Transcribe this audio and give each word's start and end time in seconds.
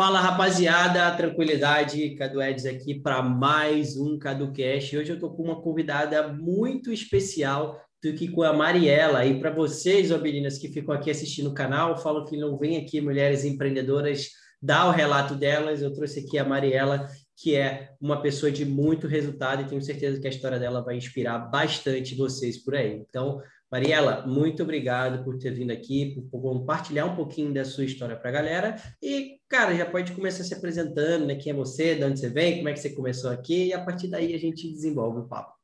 Fala 0.00 0.18
rapaziada, 0.18 1.14
tranquilidade, 1.14 2.14
Cadu 2.14 2.40
Eds 2.40 2.64
aqui 2.64 2.98
para 2.98 3.22
mais 3.22 3.98
um 3.98 4.18
CaduCast. 4.18 4.96
Hoje 4.96 5.10
eu 5.10 5.16
estou 5.16 5.36
com 5.36 5.42
uma 5.42 5.60
convidada 5.60 6.26
muito 6.26 6.90
especial 6.90 7.78
do 8.02 8.14
que 8.14 8.26
com 8.26 8.42
a 8.42 8.50
Mariela. 8.50 9.26
E 9.26 9.38
para 9.38 9.50
vocês, 9.50 10.10
ó 10.10 10.16
meninas 10.16 10.56
que 10.56 10.68
ficam 10.68 10.94
aqui 10.94 11.10
assistindo 11.10 11.50
o 11.50 11.54
canal, 11.54 11.98
falam 11.98 12.24
que 12.24 12.38
não 12.38 12.56
vem 12.56 12.78
aqui 12.78 12.98
mulheres 12.98 13.44
empreendedoras 13.44 14.28
dar 14.62 14.88
o 14.88 14.90
relato 14.90 15.34
delas. 15.34 15.82
Eu 15.82 15.92
trouxe 15.92 16.20
aqui 16.20 16.38
a 16.38 16.44
Mariela, 16.46 17.06
que 17.36 17.54
é 17.54 17.90
uma 18.00 18.22
pessoa 18.22 18.50
de 18.50 18.64
muito 18.64 19.06
resultado 19.06 19.60
e 19.60 19.66
tenho 19.66 19.82
certeza 19.82 20.18
que 20.18 20.26
a 20.26 20.30
história 20.30 20.58
dela 20.58 20.82
vai 20.82 20.96
inspirar 20.96 21.38
bastante 21.50 22.16
vocês 22.16 22.56
por 22.64 22.74
aí. 22.74 23.04
Então, 23.06 23.38
Mariela, 23.70 24.26
muito 24.26 24.64
obrigado 24.64 25.22
por 25.22 25.38
ter 25.38 25.52
vindo 25.52 25.70
aqui, 25.70 26.20
por 26.28 26.42
compartilhar 26.42 27.06
um 27.06 27.14
pouquinho 27.14 27.54
da 27.54 27.64
sua 27.64 27.84
história 27.84 28.16
para 28.16 28.28
a 28.28 28.32
galera. 28.32 28.76
E, 29.00 29.38
cara, 29.48 29.76
já 29.76 29.86
pode 29.86 30.12
começar 30.12 30.42
se 30.42 30.52
apresentando, 30.52 31.24
né? 31.26 31.36
Quem 31.36 31.52
é 31.52 31.54
você, 31.54 31.94
de 31.94 32.02
onde 32.02 32.18
você 32.18 32.28
vem, 32.28 32.56
como 32.56 32.68
é 32.68 32.72
que 32.72 32.80
você 32.80 32.90
começou 32.90 33.30
aqui, 33.30 33.66
e 33.66 33.72
a 33.72 33.84
partir 33.84 34.08
daí 34.08 34.34
a 34.34 34.38
gente 34.38 34.68
desenvolve 34.68 35.20
o 35.20 35.28
papo. 35.28 35.54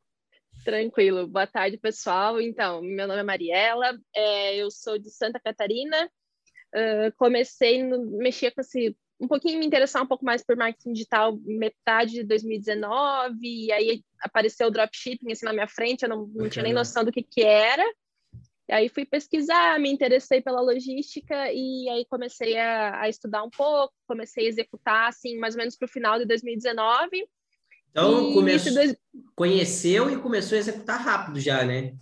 Tranquilo. 0.64 1.26
Boa 1.26 1.48
tarde, 1.48 1.78
pessoal. 1.78 2.40
Então, 2.40 2.80
meu 2.80 3.08
nome 3.08 3.20
é 3.20 3.24
Mariela, 3.24 3.98
é, 4.14 4.56
eu 4.56 4.70
sou 4.70 4.98
de 4.98 5.10
Santa 5.10 5.40
Catarina. 5.40 6.08
Uh, 6.74 7.10
comecei 7.16 7.82
a 7.82 7.98
mexer 7.98 8.52
com 8.52 8.60
esse 8.60 8.96
um 9.18 9.26
pouquinho 9.26 9.58
me 9.58 9.66
interessar 9.66 10.02
um 10.02 10.06
pouco 10.06 10.24
mais 10.24 10.44
por 10.44 10.56
marketing 10.56 10.92
digital 10.92 11.38
metade 11.44 12.12
de 12.12 12.24
2019, 12.24 13.38
e 13.42 13.72
aí 13.72 14.02
apareceu 14.20 14.68
o 14.68 14.70
dropshipping 14.70 15.32
assim 15.32 15.46
na 15.46 15.52
minha 15.52 15.68
frente, 15.68 16.02
eu 16.02 16.08
não, 16.08 16.26
não 16.26 16.48
tinha 16.48 16.62
nem 16.62 16.72
noção 16.72 17.04
do 17.04 17.12
que 17.12 17.22
que 17.22 17.42
era. 17.42 17.84
E 18.68 18.72
aí 18.72 18.88
fui 18.88 19.06
pesquisar, 19.06 19.78
me 19.78 19.90
interessei 19.90 20.40
pela 20.40 20.60
logística 20.60 21.52
e 21.52 21.88
aí 21.88 22.04
comecei 22.10 22.58
a, 22.58 23.00
a 23.02 23.08
estudar 23.08 23.44
um 23.44 23.50
pouco, 23.50 23.94
comecei 24.08 24.46
a 24.46 24.48
executar 24.48 25.08
assim 25.08 25.38
mais 25.38 25.54
ou 25.54 25.58
menos 25.58 25.76
para 25.76 25.86
o 25.86 25.90
final 25.90 26.18
de 26.18 26.26
2019. 26.26 27.28
Então, 27.90 28.34
começou, 28.34 28.74
dois... 28.74 28.96
conheceu 29.34 30.10
e 30.10 30.20
começou 30.20 30.56
a 30.56 30.58
executar 30.58 31.00
rápido 31.00 31.40
já, 31.40 31.64
né? 31.64 31.94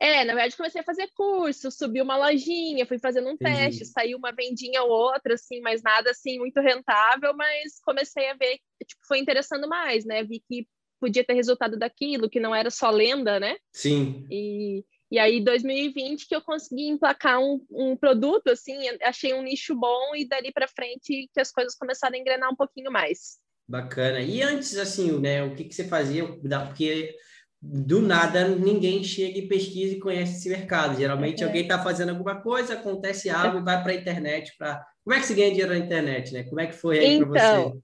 É, 0.00 0.24
na 0.24 0.32
verdade, 0.34 0.56
comecei 0.56 0.80
a 0.80 0.84
fazer 0.84 1.08
curso, 1.14 1.70
subi 1.70 2.00
uma 2.00 2.16
lojinha, 2.16 2.86
fui 2.86 2.98
fazendo 2.98 3.28
um 3.28 3.32
Entendi. 3.32 3.56
teste, 3.56 3.84
saiu 3.84 4.16
uma 4.16 4.32
vendinha 4.32 4.82
ou 4.82 4.90
outra, 4.90 5.34
assim, 5.34 5.60
mas 5.60 5.82
nada 5.82 6.10
assim 6.10 6.38
muito 6.38 6.60
rentável, 6.60 7.34
mas 7.34 7.80
comecei 7.82 8.30
a 8.30 8.34
ver, 8.34 8.58
tipo, 8.86 9.00
foi 9.06 9.18
interessando 9.18 9.68
mais, 9.68 10.04
né? 10.04 10.22
Vi 10.22 10.40
que 10.48 10.68
podia 11.00 11.24
ter 11.24 11.34
resultado 11.34 11.76
daquilo, 11.76 12.30
que 12.30 12.40
não 12.40 12.54
era 12.54 12.70
só 12.70 12.90
lenda, 12.90 13.40
né? 13.40 13.56
Sim. 13.72 14.26
E, 14.30 14.84
e 15.10 15.18
aí, 15.18 15.40
2020, 15.40 16.28
que 16.28 16.34
eu 16.34 16.42
consegui 16.42 16.88
emplacar 16.88 17.40
um, 17.40 17.64
um 17.70 17.96
produto, 17.96 18.48
assim, 18.48 18.76
achei 19.02 19.32
um 19.32 19.42
nicho 19.42 19.74
bom 19.74 20.14
e 20.14 20.26
dali 20.28 20.52
para 20.52 20.68
frente 20.68 21.28
que 21.32 21.40
as 21.40 21.50
coisas 21.50 21.74
começaram 21.74 22.14
a 22.14 22.18
engrenar 22.18 22.52
um 22.52 22.56
pouquinho 22.56 22.90
mais. 22.90 23.38
Bacana. 23.66 24.20
E 24.20 24.42
antes, 24.42 24.76
assim, 24.76 25.18
né, 25.18 25.42
o 25.42 25.54
que, 25.54 25.64
que 25.64 25.74
você 25.74 25.86
fazia? 25.86 26.26
Porque 26.26 27.14
do 27.60 28.00
nada 28.00 28.48
ninguém 28.48 29.02
chega 29.02 29.38
e 29.38 29.48
pesquisa 29.48 29.94
e 29.94 30.00
conhece 30.00 30.36
esse 30.36 30.48
mercado. 30.48 30.96
Geralmente 30.96 31.42
é. 31.42 31.46
alguém 31.46 31.62
está 31.62 31.82
fazendo 31.82 32.10
alguma 32.10 32.40
coisa, 32.40 32.74
acontece 32.74 33.28
algo 33.28 33.58
e 33.58 33.64
vai 33.64 33.82
para 33.82 33.92
a 33.92 33.96
internet 33.96 34.54
para. 34.56 34.84
Como 35.04 35.16
é 35.16 35.20
que 35.20 35.26
se 35.26 35.34
ganha 35.34 35.50
dinheiro 35.50 35.72
na 35.72 35.78
internet, 35.78 36.32
né? 36.32 36.44
Como 36.44 36.60
é 36.60 36.66
que 36.66 36.74
foi 36.74 36.98
aí 36.98 37.14
então, 37.14 37.30
para 37.30 37.62
você? 37.62 37.78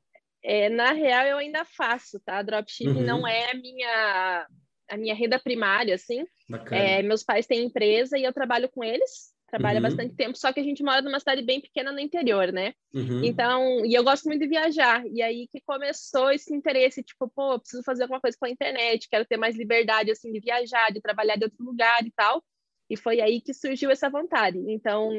É, 0.45 0.69
na 0.69 0.93
real, 0.93 1.27
eu 1.27 1.39
ainda 1.39 1.65
faço, 1.65 2.21
tá? 2.21 2.43
Dropshipping 2.43 2.99
uhum. 2.99 3.03
não 3.03 3.27
é 3.27 3.51
a 3.51 3.55
minha, 3.55 4.47
a 4.91 4.97
minha 4.97 5.15
renda 5.15 5.39
primária, 5.39 5.95
assim. 5.95 6.25
É, 6.71 7.03
meus 7.03 7.25
pais 7.25 7.47
têm 7.47 7.65
empresa 7.65 8.19
e 8.19 8.25
eu 8.25 8.33
trabalho 8.33 8.69
com 8.69 8.85
eles 8.85 9.34
trabalha 9.47 9.77
uhum. 9.77 9.83
bastante 9.83 10.15
tempo, 10.15 10.37
só 10.37 10.53
que 10.53 10.61
a 10.61 10.63
gente 10.63 10.83
mora 10.83 11.03
numa 11.03 11.21
cidade 11.21 11.43
bem 11.43 11.61
pequena 11.61 11.93
no 11.93 12.01
interior, 12.01 12.53
né? 12.53 12.75
Uhum. 12.93 13.25
Então, 13.25 13.85
e 13.85 13.95
eu 13.95 14.03
gosto 14.03 14.25
muito 14.27 14.41
de 14.41 14.49
viajar, 14.49 15.05
e 15.07 15.23
aí 15.23 15.47
que 15.49 15.61
começou 15.61 16.31
esse 16.31 16.55
interesse, 16.55 17.03
tipo, 17.03 17.29
pô, 17.29 17.59
preciso 17.59 17.83
fazer 17.83 18.03
alguma 18.03 18.21
coisa 18.21 18.37
pela 18.41 18.53
internet, 18.53 19.09
quero 19.09 19.25
ter 19.25 19.37
mais 19.37 19.57
liberdade, 19.57 20.11
assim, 20.11 20.33
de 20.33 20.41
viajar, 20.41 20.91
de 20.93 21.01
trabalhar 21.01 21.37
de 21.37 21.45
outro 21.45 21.65
lugar 21.65 22.05
e 22.05 22.11
tal, 22.11 22.43
e 22.89 22.97
foi 22.97 23.21
aí 23.21 23.41
que 23.41 23.55
surgiu 23.55 23.91
essa 23.91 24.11
vontade. 24.11 24.59
Então, 24.69 25.11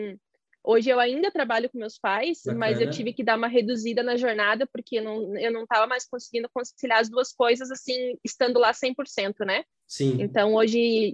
Hoje 0.65 0.89
eu 0.89 0.99
ainda 0.99 1.29
trabalho 1.29 1.69
com 1.69 1.77
meus 1.77 1.97
pais, 1.97 2.41
Bacana. 2.43 2.59
mas 2.59 2.81
eu 2.81 2.89
tive 2.89 3.13
que 3.13 3.23
dar 3.23 3.37
uma 3.37 3.47
reduzida 3.47 4.01
na 4.01 4.17
jornada, 4.17 4.65
porque 4.65 4.99
não, 4.99 5.37
eu 5.37 5.51
não 5.51 5.63
estava 5.63 5.85
mais 5.85 6.07
conseguindo 6.07 6.49
conciliar 6.51 6.99
as 6.99 7.09
duas 7.09 7.31
coisas, 7.31 7.69
assim, 7.69 8.17
estando 8.23 8.59
lá 8.59 8.71
100%, 8.73 9.45
né? 9.45 9.63
Sim. 9.87 10.17
Então, 10.19 10.55
hoje, 10.55 11.13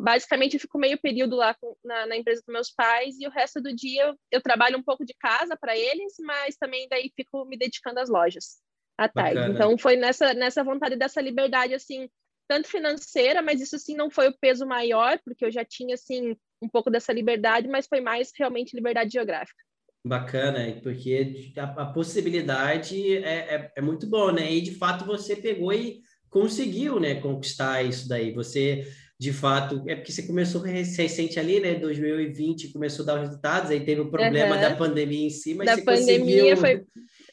basicamente, 0.00 0.54
eu 0.54 0.60
fico 0.60 0.78
meio 0.78 0.98
período 0.98 1.34
lá 1.34 1.56
na, 1.84 2.06
na 2.06 2.16
empresa 2.16 2.42
dos 2.46 2.52
meus 2.52 2.70
pais 2.70 3.18
e 3.18 3.26
o 3.26 3.30
resto 3.30 3.60
do 3.60 3.74
dia 3.74 4.04
eu, 4.04 4.16
eu 4.30 4.40
trabalho 4.40 4.78
um 4.78 4.82
pouco 4.82 5.04
de 5.04 5.14
casa 5.14 5.56
para 5.56 5.76
eles, 5.76 6.14
mas 6.20 6.56
também 6.56 6.88
daí 6.88 7.10
fico 7.16 7.44
me 7.44 7.56
dedicando 7.56 7.98
às 7.98 8.08
lojas 8.08 8.60
à 8.96 9.08
tarde. 9.08 9.34
Bacana. 9.34 9.54
Então, 9.54 9.76
foi 9.76 9.96
nessa, 9.96 10.32
nessa 10.32 10.62
vontade 10.62 10.94
dessa 10.94 11.20
liberdade, 11.20 11.74
assim, 11.74 12.08
tanto 12.48 12.68
financeira, 12.68 13.42
mas 13.42 13.60
isso, 13.60 13.76
assim, 13.76 13.96
não 13.96 14.10
foi 14.10 14.28
o 14.28 14.38
peso 14.38 14.66
maior, 14.66 15.18
porque 15.24 15.44
eu 15.44 15.50
já 15.50 15.64
tinha, 15.64 15.94
assim, 15.94 16.36
um 16.62 16.68
pouco 16.68 16.90
dessa 16.90 17.12
liberdade, 17.12 17.68
mas 17.68 17.86
foi 17.86 18.00
mais 18.00 18.30
realmente 18.38 18.76
liberdade 18.76 19.10
geográfica. 19.10 19.60
Bacana, 20.04 20.80
porque 20.82 21.52
a, 21.56 21.62
a 21.62 21.86
possibilidade 21.86 23.18
é, 23.18 23.54
é, 23.54 23.72
é, 23.76 23.80
muito 23.80 24.06
boa, 24.08 24.32
né? 24.32 24.52
E 24.52 24.60
de 24.60 24.74
fato 24.74 25.04
você 25.04 25.36
pegou 25.36 25.72
e 25.72 26.00
conseguiu, 26.28 26.98
né, 26.98 27.16
conquistar 27.16 27.82
isso 27.82 28.08
daí. 28.08 28.32
Você, 28.32 28.84
de 29.16 29.32
fato, 29.32 29.84
é 29.86 29.94
porque 29.94 30.10
você 30.10 30.26
começou 30.26 30.60
recente 30.60 31.38
ali, 31.38 31.60
né? 31.60 31.74
2020 31.74 32.72
começou 32.72 33.04
a 33.04 33.06
dar 33.06 33.14
os 33.14 33.28
resultados, 33.28 33.70
aí 33.70 33.84
teve 33.84 34.00
o 34.00 34.10
problema 34.10 34.56
uhum. 34.56 34.60
da 34.60 34.74
pandemia 34.74 35.26
em 35.26 35.30
si, 35.30 35.54
mas 35.54 35.66
da 35.66 35.76
você 35.76 35.84
pandemia 35.84 36.56
conseguiu. 36.56 36.56
Foi... 36.56 36.84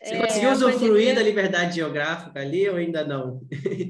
Você 0.03 0.13
é, 0.13 0.19
conseguiu 0.19 0.51
usufruir 0.51 0.90
pandemia... 0.91 1.16
da 1.16 1.23
liberdade 1.23 1.75
geográfica 1.75 2.40
ali 2.40 2.69
ou 2.69 2.75
ainda 2.75 3.03
não? 3.03 3.41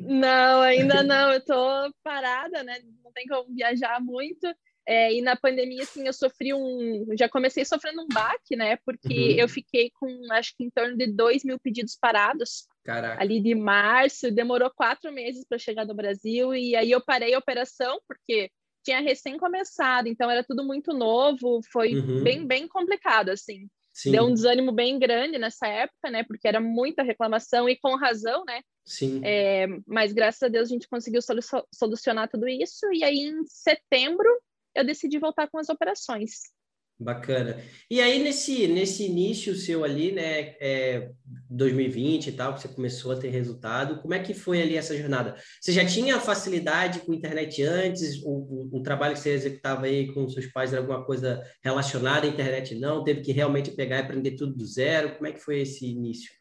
Não, 0.07 0.61
ainda 0.61 1.03
não. 1.03 1.33
Eu 1.33 1.43
tô 1.43 1.93
parada, 2.01 2.63
né? 2.63 2.77
Não 3.03 3.11
tem 3.11 3.27
como 3.27 3.53
viajar 3.53 3.99
muito. 3.99 4.47
É, 4.89 5.13
e 5.13 5.21
na 5.21 5.35
pandemia, 5.35 5.83
assim, 5.83 6.07
eu 6.07 6.11
sofri 6.11 6.51
um. 6.51 7.05
Já 7.15 7.29
comecei 7.29 7.63
sofrendo 7.63 8.01
um 8.01 8.07
baque, 8.07 8.55
né? 8.55 8.75
Porque 8.77 9.13
uhum. 9.13 9.37
eu 9.37 9.47
fiquei 9.47 9.91
com, 9.91 10.07
acho 10.31 10.57
que 10.57 10.63
em 10.63 10.69
torno 10.71 10.97
de 10.97 11.05
2 11.05 11.43
mil 11.43 11.59
pedidos 11.59 11.95
parados. 11.95 12.65
Caraca. 12.83 13.21
Ali 13.21 13.39
de 13.39 13.53
março, 13.53 14.31
demorou 14.31 14.71
quatro 14.71 15.11
meses 15.11 15.45
para 15.47 15.59
chegar 15.59 15.85
no 15.85 15.93
Brasil. 15.93 16.55
E 16.55 16.75
aí 16.75 16.89
eu 16.89 16.99
parei 16.99 17.35
a 17.35 17.37
operação, 17.37 18.01
porque 18.07 18.49
tinha 18.83 18.99
recém 18.99 19.37
começado, 19.37 20.07
então 20.07 20.27
era 20.27 20.43
tudo 20.43 20.65
muito 20.65 20.91
novo. 20.91 21.61
Foi 21.71 21.93
uhum. 21.93 22.23
bem, 22.23 22.47
bem 22.47 22.67
complicado, 22.67 23.29
assim. 23.29 23.67
Sim. 23.93 24.13
Deu 24.13 24.23
um 24.23 24.33
desânimo 24.33 24.71
bem 24.71 24.97
grande 24.97 25.37
nessa 25.37 25.67
época, 25.67 26.09
né? 26.09 26.23
Porque 26.23 26.47
era 26.47 26.59
muita 26.59 27.03
reclamação 27.03 27.69
e 27.69 27.75
com 27.75 27.95
razão, 27.95 28.43
né? 28.43 28.61
Sim. 28.83 29.21
É, 29.23 29.67
mas 29.85 30.13
graças 30.13 30.41
a 30.41 30.47
Deus 30.47 30.67
a 30.67 30.73
gente 30.73 30.89
conseguiu 30.89 31.21
solucionar 31.71 32.27
tudo 32.27 32.47
isso. 32.47 32.91
E 32.91 33.03
aí 33.03 33.19
em 33.19 33.45
setembro 33.45 34.27
eu 34.75 34.85
decidi 34.85 35.19
voltar 35.19 35.47
com 35.49 35.57
as 35.57 35.69
operações. 35.69 36.31
Bacana. 37.01 37.57
E 37.89 38.01
aí, 38.01 38.21
nesse, 38.21 38.67
nesse 38.67 39.05
início 39.05 39.55
seu 39.55 39.85
ali, 39.85 40.11
né, 40.11 40.53
é, 40.59 41.09
2020 41.49 42.27
e 42.27 42.31
tal, 42.33 42.53
que 42.53 42.61
você 42.61 42.67
começou 42.67 43.13
a 43.13 43.15
ter 43.15 43.29
resultado, 43.29 44.01
como 44.01 44.13
é 44.13 44.19
que 44.19 44.33
foi 44.33 44.61
ali 44.61 44.75
essa 44.75 44.97
jornada? 44.97 45.33
Você 45.61 45.71
já 45.71 45.85
tinha 45.85 46.19
facilidade 46.19 46.99
com 46.99 47.13
internet 47.13 47.63
antes? 47.63 48.21
O, 48.21 48.69
o, 48.73 48.79
o 48.79 48.83
trabalho 48.83 49.13
que 49.13 49.21
você 49.21 49.29
executava 49.29 49.85
aí 49.85 50.13
com 50.13 50.27
seus 50.27 50.47
pais 50.47 50.73
era 50.73 50.81
alguma 50.81 51.05
coisa 51.05 51.41
relacionada 51.63 52.27
à 52.27 52.29
internet? 52.29 52.75
Não? 52.75 53.01
Teve 53.01 53.21
que 53.21 53.31
realmente 53.31 53.71
pegar 53.71 53.99
e 53.99 54.01
aprender 54.01 54.31
tudo 54.31 54.53
do 54.53 54.65
zero? 54.65 55.15
Como 55.15 55.27
é 55.27 55.31
que 55.31 55.39
foi 55.39 55.61
esse 55.61 55.85
início? 55.85 56.38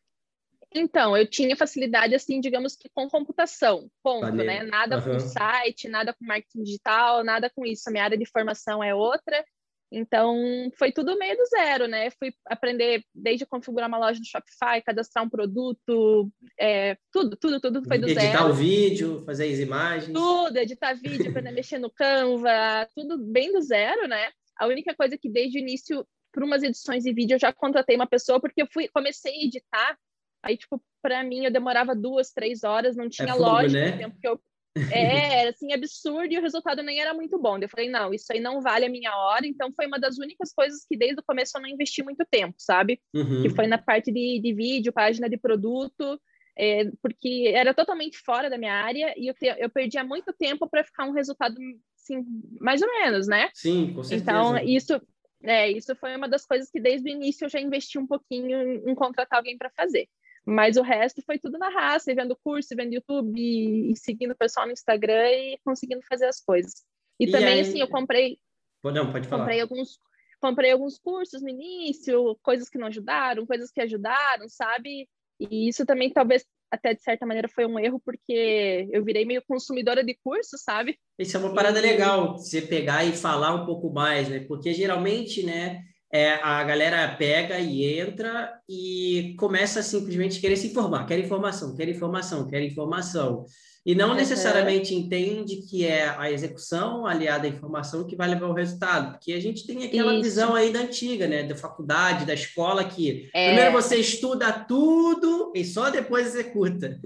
Então, 0.75 1.17
eu 1.17 1.27
tinha 1.27 1.57
facilidade, 1.57 2.15
assim, 2.15 2.41
digamos 2.41 2.77
que 2.77 2.91
com 2.91 3.09
computação, 3.09 3.91
ponto, 4.03 4.31
né? 4.33 4.63
Nada 4.65 4.99
uhum. 4.99 5.15
com 5.15 5.21
site, 5.21 5.89
nada 5.89 6.13
com 6.13 6.27
marketing 6.27 6.63
digital, 6.63 7.25
nada 7.25 7.51
com 7.51 7.65
isso. 7.65 7.89
A 7.89 7.93
minha 7.93 8.05
área 8.05 8.19
de 8.19 8.27
formação 8.27 8.85
é 8.85 8.95
outra. 8.95 9.45
Então, 9.91 10.37
foi 10.77 10.93
tudo 10.93 11.17
meio 11.17 11.35
do 11.37 11.47
zero, 11.47 11.87
né? 11.89 12.11
Fui 12.11 12.33
aprender 12.47 13.03
desde 13.15 13.47
configurar 13.47 13.89
uma 13.89 13.99
loja 13.99 14.19
no 14.19 14.27
Shopify, 14.27 14.83
cadastrar 14.85 15.25
um 15.25 15.31
produto, 15.31 16.31
é, 16.61 16.99
tudo, 17.11 17.37
tudo, 17.37 17.59
tudo 17.59 17.83
foi 17.85 17.99
do 17.99 18.07
editar 18.07 18.21
zero. 18.21 18.35
Editar 18.35 18.51
o 18.51 18.55
vídeo, 18.55 19.23
fazer 19.25 19.51
as 19.51 19.59
imagens. 19.59 20.13
Tudo, 20.13 20.57
editar 20.59 20.93
vídeo, 20.93 21.31
aprender 21.31 21.49
a 21.49 21.53
mexer 21.53 21.79
no 21.79 21.91
Canva, 21.91 22.87
tudo 22.95 23.17
bem 23.17 23.51
do 23.51 23.63
zero, 23.63 24.07
né? 24.07 24.31
A 24.59 24.67
única 24.67 24.95
coisa 24.95 25.17
que 25.17 25.31
desde 25.31 25.59
o 25.59 25.61
início, 25.61 26.07
para 26.31 26.45
umas 26.45 26.63
edições 26.63 27.05
de 27.05 27.13
vídeo, 27.15 27.37
eu 27.37 27.41
já 27.41 27.51
contratei 27.51 27.97
uma 27.97 28.07
pessoa, 28.07 28.39
porque 28.39 28.61
eu 28.61 28.69
fui, 28.71 28.89
comecei 28.89 29.33
a 29.33 29.45
editar 29.47 29.99
Aí, 30.43 30.57
tipo, 30.57 30.83
para 31.03 31.23
mim, 31.23 31.45
eu 31.45 31.51
demorava 31.51 31.95
duas, 31.95 32.33
três 32.33 32.65
horas, 32.65 32.97
não 32.97 33.09
tinha 33.09 33.29
é 33.29 33.33
fogo, 33.33 33.43
lógica 33.43 33.91
né? 33.91 33.97
tempo 33.97 34.19
que 34.21 34.29
eu. 34.29 34.41
É, 34.93 35.41
era 35.41 35.51
assim, 35.51 35.73
absurdo 35.73 36.33
e 36.33 36.39
o 36.39 36.43
resultado 36.43 36.85
nem 36.85 37.01
era 37.01 37.13
muito 37.13 37.37
bom. 37.37 37.59
Eu 37.59 37.69
falei, 37.69 37.89
não, 37.89 38.15
isso 38.15 38.33
aí 38.33 38.39
não 38.39 38.61
vale 38.61 38.85
a 38.85 38.89
minha 38.89 39.13
hora. 39.17 39.45
Então, 39.45 39.73
foi 39.73 39.87
uma 39.87 39.99
das 39.99 40.19
únicas 40.19 40.53
coisas 40.53 40.87
que 40.89 40.97
desde 40.97 41.19
o 41.19 41.25
começo 41.25 41.57
eu 41.57 41.63
não 41.63 41.69
investi 41.69 42.01
muito 42.01 42.25
tempo, 42.31 42.55
sabe? 42.59 43.01
Uhum. 43.13 43.43
Que 43.43 43.51
foi 43.51 43.67
na 43.67 43.79
parte 43.79 44.13
de, 44.13 44.41
de 44.41 44.55
vídeo, 44.55 44.93
página 44.93 45.29
de 45.29 45.37
produto, 45.37 46.21
é, 46.57 46.85
porque 47.03 47.51
era 47.53 47.75
totalmente 47.75 48.19
fora 48.19 48.49
da 48.49 48.59
minha 48.59 48.75
área 48.75 49.13
e 49.17 49.27
eu, 49.27 49.35
eu 49.59 49.71
perdia 49.71 50.05
muito 50.05 50.33
tempo 50.33 50.69
para 50.69 50.85
ficar 50.85 51.07
um 51.07 51.13
resultado, 51.13 51.57
assim, 51.97 52.25
mais 52.61 52.81
ou 52.81 52.89
menos, 52.89 53.27
né? 53.27 53.49
Sim, 53.55 53.93
com 53.95 54.05
certeza. 54.05 54.31
Então, 54.31 54.59
isso 54.59 55.01
É, 55.43 55.71
isso 55.71 55.95
foi 55.97 56.17
uma 56.17 56.29
das 56.29 56.45
coisas 56.45 56.71
que 56.71 56.81
desde 56.81 57.09
o 57.09 57.13
início 57.13 57.45
eu 57.45 57.49
já 57.49 57.61
investi 57.61 57.97
um 57.99 58.07
pouquinho 58.07 58.61
em, 58.61 58.91
em 58.91 58.95
contratar 58.95 59.39
alguém 59.39 59.57
para 59.57 59.71
fazer. 59.71 60.09
Mas 60.49 60.79
o 60.79 60.83
resto 60.83 61.21
foi 61.21 61.39
tudo 61.39 61.59
na 61.59 61.69
raça, 61.69 62.15
vendo 62.15 62.35
curso, 62.43 62.75
vendo 62.75 62.95
YouTube, 62.95 63.39
e, 63.39 63.93
e 63.93 63.97
seguindo 63.97 64.31
o 64.31 64.37
pessoal 64.37 64.65
no 64.65 64.73
Instagram 64.73 65.31
e 65.31 65.59
conseguindo 65.63 66.01
fazer 66.09 66.25
as 66.25 66.41
coisas. 66.41 66.87
E, 67.21 67.27
e 67.27 67.31
também, 67.31 67.55
aí... 67.55 67.61
assim, 67.61 67.79
eu 67.79 67.89
comprei. 67.89 68.39
Não, 68.83 69.13
pode 69.13 69.29
falar. 69.29 69.43
Comprei 69.43 69.61
alguns, 69.61 69.99
comprei 70.41 70.73
alguns 70.73 70.99
cursos 70.99 71.43
no 71.43 71.51
início, 71.51 72.35
coisas 72.43 72.71
que 72.71 72.79
não 72.79 72.87
ajudaram, 72.87 73.45
coisas 73.45 73.71
que 73.71 73.83
ajudaram, 73.83 74.49
sabe? 74.49 75.07
E 75.39 75.69
isso 75.69 75.85
também 75.85 76.11
talvez 76.11 76.47
até 76.71 76.95
de 76.95 77.03
certa 77.03 77.27
maneira 77.27 77.49
foi 77.49 77.67
um 77.67 77.79
erro, 77.79 78.01
porque 78.03 78.89
eu 78.91 79.05
virei 79.05 79.27
meio 79.27 79.43
consumidora 79.47 80.03
de 80.03 80.15
curso, 80.25 80.57
sabe? 80.57 80.99
Isso 81.19 81.37
é 81.37 81.41
uma 81.41 81.55
parada 81.55 81.79
e... 81.79 81.83
legal, 81.83 82.39
você 82.39 82.63
pegar 82.63 83.05
e 83.05 83.13
falar 83.13 83.55
um 83.55 83.67
pouco 83.67 83.93
mais, 83.93 84.31
né? 84.31 84.41
Porque 84.41 84.73
geralmente, 84.73 85.45
né, 85.45 85.83
é, 86.13 86.35
a 86.35 86.65
galera 86.65 87.07
pega 87.17 87.59
e 87.59 87.99
entra 87.99 88.53
e 88.69 89.35
começa 89.39 89.83
simplesmente 89.83 90.41
querer 90.41 90.57
se 90.57 90.69
informar, 90.69 91.07
quer 91.07 91.19
informação, 91.19 91.75
quer 91.77 91.89
informação, 91.89 92.47
quer 92.47 92.63
informação. 92.63 93.45
E 93.85 93.95
não 93.95 94.15
necessariamente 94.15 94.93
uhum. 94.93 95.01
entende 95.01 95.63
que 95.63 95.87
é 95.87 96.09
a 96.09 96.31
execução 96.31 97.07
aliada 97.07 97.47
à 97.47 97.51
informação 97.51 98.07
que 98.07 98.17
vai 98.17 98.29
levar 98.29 98.47
ao 98.47 98.55
resultado, 98.55 99.13
porque 99.13 99.33
a 99.33 99.41
gente 99.41 99.67
tem 99.67 99.85
aquela 99.85 100.13
Isso. 100.13 100.23
visão 100.23 100.55
aí 100.55 100.73
da 100.73 100.81
antiga, 100.81 101.27
né, 101.27 101.43
da 101.43 101.55
faculdade, 101.55 102.27
da 102.27 102.35
escola, 102.35 102.85
que 102.85 103.31
é... 103.33 103.47
primeiro 103.47 103.73
você 103.73 103.97
estuda 103.97 104.53
tudo 104.53 105.53
e 105.55 105.65
só 105.65 105.91
depois 105.91 106.27
executa. 106.27 107.01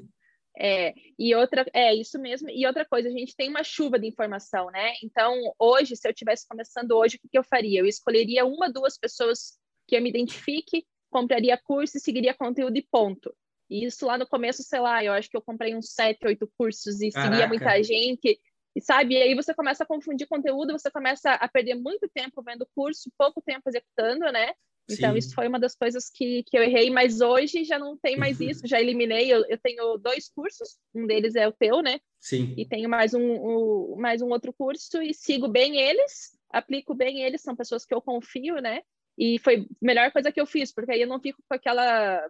É, 0.58 0.92
e 1.18 1.34
outra, 1.34 1.64
é 1.72 1.94
isso 1.94 2.18
mesmo. 2.18 2.50
E 2.50 2.66
outra 2.66 2.84
coisa, 2.84 3.08
a 3.08 3.12
gente 3.12 3.34
tem 3.34 3.48
uma 3.48 3.64
chuva 3.64 3.98
de 3.98 4.06
informação, 4.06 4.70
né? 4.70 4.92
Então, 5.02 5.34
hoje, 5.58 5.96
se 5.96 6.06
eu 6.06 6.12
estivesse 6.12 6.46
começando 6.46 6.92
hoje, 6.92 7.16
o 7.16 7.20
que, 7.20 7.28
que 7.28 7.38
eu 7.38 7.44
faria? 7.44 7.80
Eu 7.80 7.86
escolheria 7.86 8.44
uma, 8.44 8.70
duas 8.70 8.98
pessoas 8.98 9.58
que 9.86 9.96
eu 9.96 10.02
me 10.02 10.10
identifique, 10.10 10.86
compraria 11.10 11.56
curso 11.56 11.96
e 11.96 12.00
seguiria 12.00 12.34
conteúdo 12.34 12.76
e 12.76 12.82
ponto. 12.82 13.34
E 13.68 13.86
isso 13.86 14.04
lá 14.04 14.18
no 14.18 14.26
começo, 14.26 14.62
sei 14.62 14.80
lá, 14.80 15.02
eu 15.02 15.12
acho 15.12 15.30
que 15.30 15.36
eu 15.36 15.42
comprei 15.42 15.74
uns 15.74 15.92
sete, 15.94 16.26
oito 16.26 16.50
cursos 16.58 17.00
e 17.00 17.10
Caraca. 17.10 17.30
seguia 17.30 17.48
muita 17.48 17.82
gente. 17.82 18.38
E 18.74 18.80
sabe, 18.80 19.14
e 19.14 19.22
aí 19.22 19.34
você 19.34 19.54
começa 19.54 19.84
a 19.84 19.86
confundir 19.86 20.26
conteúdo, 20.26 20.72
você 20.72 20.90
começa 20.90 21.32
a 21.32 21.48
perder 21.48 21.74
muito 21.74 22.08
tempo 22.08 22.42
vendo 22.42 22.66
curso, 22.74 23.10
pouco 23.18 23.40
tempo 23.42 23.68
executando, 23.68 24.30
né? 24.32 24.52
Então, 24.90 25.12
Sim. 25.12 25.18
isso 25.18 25.34
foi 25.34 25.46
uma 25.46 25.60
das 25.60 25.74
coisas 25.74 26.10
que, 26.10 26.42
que 26.44 26.58
eu 26.58 26.62
errei, 26.62 26.90
mas 26.90 27.20
hoje 27.20 27.64
já 27.64 27.78
não 27.78 27.96
tem 27.96 28.16
mais 28.16 28.40
isso, 28.40 28.66
já 28.66 28.80
eliminei. 28.80 29.32
Eu, 29.32 29.44
eu 29.48 29.58
tenho 29.58 29.96
dois 29.96 30.28
cursos, 30.28 30.76
um 30.94 31.06
deles 31.06 31.34
é 31.34 31.46
o 31.46 31.52
teu, 31.52 31.82
né? 31.82 32.00
Sim. 32.20 32.54
E 32.56 32.66
tenho 32.66 32.88
mais 32.88 33.14
um, 33.14 33.22
um, 33.22 33.96
mais 33.96 34.20
um 34.22 34.28
outro 34.28 34.52
curso 34.52 35.00
e 35.00 35.14
sigo 35.14 35.48
bem 35.48 35.76
eles, 35.76 36.36
aplico 36.50 36.94
bem 36.94 37.22
eles, 37.22 37.42
são 37.42 37.56
pessoas 37.56 37.86
que 37.86 37.94
eu 37.94 38.02
confio, 38.02 38.56
né? 38.56 38.82
E 39.16 39.38
foi 39.38 39.60
a 39.60 39.64
melhor 39.80 40.10
coisa 40.10 40.32
que 40.32 40.40
eu 40.40 40.46
fiz, 40.46 40.72
porque 40.72 40.92
aí 40.92 41.02
eu 41.02 41.08
não 41.08 41.20
fico 41.20 41.42
com 41.48 41.54
aquela 41.54 42.28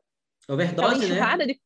Overdose, 0.48 1.08
né? 1.08 1.46
De, 1.46 1.60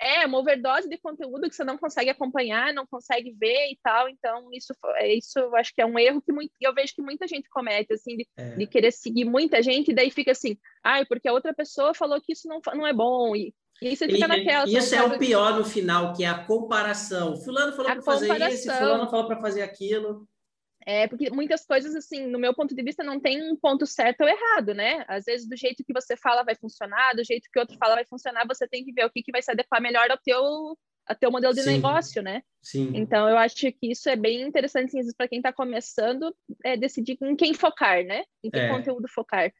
é, 0.00 0.24
uma 0.26 0.38
overdose 0.38 0.88
de 0.88 0.96
conteúdo 0.98 1.48
que 1.48 1.54
você 1.54 1.64
não 1.64 1.76
consegue 1.76 2.10
acompanhar, 2.10 2.72
não 2.72 2.86
consegue 2.86 3.34
ver 3.38 3.70
e 3.70 3.78
tal. 3.82 4.08
Então, 4.08 4.48
isso, 4.52 4.72
isso 5.08 5.38
eu 5.38 5.56
acho 5.56 5.74
que 5.74 5.82
é 5.82 5.86
um 5.86 5.98
erro 5.98 6.22
que 6.22 6.32
muito, 6.32 6.52
eu 6.60 6.72
vejo 6.72 6.94
que 6.94 7.02
muita 7.02 7.26
gente 7.26 7.48
comete, 7.48 7.92
assim, 7.92 8.16
de, 8.16 8.26
é. 8.36 8.56
de 8.56 8.66
querer 8.66 8.92
seguir 8.92 9.24
muita 9.24 9.62
gente, 9.62 9.90
e 9.90 9.94
daí 9.94 10.10
fica 10.10 10.32
assim, 10.32 10.56
ai, 10.84 11.04
porque 11.04 11.28
a 11.28 11.32
outra 11.32 11.52
pessoa 11.52 11.94
falou 11.94 12.20
que 12.20 12.32
isso 12.32 12.48
não, 12.48 12.60
não 12.74 12.86
é 12.86 12.92
bom. 12.92 13.34
E, 13.34 13.52
e 13.82 13.96
você 13.96 14.06
fica 14.06 14.24
e, 14.24 14.28
naquela. 14.28 14.68
Isso 14.68 14.94
é 14.94 15.02
o 15.02 15.18
pior 15.18 15.58
no 15.58 15.64
final, 15.64 16.12
que 16.12 16.24
é 16.24 16.28
a 16.28 16.44
comparação. 16.44 17.36
Fulano 17.36 17.72
falou 17.72 17.92
para 17.92 18.02
fazer 18.02 18.48
isso, 18.50 18.72
fulano 18.72 19.10
falou 19.10 19.26
para 19.26 19.40
fazer 19.40 19.62
aquilo. 19.62 20.28
É, 20.88 21.06
porque 21.06 21.28
muitas 21.28 21.66
coisas, 21.66 21.94
assim, 21.94 22.26
no 22.28 22.38
meu 22.38 22.54
ponto 22.54 22.74
de 22.74 22.82
vista, 22.82 23.04
não 23.04 23.20
tem 23.20 23.42
um 23.42 23.54
ponto 23.54 23.84
certo 23.84 24.22
ou 24.22 24.26
errado, 24.26 24.72
né? 24.72 25.04
Às 25.06 25.26
vezes, 25.26 25.46
do 25.46 25.54
jeito 25.54 25.84
que 25.84 25.92
você 25.92 26.16
fala 26.16 26.42
vai 26.42 26.54
funcionar, 26.54 27.14
do 27.14 27.22
jeito 27.22 27.46
que 27.52 27.58
outro 27.58 27.76
fala 27.76 27.94
vai 27.94 28.06
funcionar, 28.06 28.46
você 28.48 28.66
tem 28.66 28.82
que 28.82 28.92
ver 28.94 29.04
o 29.04 29.10
que, 29.10 29.22
que 29.22 29.30
vai 29.30 29.42
se 29.42 29.50
adequar 29.50 29.82
melhor 29.82 30.10
ao 30.10 30.16
teu, 30.16 30.42
ao 31.06 31.14
teu 31.20 31.30
modelo 31.30 31.52
de 31.52 31.62
Sim. 31.62 31.72
negócio, 31.72 32.22
né? 32.22 32.42
Sim. 32.62 32.90
Então, 32.94 33.28
eu 33.28 33.36
acho 33.36 33.54
que 33.54 33.76
isso 33.82 34.08
é 34.08 34.16
bem 34.16 34.40
interessante, 34.40 34.98
assim, 34.98 35.12
para 35.14 35.28
quem 35.28 35.40
está 35.40 35.52
começando, 35.52 36.34
é 36.64 36.74
decidir 36.74 37.18
em 37.20 37.36
quem 37.36 37.52
focar, 37.52 38.02
né? 38.02 38.24
Em 38.42 38.50
que 38.50 38.58
é. 38.58 38.70
conteúdo 38.70 39.06
focar. 39.08 39.52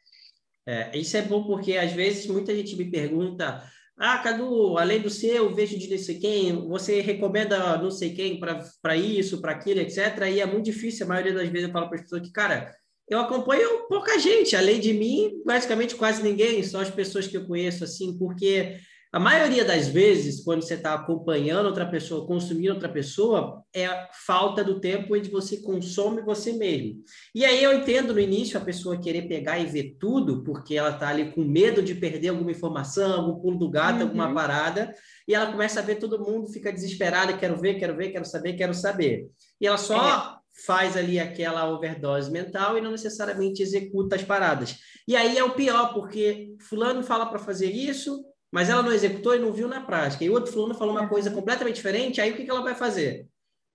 É, 0.66 0.96
isso 0.96 1.14
é 1.14 1.20
bom 1.20 1.44
porque, 1.44 1.76
às 1.76 1.92
vezes, 1.92 2.26
muita 2.26 2.56
gente 2.56 2.74
me 2.74 2.90
pergunta 2.90 3.62
ah, 3.98 4.18
Cadu, 4.18 4.78
além 4.78 5.00
do 5.00 5.10
seu, 5.10 5.52
vejo 5.54 5.76
de 5.76 5.90
não 5.90 5.98
sei 5.98 6.18
quem, 6.18 6.68
você 6.68 7.00
recomenda 7.00 7.76
não 7.78 7.90
sei 7.90 8.14
quem 8.14 8.38
para 8.38 8.96
isso, 8.96 9.40
para 9.40 9.52
aquilo, 9.52 9.80
etc. 9.80 9.98
E 10.32 10.40
é 10.40 10.46
muito 10.46 10.66
difícil, 10.66 11.04
a 11.04 11.08
maioria 11.08 11.34
das 11.34 11.48
vezes 11.48 11.66
eu 11.66 11.72
falo 11.72 11.88
para 11.88 11.96
as 11.96 12.02
pessoas 12.02 12.22
que, 12.22 12.32
cara, 12.32 12.72
eu 13.08 13.18
acompanho 13.18 13.88
pouca 13.88 14.18
gente, 14.18 14.54
além 14.54 14.78
de 14.78 14.92
mim, 14.92 15.42
basicamente 15.44 15.96
quase 15.96 16.22
ninguém, 16.22 16.62
só 16.62 16.80
as 16.80 16.90
pessoas 16.90 17.26
que 17.26 17.36
eu 17.36 17.46
conheço, 17.46 17.82
assim, 17.82 18.16
porque 18.16 18.76
a 19.10 19.18
maioria 19.18 19.64
das 19.64 19.88
vezes, 19.88 20.44
quando 20.44 20.62
você 20.62 20.74
está 20.74 20.92
acompanhando 20.92 21.66
outra 21.66 21.86
pessoa, 21.86 22.26
consumindo 22.26 22.74
outra 22.74 22.90
pessoa, 22.90 23.62
é 23.72 23.86
a 23.86 24.08
falta 24.12 24.62
do 24.62 24.80
tempo 24.80 25.14
onde 25.14 25.30
você 25.30 25.62
consome 25.62 26.20
você 26.20 26.52
mesmo. 26.52 27.02
E 27.34 27.42
aí 27.42 27.62
eu 27.62 27.72
entendo 27.72 28.12
no 28.12 28.20
início 28.20 28.58
a 28.58 28.64
pessoa 28.64 29.00
querer 29.00 29.22
pegar 29.22 29.58
e 29.58 29.64
ver 29.64 29.96
tudo, 29.98 30.44
porque 30.44 30.74
ela 30.74 30.90
está 30.90 31.08
ali 31.08 31.32
com 31.32 31.42
medo 31.42 31.82
de 31.82 31.94
perder 31.94 32.28
alguma 32.28 32.50
informação, 32.50 33.12
algum 33.12 33.40
pulo 33.40 33.58
do 33.58 33.70
gato, 33.70 33.96
uhum. 33.96 34.02
alguma 34.02 34.34
parada, 34.34 34.92
e 35.26 35.34
ela 35.34 35.50
começa 35.50 35.80
a 35.80 35.82
ver 35.82 35.96
todo 35.96 36.22
mundo, 36.22 36.52
fica 36.52 36.70
desesperada, 36.70 37.36
quero 37.36 37.56
ver, 37.58 37.78
quero 37.78 37.96
ver, 37.96 38.10
quero 38.10 38.26
saber, 38.26 38.54
quero 38.54 38.74
saber. 38.74 39.26
E 39.58 39.66
ela 39.66 39.78
só 39.78 40.36
é. 40.36 40.64
faz 40.66 40.98
ali 40.98 41.18
aquela 41.18 41.70
overdose 41.70 42.30
mental 42.30 42.76
e 42.76 42.82
não 42.82 42.90
necessariamente 42.90 43.62
executa 43.62 44.16
as 44.16 44.22
paradas. 44.22 44.76
E 45.06 45.16
aí 45.16 45.38
é 45.38 45.44
o 45.44 45.54
pior, 45.54 45.94
porque 45.94 46.54
fulano 46.60 47.02
fala 47.02 47.24
para 47.24 47.38
fazer 47.38 47.70
isso, 47.70 48.22
mas 48.50 48.68
ela 48.68 48.82
não 48.82 48.92
executou 48.92 49.34
e 49.34 49.38
não 49.38 49.52
viu 49.52 49.68
na 49.68 49.80
prática. 49.80 50.24
E 50.24 50.30
o 50.30 50.32
outro 50.32 50.52
fulano 50.52 50.74
falou 50.74 50.94
uma 50.94 51.08
coisa 51.08 51.30
completamente 51.30 51.76
diferente, 51.76 52.20
aí 52.20 52.32
o 52.32 52.36
que, 52.36 52.44
que 52.44 52.50
ela 52.50 52.62
vai 52.62 52.74
fazer? 52.74 53.26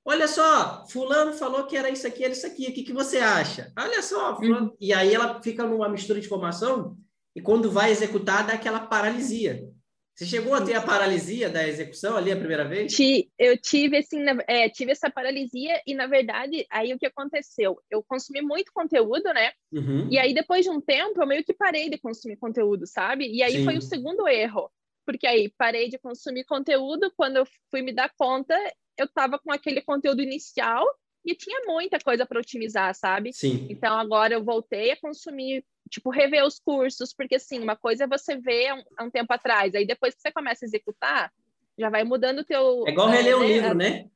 Olha 0.05 0.27
só, 0.27 0.85
fulano 0.89 1.33
falou 1.33 1.65
que 1.65 1.77
era 1.77 1.89
isso 1.89 2.05
aqui, 2.05 2.23
era 2.23 2.33
isso 2.33 2.45
aqui, 2.45 2.67
o 2.67 2.73
que, 2.73 2.83
que 2.83 2.91
você 2.91 3.19
acha? 3.19 3.71
Olha 3.77 4.01
só, 4.01 4.35
fulano... 4.35 4.67
Uhum. 4.67 4.77
E 4.79 4.93
aí 4.93 5.13
ela 5.13 5.41
fica 5.41 5.65
numa 5.65 5.87
mistura 5.87 6.19
de 6.19 6.25
informação 6.25 6.97
e 7.35 7.41
quando 7.41 7.71
vai 7.71 7.91
executar 7.91 8.45
dá 8.45 8.53
aquela 8.53 8.81
paralisia. 8.81 9.67
Você 10.15 10.27
chegou 10.27 10.53
a 10.53 10.63
ter 10.63 10.75
a 10.75 10.81
paralisia 10.81 11.49
da 11.49 11.67
execução 11.67 12.15
ali 12.15 12.31
a 12.31 12.37
primeira 12.37 12.63
vez? 12.63 12.93
Eu 13.37 13.57
tive, 13.57 13.97
assim, 13.97 14.23
é, 14.47 14.69
tive 14.69 14.91
essa 14.91 15.09
paralisia 15.09 15.81
e, 15.87 15.95
na 15.95 16.05
verdade, 16.05 16.67
aí 16.69 16.93
o 16.93 16.99
que 16.99 17.07
aconteceu? 17.07 17.79
Eu 17.89 18.03
consumi 18.03 18.39
muito 18.41 18.71
conteúdo, 18.73 19.33
né? 19.33 19.51
Uhum. 19.71 20.07
E 20.11 20.19
aí, 20.19 20.31
depois 20.33 20.63
de 20.63 20.69
um 20.69 20.79
tempo, 20.79 21.19
eu 21.19 21.25
meio 21.25 21.43
que 21.43 21.53
parei 21.53 21.89
de 21.89 21.97
consumir 21.97 22.37
conteúdo, 22.37 22.85
sabe? 22.85 23.27
E 23.27 23.41
aí 23.41 23.53
Sim. 23.53 23.65
foi 23.65 23.77
o 23.77 23.81
segundo 23.81 24.27
erro. 24.27 24.69
Porque 25.03 25.25
aí, 25.25 25.51
parei 25.57 25.89
de 25.89 25.97
consumir 25.97 26.45
conteúdo, 26.45 27.11
quando 27.17 27.37
eu 27.37 27.47
fui 27.71 27.81
me 27.81 27.91
dar 27.91 28.11
conta, 28.15 28.55
eu 28.97 29.07
tava 29.07 29.39
com 29.39 29.51
aquele 29.51 29.81
conteúdo 29.81 30.21
inicial 30.21 30.85
e 31.25 31.33
tinha 31.33 31.61
muita 31.65 31.97
coisa 31.99 32.23
para 32.25 32.39
otimizar, 32.39 32.93
sabe? 32.93 33.33
Sim. 33.33 33.65
Então, 33.69 33.97
agora 33.97 34.35
eu 34.35 34.43
voltei 34.43 34.91
a 34.91 34.99
consumir 34.99 35.65
tipo, 35.89 36.09
rever 36.09 36.45
os 36.45 36.59
cursos, 36.59 37.13
porque 37.13 37.35
assim, 37.35 37.59
uma 37.59 37.75
coisa 37.75 38.05
é 38.05 38.07
você 38.07 38.37
ver 38.37 38.67
há 38.67 38.75
um, 38.75 38.83
há 38.97 39.03
um 39.03 39.11
tempo 39.11 39.31
atrás, 39.33 39.75
aí 39.75 39.85
depois 39.85 40.15
que 40.15 40.21
você 40.21 40.31
começa 40.31 40.65
a 40.65 40.67
executar, 40.67 41.31
já 41.77 41.89
vai 41.89 42.03
mudando 42.03 42.39
o 42.39 42.43
teu... 42.43 42.83
É 42.87 42.91
igual 42.91 43.09
é, 43.09 43.17
reler 43.17 43.37
um 43.37 43.41
né? 43.41 43.47
livro, 43.47 43.73
né? 43.75 44.09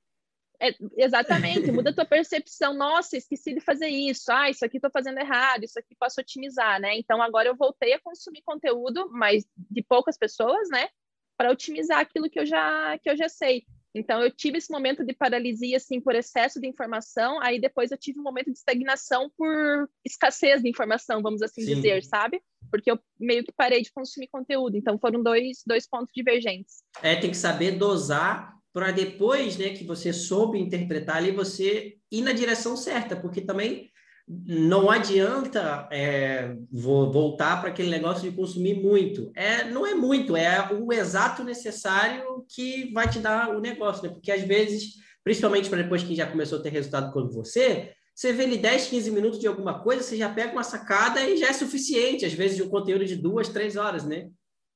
É, 0.59 0.75
exatamente, 0.97 1.71
muda 1.71 1.91
a 1.91 1.93
tua 1.93 2.05
percepção. 2.05 2.73
Nossa, 2.73 3.15
esqueci 3.15 3.53
de 3.53 3.61
fazer 3.61 3.87
isso. 3.87 4.31
Ah, 4.31 4.49
isso 4.49 4.65
aqui 4.65 4.77
estou 4.77 4.89
fazendo 4.91 5.19
errado, 5.19 5.63
isso 5.63 5.77
aqui 5.77 5.95
posso 5.95 6.19
otimizar, 6.19 6.79
né? 6.81 6.97
Então 6.97 7.21
agora 7.21 7.47
eu 7.47 7.55
voltei 7.55 7.93
a 7.93 7.99
consumir 7.99 8.41
conteúdo, 8.43 9.07
mas 9.11 9.45
de 9.55 9.83
poucas 9.83 10.17
pessoas, 10.17 10.67
né? 10.69 10.89
Para 11.37 11.51
otimizar 11.51 11.99
aquilo 11.99 12.29
que 12.29 12.39
eu 12.39 12.45
já 12.45 12.97
que 12.97 13.09
eu 13.09 13.15
já 13.15 13.29
sei. 13.29 13.65
Então, 13.95 14.21
eu 14.21 14.31
tive 14.31 14.57
esse 14.57 14.71
momento 14.71 15.03
de 15.03 15.13
paralisia, 15.13 15.77
assim, 15.77 15.99
por 15.99 16.13
excesso 16.15 16.59
de 16.59 16.67
informação, 16.67 17.41
aí 17.41 17.59
depois 17.59 17.91
eu 17.91 17.97
tive 17.97 18.19
um 18.19 18.23
momento 18.23 18.51
de 18.51 18.57
estagnação 18.57 19.31
por 19.35 19.89
escassez 20.05 20.61
de 20.61 20.69
informação, 20.69 21.21
vamos 21.21 21.41
assim 21.41 21.61
Sim. 21.61 21.75
dizer, 21.75 22.03
sabe? 22.03 22.41
Porque 22.69 22.91
eu 22.91 22.99
meio 23.19 23.43
que 23.43 23.51
parei 23.51 23.81
de 23.81 23.91
consumir 23.91 24.27
conteúdo, 24.27 24.75
então 24.75 24.99
foram 24.99 25.23
dois, 25.23 25.63
dois 25.65 25.87
pontos 25.87 26.11
divergentes. 26.13 26.83
É, 27.01 27.15
tem 27.15 27.31
que 27.31 27.37
saber 27.37 27.71
dosar 27.71 28.57
para 28.73 28.91
depois, 28.91 29.57
né, 29.57 29.69
que 29.69 29.83
você 29.83 30.13
soube 30.13 30.59
interpretar 30.59 31.17
ali, 31.17 31.31
você 31.31 31.97
ir 32.11 32.21
na 32.21 32.31
direção 32.31 32.77
certa, 32.77 33.15
porque 33.15 33.41
também 33.41 33.86
não 34.27 34.91
adianta 34.91 35.87
é, 35.89 36.53
voltar 36.69 37.61
para 37.61 37.69
aquele 37.69 37.89
negócio 37.89 38.29
de 38.29 38.35
consumir 38.35 38.75
muito. 38.75 39.31
É, 39.33 39.63
não 39.63 39.87
é 39.87 39.93
muito, 39.93 40.35
é 40.35 40.69
o 40.73 40.91
exato 40.91 41.45
necessário 41.45 42.45
que 42.49 42.91
vai 42.91 43.09
te 43.09 43.19
dar 43.19 43.55
o 43.55 43.61
negócio, 43.61 44.03
né? 44.03 44.09
Porque 44.09 44.31
às 44.31 44.41
vezes, 44.41 44.95
principalmente 45.23 45.69
para 45.69 45.81
depois 45.81 46.03
que 46.03 46.13
já 46.13 46.27
começou 46.27 46.59
a 46.59 46.61
ter 46.61 46.69
resultado 46.69 47.13
com 47.13 47.29
você, 47.29 47.93
você 48.13 48.33
vê 48.33 48.43
ali 48.43 48.57
10, 48.57 48.87
15 48.87 49.11
minutos 49.11 49.39
de 49.39 49.47
alguma 49.47 49.81
coisa, 49.81 50.03
você 50.03 50.17
já 50.17 50.27
pega 50.27 50.51
uma 50.51 50.63
sacada 50.63 51.23
e 51.23 51.37
já 51.37 51.47
é 51.47 51.53
suficiente, 51.53 52.25
às 52.25 52.33
vezes, 52.33 52.57
de 52.57 52.63
um 52.63 52.69
conteúdo 52.69 53.05
de 53.05 53.15
duas, 53.15 53.47
três 53.47 53.77
horas, 53.77 54.03
né? 54.03 54.29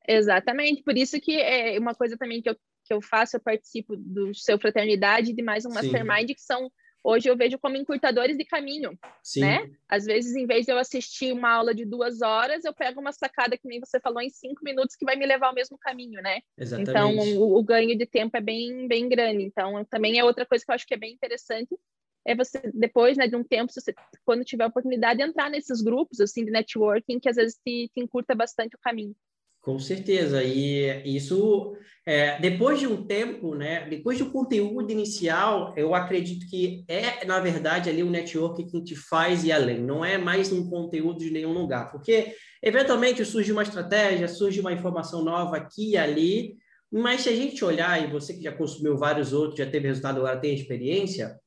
Exatamente, 0.07 0.81
por 0.81 0.97
isso 0.97 1.19
que 1.19 1.35
é 1.35 1.77
uma 1.77 1.93
coisa 1.93 2.15
também 2.17 2.41
que 2.41 2.49
eu, 2.49 2.55
que 2.85 2.93
eu 2.93 3.01
faço, 3.01 3.35
eu 3.35 3.41
participo 3.41 3.97
do 3.97 4.33
Seu 4.33 4.57
Fraternidade 4.57 5.33
de 5.33 5.43
mais 5.43 5.65
um 5.65 5.73
Mastermind, 5.73 6.29
Sim. 6.29 6.33
que 6.35 6.41
são 6.41 6.71
hoje 7.03 7.29
eu 7.29 7.35
vejo 7.35 7.57
como 7.59 7.77
encurtadores 7.77 8.37
de 8.37 8.45
caminho, 8.45 8.97
Sim. 9.23 9.41
né? 9.41 9.69
Às 9.87 10.05
vezes, 10.05 10.35
em 10.35 10.45
vez 10.45 10.65
de 10.65 10.71
eu 10.71 10.77
assistir 10.77 11.33
uma 11.33 11.51
aula 11.51 11.73
de 11.73 11.85
duas 11.85 12.21
horas, 12.21 12.63
eu 12.63 12.73
pego 12.73 12.99
uma 12.99 13.11
sacada 13.11 13.57
que 13.57 13.67
nem 13.67 13.79
você 13.79 13.99
falou 13.99 14.21
em 14.21 14.29
cinco 14.29 14.63
minutos 14.63 14.95
que 14.95 15.05
vai 15.05 15.15
me 15.15 15.25
levar 15.25 15.47
ao 15.47 15.55
mesmo 15.55 15.77
caminho, 15.77 16.21
né? 16.21 16.41
Exatamente. 16.57 16.89
Então, 16.89 17.41
o, 17.41 17.57
o 17.57 17.63
ganho 17.63 17.97
de 17.97 18.05
tempo 18.05 18.37
é 18.37 18.41
bem, 18.41 18.87
bem 18.87 19.09
grande. 19.09 19.43
Então, 19.43 19.83
também 19.85 20.19
é 20.19 20.23
outra 20.23 20.45
coisa 20.45 20.63
que 20.63 20.71
eu 20.71 20.75
acho 20.75 20.87
que 20.87 20.93
é 20.93 20.97
bem 20.97 21.13
interessante 21.13 21.75
é 22.25 22.35
você 22.35 22.61
depois 22.73 23.17
né, 23.17 23.27
de 23.27 23.35
um 23.35 23.43
tempo, 23.43 23.71
você, 23.73 23.93
quando 24.23 24.45
tiver 24.45 24.63
a 24.63 24.67
oportunidade, 24.67 25.17
de 25.17 25.25
entrar 25.25 25.49
nesses 25.49 25.81
grupos 25.81 26.19
assim 26.19 26.45
de 26.45 26.51
networking 26.51 27.19
que 27.19 27.29
às 27.29 27.35
vezes 27.35 27.55
te, 27.55 27.89
te 27.93 27.99
encurta 27.99 28.35
bastante 28.35 28.75
o 28.75 28.79
caminho. 28.79 29.15
Com 29.61 29.77
certeza, 29.77 30.43
e 30.43 31.03
isso, 31.05 31.75
é, 32.03 32.39
depois 32.39 32.79
de 32.79 32.87
um 32.87 33.05
tempo, 33.05 33.53
né, 33.53 33.87
depois 33.87 34.17
do 34.17 34.31
conteúdo 34.31 34.91
inicial, 34.91 35.71
eu 35.77 35.93
acredito 35.93 36.49
que 36.49 36.83
é, 36.87 37.23
na 37.25 37.39
verdade, 37.39 37.87
ali 37.87 38.01
o 38.01 38.09
network 38.09 38.65
que 38.65 38.83
te 38.83 38.95
faz 38.95 39.43
ir 39.43 39.51
além, 39.51 39.79
não 39.79 40.03
é 40.03 40.17
mais 40.17 40.51
um 40.51 40.67
conteúdo 40.67 41.19
de 41.19 41.29
nenhum 41.29 41.53
lugar, 41.53 41.91
porque 41.91 42.33
eventualmente 42.63 43.23
surge 43.23 43.51
uma 43.51 43.61
estratégia, 43.61 44.27
surge 44.27 44.59
uma 44.59 44.73
informação 44.73 45.23
nova 45.23 45.57
aqui 45.57 45.91
e 45.91 45.97
ali, 45.97 46.55
mas 46.91 47.21
se 47.21 47.29
a 47.29 47.35
gente 47.35 47.63
olhar, 47.63 48.03
e 48.03 48.11
você 48.11 48.33
que 48.33 48.41
já 48.41 48.51
consumiu 48.51 48.97
vários 48.97 49.31
outros, 49.31 49.59
já 49.59 49.69
teve 49.69 49.87
resultado, 49.87 50.17
agora 50.17 50.39
tem 50.39 50.55
experiência, 50.55 51.39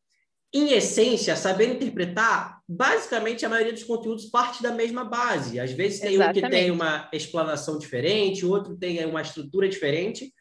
em 0.54 0.72
essência, 0.72 1.34
saber 1.34 1.74
interpretar, 1.74 2.60
basicamente 2.68 3.44
a 3.44 3.48
maioria 3.48 3.72
dos 3.72 3.82
conteúdos 3.82 4.26
parte 4.26 4.62
da 4.62 4.70
mesma 4.70 5.04
base. 5.04 5.58
Às 5.58 5.72
vezes 5.72 5.98
tem 5.98 6.14
Exatamente. 6.14 6.38
um 6.38 6.48
que 6.48 6.50
tem 6.50 6.70
uma 6.70 7.10
explanação 7.12 7.76
diferente, 7.76 8.46
outro 8.46 8.76
tem 8.76 9.04
uma 9.04 9.20
estrutura 9.20 9.68
diferente, 9.68 10.32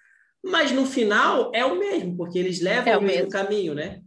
mas 0.46 0.72
no 0.72 0.86
final 0.86 1.52
é 1.56 1.66
o 1.66 1.80
mesmo, 1.80 2.16
porque 2.16 2.38
eles 2.38 2.62
levam 2.62 2.94
é 2.94 2.98
o 2.98 3.02
mesmo, 3.02 3.16
mesmo 3.16 3.32
caminho, 3.32 3.74
né? 3.74 4.02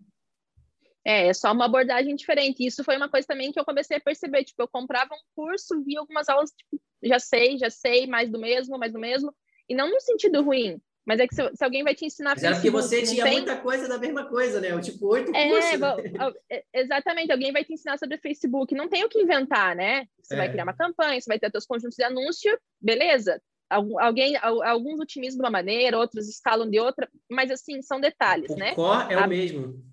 É, 1.04 1.26
é 1.26 1.34
só 1.34 1.52
uma 1.52 1.64
abordagem 1.64 2.14
diferente. 2.14 2.64
Isso 2.64 2.84
foi 2.84 2.96
uma 2.96 3.08
coisa 3.08 3.26
também 3.26 3.50
que 3.50 3.58
eu 3.58 3.64
comecei 3.64 3.96
a 3.96 4.00
perceber. 4.00 4.44
Tipo, 4.44 4.62
eu 4.62 4.68
comprava 4.68 5.12
um 5.12 5.34
curso, 5.34 5.82
via 5.82 5.98
algumas 5.98 6.28
aulas, 6.28 6.50
tipo, 6.50 6.80
já 7.02 7.18
sei, 7.18 7.58
já 7.58 7.70
sei, 7.70 8.06
mais 8.06 8.30
do 8.30 8.38
mesmo, 8.38 8.78
mais 8.78 8.92
do 8.92 8.98
mesmo. 8.98 9.34
E 9.68 9.75
não 9.75 9.90
no 9.90 10.00
sentido 10.00 10.42
ruim, 10.42 10.80
mas 11.06 11.20
é 11.20 11.28
que 11.28 11.34
se, 11.36 11.42
se, 11.54 11.64
alguém 11.64 11.84
vai 11.84 11.94
te 11.94 12.04
ensinar 12.04 12.30
Mas 12.30 12.40
Facebook, 12.40 12.66
era 12.66 12.72
porque 12.72 12.88
você 12.88 13.02
tinha 13.02 13.25
tem... 13.25 13.34
muita 13.34 13.56
coisa 13.56 13.88
da 13.88 13.96
mesma 13.96 14.25
coisa, 14.25 14.60
né? 14.60 14.78
Tipo, 14.80 15.06
oito 15.06 15.34
é, 15.34 15.48
cursos. 15.48 15.80
Né? 15.80 16.62
Exatamente, 16.75 17.30
alguém 17.30 17.52
vai 17.52 17.64
te 17.64 17.72
ensinar 17.72 17.96
sobre 17.96 18.18
Facebook. 18.18 18.75
Não 18.75 18.88
tem 18.88 19.04
o 19.04 19.08
que 19.08 19.20
inventar, 19.20 19.76
né? 19.76 20.06
Você 20.20 20.34
é. 20.34 20.36
vai 20.36 20.50
criar 20.50 20.64
uma 20.64 20.75
campanha, 20.75 21.20
você 21.20 21.28
vai 21.28 21.38
ter 21.38 21.48
seus 21.52 21.64
conjuntos 21.64 21.96
de 21.96 22.02
anúncio, 22.02 22.58
beleza. 22.80 23.40
Alguém, 23.70 24.36
alguns 24.36 24.98
otimizam 25.00 25.38
de 25.38 25.44
uma 25.44 25.50
maneira, 25.50 25.98
outros 25.98 26.28
escalam 26.28 26.68
de 26.68 26.78
outra, 26.78 27.08
mas 27.30 27.50
assim, 27.52 27.82
são 27.82 28.00
detalhes, 28.00 28.50
o 28.50 28.56
né? 28.56 28.72
O 28.72 28.75
core 28.76 29.12
é 29.12 29.16
a, 29.16 29.26
o 29.26 29.28
mesmo. 29.28 29.84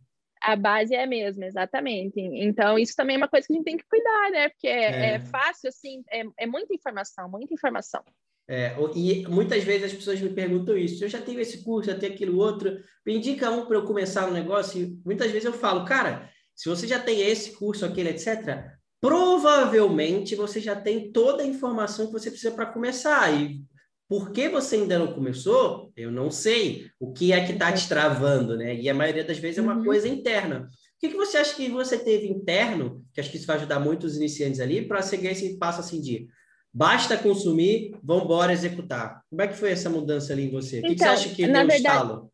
A 0.42 0.56
base 0.56 0.96
é 0.96 1.04
a 1.04 1.08
mesma, 1.08 1.46
exatamente. 1.46 2.20
Então, 2.20 2.78
isso 2.78 2.96
também 2.96 3.16
é 3.16 3.18
uma 3.18 3.28
coisa 3.28 3.46
que 3.46 3.54
a 3.54 3.56
gente 3.56 3.66
tem 3.66 3.78
que 3.78 3.88
cuidar, 3.88 4.32
né? 4.32 4.50
Porque 4.50 4.68
é, 4.68 4.84
é. 4.84 5.10
é 5.14 5.20
fácil, 5.20 5.70
assim, 5.70 6.04
é, 6.12 6.24
é 6.40 6.46
muita 6.48 6.74
informação, 6.74 7.30
muita 7.30 7.54
informação. 7.54 8.04
É, 8.48 8.76
e 8.96 9.26
muitas 9.28 9.64
vezes 9.64 9.86
as 9.86 9.94
pessoas 9.94 10.20
me 10.20 10.30
perguntam 10.30 10.78
isso. 10.78 11.04
Eu 11.04 11.10
já 11.10 11.22
tenho 11.22 11.40
esse 11.40 11.64
curso, 11.64 11.90
já 11.90 11.98
tenho 11.98 12.14
aquilo 12.14 12.38
outro. 12.38 12.78
Me 13.06 13.16
indica 13.16 13.50
um 13.50 13.66
para 13.66 13.78
eu 13.78 13.86
começar 13.86 14.28
um 14.28 14.34
negócio. 14.34 14.82
E 14.82 15.00
muitas 15.06 15.32
vezes 15.32 15.46
eu 15.46 15.54
falo, 15.54 15.86
cara, 15.86 16.30
se 16.56 16.70
você 16.70 16.88
já 16.88 17.00
tem 17.00 17.22
esse 17.22 17.52
curso, 17.54 17.86
aquele, 17.86 18.10
etc., 18.10 18.66
provavelmente 19.02 20.36
você 20.36 20.62
já 20.62 20.76
tem 20.76 21.12
toda 21.12 21.44
a 21.44 21.46
informação 21.46 22.08
que 22.08 22.14
você 22.14 22.30
precisa 22.30 22.52
para 22.54 22.66
começar. 22.66 23.34
E 23.34 23.62
por 24.08 24.32
que 24.32 24.48
você 24.50 24.76
ainda 24.76 25.00
não 25.00 25.14
começou, 25.14 25.92
eu 25.96 26.12
não 26.12 26.30
sei. 26.30 26.88
O 27.00 27.12
que 27.12 27.32
é 27.32 27.46
que 27.46 27.54
está 27.54 27.72
te 27.72 27.88
travando, 27.88 28.56
né? 28.58 28.76
E 28.76 28.90
a 28.90 28.94
maioria 28.94 29.24
das 29.24 29.38
vezes 29.38 29.58
é 29.58 29.62
uma 29.62 29.78
uhum. 29.78 29.84
coisa 29.84 30.08
interna. 30.08 30.70
O 30.70 31.00
que, 31.00 31.10
que 31.10 31.18
você 31.18 31.38
acha 31.38 31.56
que 31.56 31.70
você 31.70 31.98
teve 31.98 32.28
interno, 32.28 33.04
que 33.14 33.20
acho 33.20 33.32
que 33.32 33.38
isso 33.38 33.48
vai 33.48 33.58
ajudar 33.58 33.80
muito 33.80 34.06
os 34.06 34.16
iniciantes 34.16 34.60
ali, 34.60 34.88
para 34.88 35.02
seguir 35.02 35.28
esse 35.28 35.58
passo 35.58 35.80
assim 35.80 36.00
de 36.00 36.28
Basta 36.74 37.16
consumir, 37.18 37.96
vamos 38.02 38.24
embora 38.24 38.52
executar. 38.52 39.22
Como 39.30 39.42
é 39.42 39.48
que 39.48 39.54
foi 39.54 39.72
essa 39.72 39.90
mudança 39.90 40.34
ali 40.34 40.46
em 40.46 40.52
você? 40.52 40.80
Então, 40.80 40.90
o 40.90 40.94
que, 40.94 40.98
você 40.98 41.04
então, 41.04 41.14
acha 41.14 41.30
que 41.30 41.46
deu 41.46 41.54
verdade, 41.54 41.76
estalo? 41.76 42.34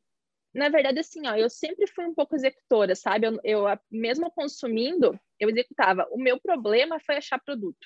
Na 0.54 0.70
verdade, 0.70 1.00
assim, 1.00 1.28
ó, 1.28 1.36
eu 1.36 1.50
sempre 1.50 1.86
fui 1.88 2.06
um 2.06 2.14
pouco 2.14 2.36
executora, 2.36 2.96
sabe? 2.96 3.28
Eu, 3.28 3.40
eu, 3.44 3.80
mesmo 3.92 4.32
consumindo, 4.32 5.20
eu 5.40 5.50
executava. 5.50 6.08
O 6.12 6.18
meu 6.18 6.40
problema 6.40 7.00
foi 7.02 7.18
achar 7.18 7.38
produto, 7.40 7.86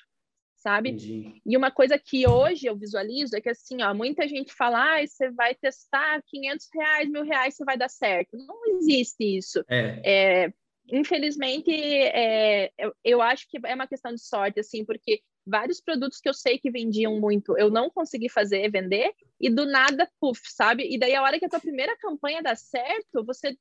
sabe? 0.54 0.90
Entendi. 0.90 1.42
E 1.44 1.56
uma 1.56 1.72
coisa 1.72 1.98
que 1.98 2.26
hoje 2.26 2.66
eu 2.66 2.78
visualizo 2.78 3.36
é 3.36 3.40
que, 3.40 3.50
assim, 3.50 3.82
ó, 3.82 3.92
muita 3.92 4.26
gente 4.28 4.54
fala, 4.54 4.96
ah, 4.96 5.06
você 5.06 5.30
vai 5.32 5.56
testar 5.56 6.22
500 6.24 6.68
reais, 6.72 7.10
mil 7.10 7.24
reais, 7.24 7.56
você 7.56 7.64
vai 7.64 7.76
dar 7.76 7.90
certo. 7.90 8.36
Não 8.36 8.78
existe 8.78 9.24
isso. 9.24 9.64
É. 9.68 10.44
é 10.46 10.52
infelizmente, 10.88 11.70
é, 11.72 12.70
eu, 12.78 12.94
eu 13.02 13.22
acho 13.22 13.48
que 13.48 13.58
é 13.64 13.74
uma 13.74 13.86
questão 13.86 14.14
de 14.14 14.24
sorte, 14.24 14.60
assim, 14.60 14.84
porque 14.84 15.20
vários 15.46 15.80
produtos 15.80 16.20
que 16.20 16.28
eu 16.28 16.34
sei 16.34 16.58
que 16.58 16.70
vendiam 16.70 17.20
muito, 17.20 17.56
eu 17.58 17.70
não 17.70 17.90
consegui 17.90 18.28
fazer, 18.28 18.70
vender, 18.70 19.12
e 19.40 19.50
do 19.50 19.66
nada, 19.66 20.08
puf, 20.20 20.40
sabe? 20.50 20.88
E 20.90 20.98
daí 20.98 21.14
a 21.14 21.22
hora 21.22 21.38
que 21.38 21.44
a 21.44 21.48
tua 21.48 21.60
primeira 21.60 21.96
campanha 21.98 22.42
dá 22.42 22.54
certo, 22.54 23.24
você 23.24 23.56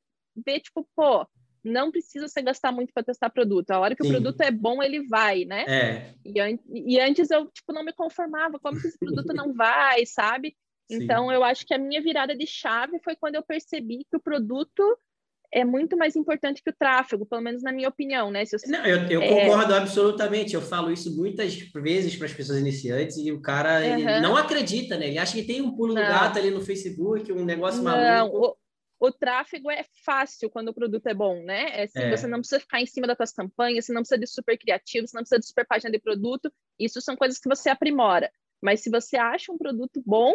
vê, 0.45 0.59
tipo, 0.59 0.87
pô, 0.95 1.27
não 1.63 1.91
precisa 1.91 2.27
você 2.27 2.41
gastar 2.41 2.71
muito 2.71 2.93
para 2.93 3.03
testar 3.03 3.29
produto. 3.29 3.71
A 3.71 3.79
hora 3.79 3.95
que 3.95 4.03
Sim. 4.03 4.09
o 4.09 4.11
produto 4.11 4.41
é 4.41 4.51
bom, 4.51 4.83
ele 4.83 5.07
vai, 5.07 5.45
né? 5.45 5.63
É. 5.67 6.13
E, 6.25 6.39
an 6.39 6.59
e, 6.69 6.99
antes 6.99 7.31
eu, 7.31 7.47
tipo, 7.47 7.71
não 7.71 7.83
me 7.83 7.93
conformava, 7.93 8.59
como 8.59 8.79
que 8.79 8.87
esse 8.87 8.97
produto 8.97 9.33
não 9.33 9.53
vai, 9.53 10.05
sabe? 10.05 10.55
Sim. 10.91 11.03
Então, 11.03 11.31
eu 11.31 11.43
acho 11.43 11.65
que 11.65 11.73
a 11.73 11.77
minha 11.77 12.01
virada 12.01 12.35
de 12.35 12.45
chave 12.45 12.99
foi 12.99 13.15
quando 13.15 13.35
eu 13.35 13.43
percebi 13.43 14.05
que 14.09 14.17
o 14.17 14.21
produto 14.21 14.97
é 15.53 15.63
muito 15.63 15.95
mais 15.95 16.15
importante 16.15 16.63
que 16.63 16.71
o 16.71 16.75
tráfego, 16.75 17.27
pelo 17.27 17.41
menos 17.41 17.61
na 17.61 17.71
minha 17.71 17.87
opinião, 17.87 18.31
né? 18.31 18.43
Se 18.43 18.57
Não, 18.67 18.83
eu, 18.85 19.07
eu 19.07 19.21
é... 19.21 19.45
concordo 19.45 19.75
absolutamente. 19.75 20.55
Eu 20.55 20.61
falo 20.61 20.91
isso 20.91 21.15
muitas 21.15 21.55
vezes 21.55 22.15
para 22.15 22.25
as 22.25 22.33
pessoas 22.33 22.57
iniciantes 22.57 23.17
e 23.17 23.31
o 23.31 23.39
cara 23.39 23.79
uhum. 23.81 24.21
não 24.21 24.35
acredita, 24.35 24.97
né? 24.97 25.09
Ele 25.09 25.19
acha 25.19 25.33
que 25.33 25.43
tem 25.43 25.61
um 25.61 25.75
pulo 25.75 25.93
do 25.93 26.01
gato 26.01 26.39
ali 26.39 26.49
no 26.49 26.61
Facebook, 26.61 27.31
um 27.31 27.45
negócio 27.45 27.83
não, 27.83 27.91
maluco. 27.91 28.57
O, 28.99 29.07
o 29.07 29.11
tráfego 29.11 29.69
é 29.69 29.85
fácil 30.03 30.49
quando 30.49 30.69
o 30.69 30.73
produto 30.73 31.05
é 31.05 31.13
bom, 31.13 31.43
né? 31.43 31.81
É, 31.81 31.83
assim, 31.83 31.99
é. 31.99 32.17
Você 32.17 32.25
não 32.25 32.39
precisa 32.39 32.59
ficar 32.59 32.81
em 32.81 32.87
cima 32.87 33.05
das 33.05 33.17
suas 33.17 33.31
campanhas, 33.31 33.85
você 33.85 33.93
não 33.93 34.01
precisa 34.01 34.19
de 34.19 34.27
super 34.27 34.57
criativo, 34.57 35.07
você 35.07 35.15
não 35.15 35.21
precisa 35.21 35.39
de 35.39 35.45
super 35.45 35.67
página 35.67 35.91
de 35.91 35.99
produto. 35.99 36.51
Isso 36.79 36.99
são 36.99 37.15
coisas 37.15 37.37
que 37.37 37.47
você 37.47 37.69
aprimora. 37.69 38.31
Mas 38.59 38.81
se 38.81 38.89
você 38.89 39.17
acha 39.17 39.51
um 39.51 39.57
produto 39.57 40.01
bom, 40.03 40.33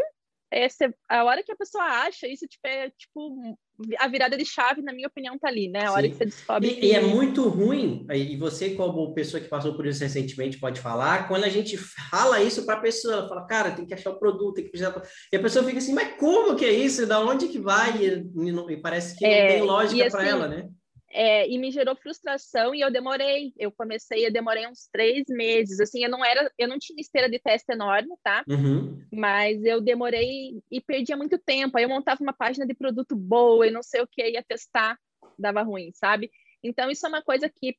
é, 0.52 0.66
a 1.08 1.24
hora 1.24 1.42
que 1.42 1.52
a 1.52 1.56
pessoa 1.56 1.84
acha, 1.84 2.26
isso 2.26 2.46
tipo, 2.46 2.66
é 2.66 2.90
tipo 2.90 3.58
a 3.98 4.08
virada 4.08 4.36
de 4.36 4.44
chave, 4.44 4.82
na 4.82 4.92
minha 4.92 5.06
opinião, 5.06 5.38
tá 5.38 5.48
ali, 5.48 5.68
né? 5.68 5.84
A 5.84 5.92
hora 5.92 6.02
Sim. 6.02 6.10
que 6.10 6.16
você 6.16 6.24
descobre. 6.24 6.68
E, 6.68 6.74
que... 6.74 6.86
e, 6.86 6.92
é 6.92 7.00
muito 7.00 7.48
ruim, 7.48 8.06
e 8.12 8.36
você, 8.36 8.70
como 8.70 9.14
pessoa 9.14 9.40
que 9.40 9.48
passou 9.48 9.74
por 9.74 9.86
isso 9.86 10.02
recentemente, 10.02 10.58
pode 10.58 10.80
falar, 10.80 11.28
quando 11.28 11.44
a 11.44 11.48
gente 11.48 11.76
fala 11.76 12.42
isso 12.42 12.66
para 12.66 12.74
a 12.76 12.80
pessoa, 12.80 13.14
ela 13.14 13.28
fala, 13.28 13.46
cara, 13.46 13.70
tem 13.70 13.86
que 13.86 13.94
achar 13.94 14.10
o 14.10 14.18
produto, 14.18 14.54
tem 14.54 14.64
que 14.64 14.70
precisar. 14.70 15.00
E 15.32 15.36
a 15.36 15.40
pessoa 15.40 15.64
fica 15.64 15.78
assim, 15.78 15.94
mas 15.94 16.16
como 16.16 16.56
que 16.56 16.64
é 16.64 16.72
isso? 16.72 17.06
Da 17.06 17.20
onde 17.20 17.48
que 17.48 17.58
vai? 17.58 17.96
E, 17.98 18.72
e 18.72 18.76
parece 18.78 19.16
que 19.16 19.24
é, 19.24 19.42
não 19.42 19.48
tem 19.48 19.62
lógica 19.62 20.10
para 20.10 20.22
assim, 20.22 20.30
ela, 20.30 20.48
né? 20.48 20.68
É, 21.10 21.48
e 21.48 21.58
me 21.58 21.70
gerou 21.70 21.96
frustração 21.96 22.74
e 22.74 22.80
eu 22.80 22.90
demorei. 22.90 23.52
Eu 23.56 23.72
comecei, 23.72 24.26
eu 24.26 24.32
demorei 24.32 24.66
uns 24.66 24.88
três 24.92 25.24
meses. 25.28 25.80
Assim, 25.80 26.04
eu 26.04 26.10
não 26.10 26.24
era, 26.24 26.50
eu 26.58 26.68
não 26.68 26.78
tinha 26.78 27.00
esteira 27.00 27.28
de 27.28 27.38
teste 27.38 27.72
enorme, 27.72 28.14
tá? 28.22 28.44
Uhum. 28.48 29.02
Mas 29.12 29.64
eu 29.64 29.80
demorei 29.80 30.62
e 30.70 30.80
perdia 30.80 31.16
muito 31.16 31.38
tempo. 31.38 31.78
Aí 31.78 31.84
eu 31.84 31.88
montava 31.88 32.22
uma 32.22 32.32
página 32.32 32.66
de 32.66 32.74
produto 32.74 33.16
boa 33.16 33.66
e 33.66 33.70
não 33.70 33.82
sei 33.82 34.02
o 34.02 34.06
que, 34.06 34.30
ia 34.30 34.42
testar, 34.42 34.98
dava 35.38 35.62
ruim, 35.62 35.90
sabe? 35.94 36.30
Então 36.62 36.90
isso 36.90 37.06
é 37.06 37.08
uma 37.08 37.22
coisa 37.22 37.48
que 37.48 37.76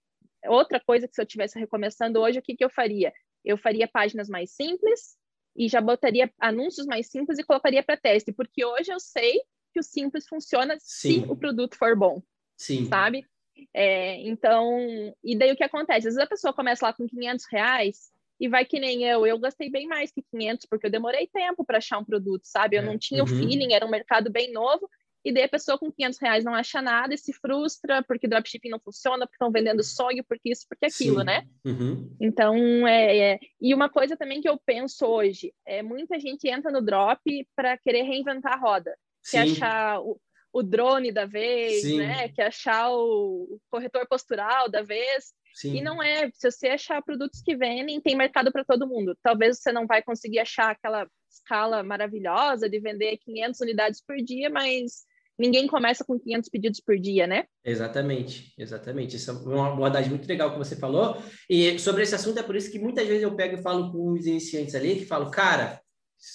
outra 0.47 0.79
coisa 0.79 1.07
que 1.07 1.15
se 1.15 1.21
eu 1.21 1.25
tivesse 1.25 1.59
recomeçando 1.59 2.19
hoje, 2.19 2.39
o 2.39 2.41
que 2.41 2.55
que 2.55 2.63
eu 2.63 2.69
faria? 2.69 3.13
Eu 3.43 3.57
faria 3.57 3.87
páginas 3.87 4.29
mais 4.29 4.51
simples 4.51 5.17
e 5.55 5.67
já 5.67 5.81
botaria 5.81 6.31
anúncios 6.39 6.87
mais 6.87 7.07
simples 7.07 7.37
e 7.37 7.43
colocaria 7.43 7.83
para 7.83 7.97
teste, 7.97 8.31
porque 8.31 8.63
hoje 8.63 8.91
eu 8.91 8.99
sei 8.99 9.41
que 9.73 9.79
o 9.79 9.83
simples 9.83 10.27
funciona 10.27 10.77
Sim. 10.79 11.23
se 11.23 11.29
o 11.29 11.35
produto 11.35 11.77
for 11.77 11.95
bom. 11.95 12.21
Sim. 12.59 12.85
Sabe? 12.85 13.25
É, 13.73 14.21
então, 14.27 14.77
e 15.23 15.37
daí 15.37 15.51
o 15.51 15.55
que 15.55 15.63
acontece? 15.63 16.09
Às 16.09 16.15
vezes 16.15 16.19
a 16.19 16.27
pessoa 16.27 16.53
começa 16.53 16.85
lá 16.85 16.93
com 16.93 17.07
500 17.07 17.45
reais 17.49 18.11
e 18.39 18.49
vai 18.49 18.65
que 18.65 18.79
nem 18.79 19.03
eu. 19.05 19.25
Eu 19.25 19.39
gastei 19.39 19.69
bem 19.69 19.87
mais 19.87 20.11
que 20.11 20.21
500 20.21 20.65
porque 20.65 20.87
eu 20.87 20.91
demorei 20.91 21.27
tempo 21.27 21.63
para 21.63 21.77
achar 21.77 21.97
um 21.97 22.05
produto, 22.05 22.43
sabe? 22.43 22.75
Eu 22.75 22.81
é. 22.81 22.85
não 22.85 22.97
tinha 22.97 23.23
uhum. 23.23 23.29
o 23.29 23.33
feeling, 23.33 23.73
era 23.73 23.85
um 23.85 23.89
mercado 23.89 24.29
bem 24.29 24.51
novo. 24.51 24.89
E 25.23 25.33
daí 25.33 25.43
a 25.43 25.49
pessoa 25.49 25.77
com 25.77 25.91
500 25.91 26.19
reais 26.19 26.45
não 26.45 26.53
acha 26.53 26.81
nada 26.81 27.13
e 27.13 27.17
se 27.17 27.33
frustra 27.33 28.01
porque 28.03 28.27
dropshipping 28.27 28.69
não 28.69 28.79
funciona, 28.79 29.25
porque 29.25 29.35
estão 29.35 29.51
vendendo 29.51 29.83
sonho, 29.83 30.23
porque 30.23 30.49
isso, 30.49 30.65
porque 30.67 30.85
aquilo, 30.85 31.19
Sim. 31.19 31.25
né? 31.25 31.45
Uhum. 31.65 32.15
Então, 32.21 32.87
é, 32.87 33.17
é, 33.17 33.39
E 33.61 33.73
uma 33.73 33.89
coisa 33.89 34.15
também 34.15 34.41
que 34.41 34.47
eu 34.47 34.57
penso 34.65 35.05
hoje, 35.05 35.53
é 35.65 35.81
muita 35.81 36.17
gente 36.19 36.47
entra 36.47 36.71
no 36.71 36.81
drop 36.81 37.21
para 37.55 37.77
querer 37.77 38.03
reinventar 38.03 38.53
a 38.53 38.57
roda. 38.57 38.95
Sim. 39.21 39.37
Quer 39.37 39.51
achar 39.51 39.99
o, 39.99 40.19
o 40.51 40.63
drone 40.63 41.11
da 41.11 41.25
vez, 41.25 41.81
Sim. 41.81 41.97
né? 41.99 42.29
Que 42.29 42.41
achar 42.41 42.89
o 42.91 43.59
corretor 43.69 44.07
postural 44.07 44.69
da 44.69 44.81
vez. 44.81 45.33
Sim. 45.53 45.77
E 45.77 45.81
não 45.81 46.01
é, 46.01 46.29
se 46.33 46.49
você 46.49 46.69
achar 46.69 47.01
produtos 47.01 47.41
que 47.41 47.55
vendem, 47.55 47.99
tem 48.01 48.15
mercado 48.15 48.51
para 48.51 48.63
todo 48.63 48.87
mundo. 48.87 49.17
Talvez 49.21 49.59
você 49.59 49.71
não 49.71 49.85
vai 49.85 50.01
conseguir 50.01 50.39
achar 50.39 50.71
aquela 50.71 51.07
escala 51.29 51.83
maravilhosa 51.83 52.69
de 52.69 52.79
vender 52.79 53.17
500 53.17 53.59
unidades 53.61 54.01
por 54.05 54.17
dia, 54.17 54.49
mas 54.49 55.05
ninguém 55.37 55.67
começa 55.67 56.03
com 56.03 56.19
500 56.19 56.49
pedidos 56.49 56.79
por 56.79 56.97
dia, 56.97 57.25
né? 57.25 57.45
Exatamente, 57.63 58.53
exatamente. 58.57 59.15
Isso 59.15 59.31
é 59.31 59.33
uma 59.33 59.71
abordagem 59.71 60.09
muito 60.09 60.27
legal 60.27 60.51
que 60.51 60.57
você 60.57 60.75
falou. 60.75 61.17
E 61.49 61.79
sobre 61.79 62.03
esse 62.03 62.15
assunto 62.15 62.39
é 62.39 62.43
por 62.43 62.55
isso 62.55 62.71
que 62.71 62.79
muitas 62.79 63.07
vezes 63.07 63.23
eu 63.23 63.35
pego 63.35 63.57
e 63.57 63.61
falo 63.61 63.91
com 63.91 64.11
os 64.11 64.25
iniciantes 64.25 64.75
ali, 64.75 64.95
que 64.95 65.05
falo, 65.05 65.31
cara, 65.31 65.81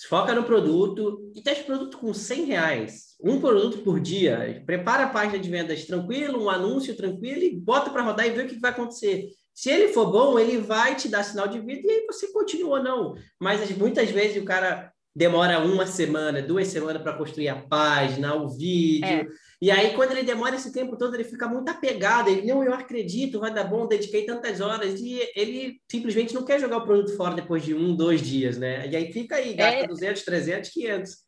foca 0.09 0.35
no 0.35 0.45
produto 0.45 1.31
e 1.35 1.43
teste 1.43 1.65
produto 1.65 1.99
com 1.99 2.13
100 2.13 2.45
reais, 2.45 3.17
um 3.23 3.41
produto 3.41 3.79
por 3.79 4.01
dia, 4.01 4.63
prepara 4.67 5.05
a 5.05 5.09
página 5.09 5.39
de 5.39 5.51
vendas 5.51 5.85
tranquilo, 5.85 6.43
um 6.43 6.51
anúncio 6.51 6.97
tranquilo 6.97 7.43
e 7.43 7.57
bota 7.57 7.91
para 7.91 8.03
rodar 8.03 8.27
e 8.27 8.31
vê 8.31 8.43
o 8.43 8.49
que 8.49 8.59
vai 8.59 8.71
acontecer. 8.71 9.29
Se 9.55 9.71
ele 9.71 9.93
for 9.93 10.11
bom, 10.11 10.39
ele 10.39 10.59
vai 10.59 10.97
te 10.97 11.09
dar 11.09 11.23
sinal 11.23 11.47
de 11.47 11.61
vida 11.61 11.87
e 11.87 11.91
aí 11.91 12.07
você 12.07 12.33
continua 12.33 12.83
não. 12.83 13.15
Mas 13.41 13.71
muitas 13.77 14.11
vezes 14.11 14.43
o 14.43 14.45
cara 14.45 14.93
demora 15.15 15.61
uma 15.61 15.87
semana, 15.87 16.43
duas 16.43 16.69
semanas 16.69 17.01
para 17.01 17.17
construir 17.17 17.49
a 17.49 17.63
página, 17.63 18.35
o 18.35 18.49
vídeo. 18.49 19.07
É. 19.07 19.27
E 19.61 19.71
aí, 19.71 19.95
quando 19.95 20.13
ele 20.13 20.23
demora 20.23 20.57
esse 20.57 20.73
tempo 20.73 20.97
todo, 20.97 21.15
ele 21.15 21.25
fica 21.25 21.47
muito 21.49 21.69
apegado. 21.69 22.29
Ele, 22.29 22.47
não, 22.47 22.63
eu 22.63 22.75
acredito, 22.75 23.41
vai 23.41 23.53
dar 23.53 23.65
bom, 23.65 23.87
dediquei 23.87 24.25
tantas 24.25 24.61
horas. 24.61 25.01
E 25.01 25.21
ele 25.35 25.81
simplesmente 25.91 26.35
não 26.35 26.45
quer 26.45 26.61
jogar 26.61 26.79
o 26.79 26.85
produto 26.85 27.17
fora 27.17 27.35
depois 27.35 27.63
de 27.63 27.75
um, 27.75 27.95
dois 27.95 28.21
dias, 28.21 28.59
né? 28.59 28.87
E 28.89 28.97
aí 28.97 29.13
fica 29.13 29.37
aí, 29.37 29.55
gasta 29.55 29.85
é. 29.85 29.87
200, 29.87 30.23
300, 30.25 30.71
500. 30.71 31.25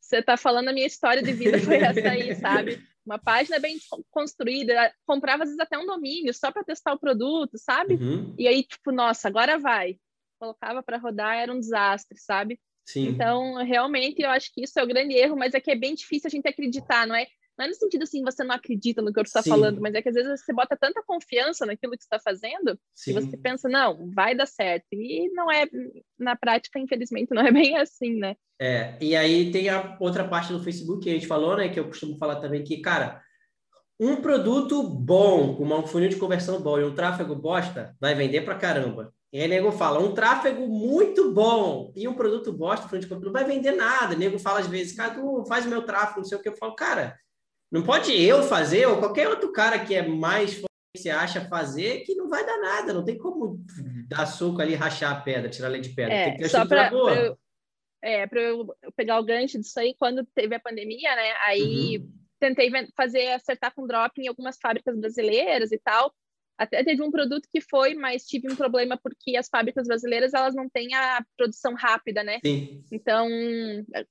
Você 0.00 0.16
está 0.18 0.36
falando 0.36 0.68
a 0.68 0.72
minha 0.72 0.86
história 0.86 1.22
de 1.22 1.32
vida 1.32 1.58
foi 1.58 1.76
essa 1.76 2.08
aí, 2.08 2.34
sabe? 2.36 2.82
Uma 3.04 3.18
página 3.18 3.58
bem 3.58 3.78
construída, 4.10 4.92
comprava 5.06 5.42
às 5.42 5.48
vezes 5.48 5.60
até 5.60 5.76
um 5.78 5.86
domínio 5.86 6.32
só 6.34 6.52
para 6.52 6.62
testar 6.62 6.92
o 6.92 6.98
produto, 6.98 7.58
sabe? 7.58 7.94
Uhum. 7.94 8.34
E 8.38 8.46
aí, 8.46 8.62
tipo, 8.62 8.92
nossa, 8.92 9.26
agora 9.26 9.58
vai. 9.58 9.96
Colocava 10.38 10.82
para 10.82 10.98
rodar, 10.98 11.36
era 11.36 11.52
um 11.52 11.58
desastre, 11.58 12.18
sabe? 12.18 12.60
Sim. 12.84 13.08
Então, 13.08 13.56
realmente, 13.64 14.20
eu 14.22 14.30
acho 14.30 14.52
que 14.52 14.62
isso 14.62 14.78
é 14.78 14.82
o 14.82 14.86
grande 14.86 15.14
erro, 15.14 15.36
mas 15.36 15.54
é 15.54 15.60
que 15.60 15.70
é 15.70 15.76
bem 15.76 15.94
difícil 15.94 16.28
a 16.28 16.30
gente 16.30 16.48
acreditar, 16.48 17.06
não 17.06 17.14
é? 17.14 17.26
Não 17.58 17.66
é 17.66 17.68
no 17.68 17.74
sentido 17.74 18.02
assim, 18.02 18.22
você 18.22 18.42
não 18.42 18.54
acredita 18.54 19.02
no 19.02 19.12
que 19.12 19.18
eu 19.18 19.24
estou 19.24 19.42
falando, 19.42 19.80
mas 19.80 19.94
é 19.94 20.00
que 20.00 20.08
às 20.08 20.14
vezes 20.14 20.40
você 20.40 20.52
bota 20.52 20.76
tanta 20.76 21.02
confiança 21.02 21.66
naquilo 21.66 21.92
que 21.92 22.02
está 22.02 22.18
fazendo 22.18 22.78
Sim. 22.94 23.14
que 23.14 23.20
você 23.20 23.36
pensa, 23.36 23.68
não, 23.68 24.10
vai 24.10 24.34
dar 24.34 24.46
certo. 24.46 24.86
E 24.92 25.30
não 25.34 25.50
é, 25.50 25.66
na 26.18 26.34
prática, 26.34 26.78
infelizmente, 26.78 27.30
não 27.34 27.42
é 27.42 27.52
bem 27.52 27.76
assim, 27.76 28.14
né? 28.14 28.36
É, 28.60 28.96
e 29.00 29.16
aí 29.16 29.50
tem 29.50 29.68
a 29.68 29.96
outra 30.00 30.26
parte 30.26 30.52
do 30.52 30.62
Facebook 30.62 31.02
que 31.02 31.10
a 31.10 31.14
gente 31.14 31.26
falou, 31.26 31.56
né? 31.56 31.68
Que 31.68 31.80
eu 31.80 31.86
costumo 31.86 32.16
falar 32.16 32.36
também 32.36 32.62
que, 32.62 32.80
cara, 32.80 33.22
um 34.00 34.16
produto 34.16 34.82
bom, 34.82 35.54
com 35.54 35.64
um 35.64 35.86
funil 35.86 36.08
de 36.08 36.16
conversão 36.16 36.60
bom 36.60 36.78
e 36.78 36.84
um 36.84 36.94
tráfego 36.94 37.34
bosta, 37.34 37.94
vai 38.00 38.14
vender 38.14 38.42
pra 38.42 38.54
caramba. 38.54 39.12
E 39.32 39.40
aí, 39.40 39.48
nego 39.48 39.72
fala, 39.72 39.98
um 39.98 40.12
tráfego 40.12 40.66
muito 40.66 41.32
bom 41.32 41.90
e 41.96 42.06
um 42.06 42.14
produto 42.14 42.52
bosta, 42.52 42.88
frente 42.88 43.08
não 43.08 43.32
vai 43.32 43.44
vender 43.44 43.72
nada. 43.72 44.14
O 44.14 44.18
nego 44.18 44.38
fala 44.38 44.60
às 44.60 44.66
vezes, 44.66 44.94
cara, 44.94 45.14
tu 45.14 45.44
faz 45.46 45.64
o 45.64 45.68
meu 45.68 45.82
tráfego, 45.82 46.20
não 46.20 46.24
sei 46.24 46.36
o 46.36 46.42
que. 46.42 46.48
Eu 46.48 46.56
falo, 46.56 46.74
cara, 46.74 47.18
não 47.72 47.82
pode 47.82 48.12
eu 48.12 48.42
fazer 48.42 48.86
ou 48.86 48.98
qualquer 48.98 49.28
outro 49.28 49.50
cara 49.50 49.82
que 49.82 49.94
é 49.94 50.06
mais 50.06 50.62
se 50.94 51.08
acha 51.08 51.48
fazer 51.48 52.00
que 52.00 52.14
não 52.14 52.28
vai 52.28 52.44
dar 52.44 52.58
nada. 52.58 52.92
Não 52.92 53.02
tem 53.02 53.16
como 53.16 53.64
dar 54.06 54.26
soco 54.26 54.60
ali, 54.60 54.74
rachar 54.74 55.12
a 55.12 55.20
pedra, 55.20 55.48
tirar 55.48 55.68
a 55.68 55.70
lei 55.70 55.80
de 55.80 55.88
pedra. 55.88 56.12
É, 56.12 56.24
tem 56.24 56.32
que 56.34 56.42
ter 56.42 56.48
só 56.50 56.66
para 56.66 56.92
eu, 56.92 57.38
é, 58.02 58.26
para 58.26 58.40
eu 58.42 58.76
pegar 58.94 59.18
o 59.18 59.24
gancho 59.24 59.58
disso 59.58 59.80
aí, 59.80 59.94
quando 59.98 60.22
teve 60.34 60.54
a 60.54 60.60
pandemia, 60.60 61.16
né? 61.16 61.32
Aí 61.46 61.96
uhum. 61.96 62.12
tentei 62.38 62.70
fazer 62.94 63.28
acertar 63.28 63.74
com 63.74 63.86
drop 63.86 64.20
em 64.20 64.28
algumas 64.28 64.58
fábricas 64.60 64.94
brasileiras 64.94 65.72
e 65.72 65.78
tal. 65.78 66.14
Até 66.62 66.84
teve 66.84 67.02
um 67.02 67.10
produto 67.10 67.48
que 67.50 67.60
foi, 67.60 67.94
mas 67.94 68.24
tive 68.24 68.50
um 68.50 68.56
problema 68.56 68.98
porque 69.02 69.36
as 69.36 69.48
fábricas 69.48 69.86
brasileiras 69.86 70.32
elas 70.32 70.54
não 70.54 70.68
têm 70.68 70.94
a 70.94 71.24
produção 71.36 71.74
rápida, 71.74 72.22
né? 72.22 72.38
Sim. 72.44 72.84
Então 72.90 73.28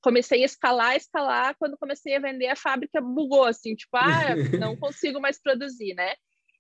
comecei 0.01 0.41
a 0.41 0.46
escalar, 0.46 0.96
escalar. 0.96 1.55
Quando 1.58 1.77
comecei 1.77 2.15
a 2.15 2.20
vender, 2.20 2.48
a 2.48 2.55
fábrica 2.55 3.00
bugou 3.00 3.46
assim, 3.46 3.75
tipo, 3.75 3.96
ah, 3.96 4.36
não 4.60 4.75
consigo 4.75 5.20
mais 5.20 5.41
produzir, 5.41 5.93
né? 5.93 6.13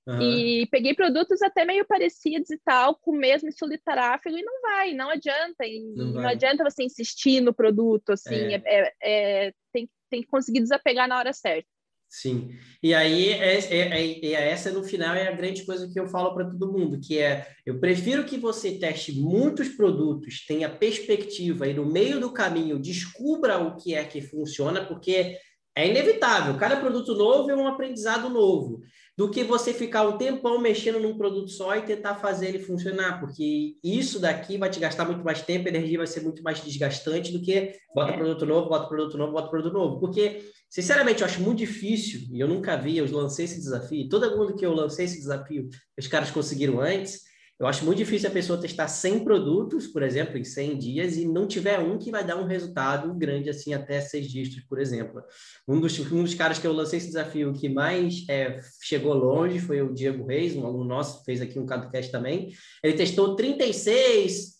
Uhum. 0.07 0.21
E 0.21 0.67
peguei 0.67 0.95
produtos 0.95 1.41
até 1.41 1.63
meio 1.63 1.85
parecidos 1.85 2.49
e 2.49 2.57
tal, 2.57 2.95
com 2.95 3.11
o 3.11 3.17
mesmo 3.17 3.49
estilo 3.49 3.69
de 3.69 3.77
tráfego, 3.77 4.35
e 4.35 4.41
não 4.41 4.61
vai, 4.61 4.93
não 4.93 5.09
adianta. 5.09 5.63
Não, 5.95 6.05
não 6.07 6.27
adianta 6.27 6.63
você 6.63 6.83
insistir 6.83 7.39
no 7.39 7.53
produto, 7.53 8.11
assim, 8.11 8.35
é. 8.35 8.55
É, 8.55 8.61
é, 8.65 8.93
é, 9.03 9.53
tem, 9.71 9.89
tem 10.09 10.21
que 10.21 10.27
conseguir 10.27 10.61
desapegar 10.61 11.07
na 11.07 11.17
hora 11.17 11.33
certa. 11.33 11.67
Sim. 12.11 12.49
E 12.83 12.93
aí, 12.93 13.29
é, 13.29 13.57
é, 13.57 13.77
é, 13.77 14.25
é, 14.25 14.49
essa 14.51 14.69
no 14.69 14.83
final 14.83 15.15
é 15.15 15.29
a 15.29 15.35
grande 15.35 15.63
coisa 15.63 15.89
que 15.89 15.97
eu 15.97 16.09
falo 16.09 16.33
para 16.33 16.49
todo 16.49 16.69
mundo, 16.69 16.99
que 16.99 17.17
é, 17.17 17.47
eu 17.65 17.79
prefiro 17.79 18.25
que 18.25 18.37
você 18.37 18.77
teste 18.77 19.13
muitos 19.13 19.69
produtos, 19.69 20.45
tenha 20.45 20.69
perspectiva 20.69 21.65
e 21.67 21.73
no 21.73 21.85
meio 21.85 22.19
do 22.19 22.33
caminho 22.33 22.77
descubra 22.77 23.59
o 23.59 23.77
que 23.77 23.95
é 23.95 24.03
que 24.03 24.21
funciona, 24.21 24.83
porque 24.85 25.37
é 25.73 25.87
inevitável. 25.87 26.57
Cada 26.57 26.75
produto 26.81 27.15
novo 27.15 27.49
é 27.49 27.55
um 27.55 27.65
aprendizado 27.65 28.29
novo 28.29 28.81
do 29.21 29.29
que 29.29 29.43
você 29.43 29.71
ficar 29.71 30.01
um 30.07 30.17
tempão 30.17 30.59
mexendo 30.59 30.99
num 30.99 31.15
produto 31.15 31.51
só 31.51 31.75
e 31.75 31.83
tentar 31.83 32.15
fazer 32.15 32.47
ele 32.47 32.57
funcionar, 32.57 33.19
porque 33.19 33.75
isso 33.83 34.19
daqui 34.19 34.57
vai 34.57 34.67
te 34.67 34.79
gastar 34.79 35.05
muito 35.05 35.23
mais 35.23 35.43
tempo, 35.43 35.67
a 35.67 35.69
energia 35.69 35.99
vai 35.99 36.07
ser 36.07 36.21
muito 36.21 36.41
mais 36.41 36.59
desgastante 36.59 37.31
do 37.31 37.39
que 37.39 37.71
bota 37.93 38.13
é. 38.13 38.17
produto 38.17 38.47
novo, 38.47 38.67
bota 38.67 38.87
produto 38.87 39.19
novo, 39.19 39.31
bota 39.31 39.47
produto 39.47 39.73
novo. 39.73 39.99
Porque, 39.99 40.49
sinceramente, 40.67 41.21
eu 41.21 41.27
acho 41.27 41.39
muito 41.39 41.59
difícil, 41.59 42.21
e 42.31 42.39
eu 42.39 42.47
nunca 42.47 42.75
vi, 42.75 42.97
eu 42.97 43.05
lancei 43.11 43.45
esse 43.45 43.59
desafio, 43.59 44.09
todo 44.09 44.35
mundo 44.35 44.55
que 44.55 44.65
eu 44.65 44.73
lancei 44.73 45.05
esse 45.05 45.19
desafio, 45.19 45.69
os 45.95 46.07
caras 46.07 46.31
conseguiram 46.31 46.81
antes, 46.81 47.19
eu 47.61 47.67
acho 47.67 47.85
muito 47.85 47.99
difícil 47.99 48.27
a 48.27 48.33
pessoa 48.33 48.59
testar 48.59 48.87
100 48.87 49.23
produtos, 49.23 49.85
por 49.85 50.01
exemplo, 50.01 50.35
em 50.35 50.43
100 50.43 50.79
dias 50.79 51.15
e 51.15 51.27
não 51.27 51.45
tiver 51.45 51.77
um 51.77 51.95
que 51.95 52.09
vai 52.09 52.25
dar 52.25 52.35
um 52.37 52.47
resultado 52.47 53.13
grande 53.13 53.51
assim 53.51 53.71
até 53.71 54.01
seis 54.01 54.27
dígitos, 54.27 54.63
por 54.67 54.79
exemplo. 54.79 55.21
Um 55.67 55.79
dos, 55.79 55.99
um 56.11 56.23
dos 56.23 56.33
caras 56.33 56.57
que 56.57 56.65
eu 56.65 56.73
lancei 56.73 56.97
esse 56.97 57.09
desafio 57.09 57.53
que 57.53 57.69
mais 57.69 58.25
é, 58.27 58.59
chegou 58.81 59.13
longe 59.13 59.59
foi 59.59 59.79
o 59.79 59.93
Diego 59.93 60.25
Reis, 60.25 60.55
um 60.55 60.65
aluno 60.65 60.85
nosso, 60.85 61.23
fez 61.23 61.39
aqui 61.39 61.59
um 61.59 61.67
CadoCast 61.67 62.11
também. 62.11 62.51
Ele 62.83 62.97
testou 62.97 63.35
36, 63.35 64.55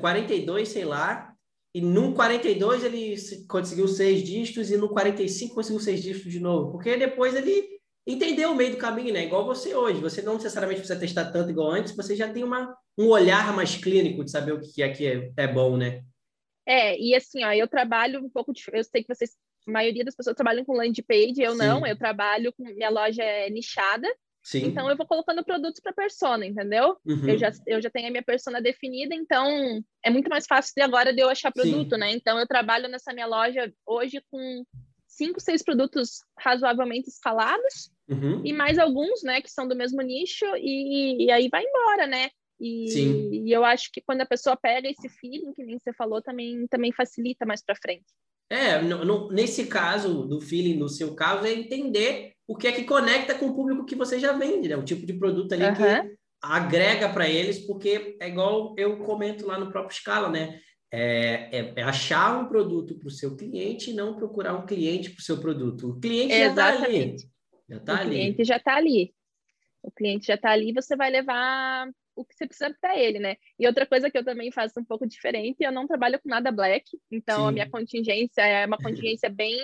42, 0.00 0.68
sei 0.68 0.84
lá, 0.84 1.32
e 1.72 1.80
no 1.80 2.14
42 2.14 2.82
ele 2.82 3.14
conseguiu 3.46 3.86
seis 3.86 4.24
dígitos 4.24 4.72
e 4.72 4.76
no 4.76 4.88
45 4.88 5.54
conseguiu 5.54 5.80
seis 5.80 6.02
dígitos 6.02 6.32
de 6.32 6.40
novo, 6.40 6.72
porque 6.72 6.96
depois 6.96 7.36
ele 7.36 7.67
entender 8.08 8.46
o 8.46 8.54
meio 8.54 8.70
do 8.72 8.78
caminho, 8.78 9.12
né? 9.12 9.24
Igual 9.24 9.44
você 9.44 9.74
hoje. 9.74 10.00
Você 10.00 10.22
não 10.22 10.34
necessariamente 10.34 10.80
precisa 10.80 10.98
testar 10.98 11.30
tanto 11.30 11.50
igual 11.50 11.70
antes, 11.70 11.94
você 11.94 12.16
já 12.16 12.32
tem 12.32 12.42
uma, 12.42 12.74
um 12.96 13.08
olhar 13.08 13.54
mais 13.54 13.76
clínico 13.76 14.24
de 14.24 14.30
saber 14.30 14.52
o 14.52 14.60
que 14.60 14.82
é 14.82 14.88
que 14.88 15.06
é, 15.06 15.30
é 15.36 15.46
bom, 15.46 15.76
né? 15.76 16.02
É, 16.66 16.98
e 16.98 17.14
assim, 17.14 17.44
ó, 17.44 17.52
eu 17.52 17.68
trabalho 17.68 18.24
um 18.24 18.28
pouco, 18.28 18.52
de, 18.52 18.62
eu 18.72 18.84
sei 18.84 19.02
que 19.02 19.14
vocês, 19.14 19.36
a 19.66 19.70
maioria 19.70 20.04
das 20.04 20.14
pessoas 20.14 20.36
trabalham 20.36 20.64
com 20.64 20.76
landing 20.76 21.02
page, 21.02 21.40
eu 21.40 21.52
Sim. 21.52 21.58
não, 21.58 21.86
eu 21.86 21.96
trabalho 21.96 22.52
com, 22.52 22.64
minha 22.64 22.90
loja 22.90 23.22
é 23.22 23.48
nichada, 23.48 24.08
Sim. 24.42 24.64
Então 24.66 24.88
eu 24.88 24.96
vou 24.96 25.06
colocando 25.06 25.44
produtos 25.44 25.78
para 25.78 25.92
persona, 25.92 26.46
entendeu? 26.46 26.96
Uhum. 27.04 27.28
Eu, 27.28 27.36
já, 27.36 27.52
eu 27.66 27.82
já 27.82 27.90
tenho 27.90 28.08
a 28.08 28.10
minha 28.10 28.22
persona 28.22 28.62
definida, 28.62 29.14
então 29.14 29.82
é 30.02 30.08
muito 30.08 30.30
mais 30.30 30.46
fácil 30.46 30.72
de 30.74 30.80
agora 30.80 31.12
de 31.12 31.20
eu 31.20 31.28
achar 31.28 31.52
produto, 31.52 31.94
Sim. 31.94 32.00
né? 32.00 32.12
Então 32.12 32.38
eu 32.38 32.46
trabalho 32.46 32.88
nessa 32.88 33.12
minha 33.12 33.26
loja 33.26 33.70
hoje 33.84 34.22
com 34.30 34.64
cinco, 35.06 35.38
seis 35.38 35.62
produtos 35.62 36.20
razoavelmente 36.38 37.10
escalados 37.10 37.90
uhum. 38.08 38.42
e 38.44 38.52
mais 38.52 38.78
alguns, 38.78 39.22
né, 39.22 39.40
que 39.40 39.50
são 39.50 39.66
do 39.66 39.76
mesmo 39.76 40.00
nicho 40.02 40.46
e, 40.56 41.26
e 41.26 41.30
aí 41.30 41.48
vai 41.48 41.64
embora, 41.64 42.06
né? 42.06 42.30
E, 42.60 43.44
e, 43.46 43.52
eu 43.52 43.64
acho 43.64 43.90
que 43.92 44.00
quando 44.00 44.22
a 44.22 44.26
pessoa 44.26 44.56
pega 44.56 44.88
esse 44.88 45.08
feeling, 45.08 45.52
que 45.52 45.62
nem 45.62 45.78
você 45.78 45.92
falou, 45.92 46.20
também, 46.20 46.66
também 46.66 46.92
facilita 46.92 47.46
mais 47.46 47.62
para 47.62 47.76
frente. 47.76 48.06
É, 48.50 48.80
no, 48.80 49.04
no, 49.04 49.28
nesse 49.28 49.66
caso 49.66 50.26
do 50.26 50.40
feeling, 50.40 50.76
no 50.76 50.88
seu 50.88 51.14
caso, 51.14 51.46
é 51.46 51.52
entender 51.52 52.32
o 52.48 52.56
que 52.56 52.66
é 52.66 52.72
que 52.72 52.84
conecta 52.84 53.34
com 53.34 53.46
o 53.46 53.54
público 53.54 53.84
que 53.84 53.94
você 53.94 54.18
já 54.18 54.32
vende, 54.32 54.68
né? 54.68 54.76
O 54.76 54.82
tipo 54.82 55.06
de 55.06 55.12
produto 55.12 55.52
ali 55.52 55.64
uhum. 55.64 55.74
que 55.74 56.16
agrega 56.42 57.08
para 57.10 57.28
eles, 57.28 57.58
porque 57.58 58.16
é 58.20 58.28
igual 58.28 58.74
eu 58.76 58.98
comento 58.98 59.46
lá 59.46 59.58
no 59.58 59.70
próprio 59.70 59.96
Scala, 59.96 60.28
né? 60.28 60.58
É, 60.90 61.58
é, 61.58 61.72
é, 61.76 61.82
achar 61.82 62.40
um 62.40 62.48
produto 62.48 62.98
para 62.98 63.08
o 63.08 63.10
seu 63.10 63.36
cliente 63.36 63.90
e 63.90 63.94
não 63.94 64.16
procurar 64.16 64.54
um 64.54 64.64
cliente 64.64 65.10
para 65.10 65.20
o 65.20 65.24
seu 65.24 65.38
produto. 65.38 65.90
O 65.90 66.00
cliente 66.00 66.36
já 66.36 66.48
está 66.48 66.68
ali. 66.68 67.16
Já 67.68 67.80
tá 67.80 67.94
o 67.94 67.96
ali. 67.96 68.10
cliente 68.10 68.44
já 68.44 68.56
está 68.56 68.76
ali. 68.76 69.14
O 69.82 69.90
cliente 69.90 70.26
já 70.26 70.34
está 70.34 70.50
ali, 70.50 70.72
você 70.72 70.96
vai 70.96 71.10
levar 71.10 71.88
o 72.16 72.24
que 72.24 72.34
você 72.34 72.46
precisa 72.46 72.74
para 72.80 72.98
ele, 72.98 73.20
né? 73.20 73.36
E 73.58 73.66
outra 73.66 73.86
coisa 73.86 74.10
que 74.10 74.18
eu 74.18 74.24
também 74.24 74.50
faço 74.50 74.80
um 74.80 74.84
pouco 74.84 75.06
diferente, 75.06 75.58
eu 75.60 75.70
não 75.70 75.86
trabalho 75.86 76.18
com 76.20 76.28
nada 76.28 76.50
black, 76.50 76.98
então 77.10 77.42
Sim. 77.42 77.48
a 77.48 77.52
minha 77.52 77.70
contingência 77.70 78.42
é 78.42 78.66
uma 78.66 78.76
contingência 78.76 79.30
bem 79.30 79.56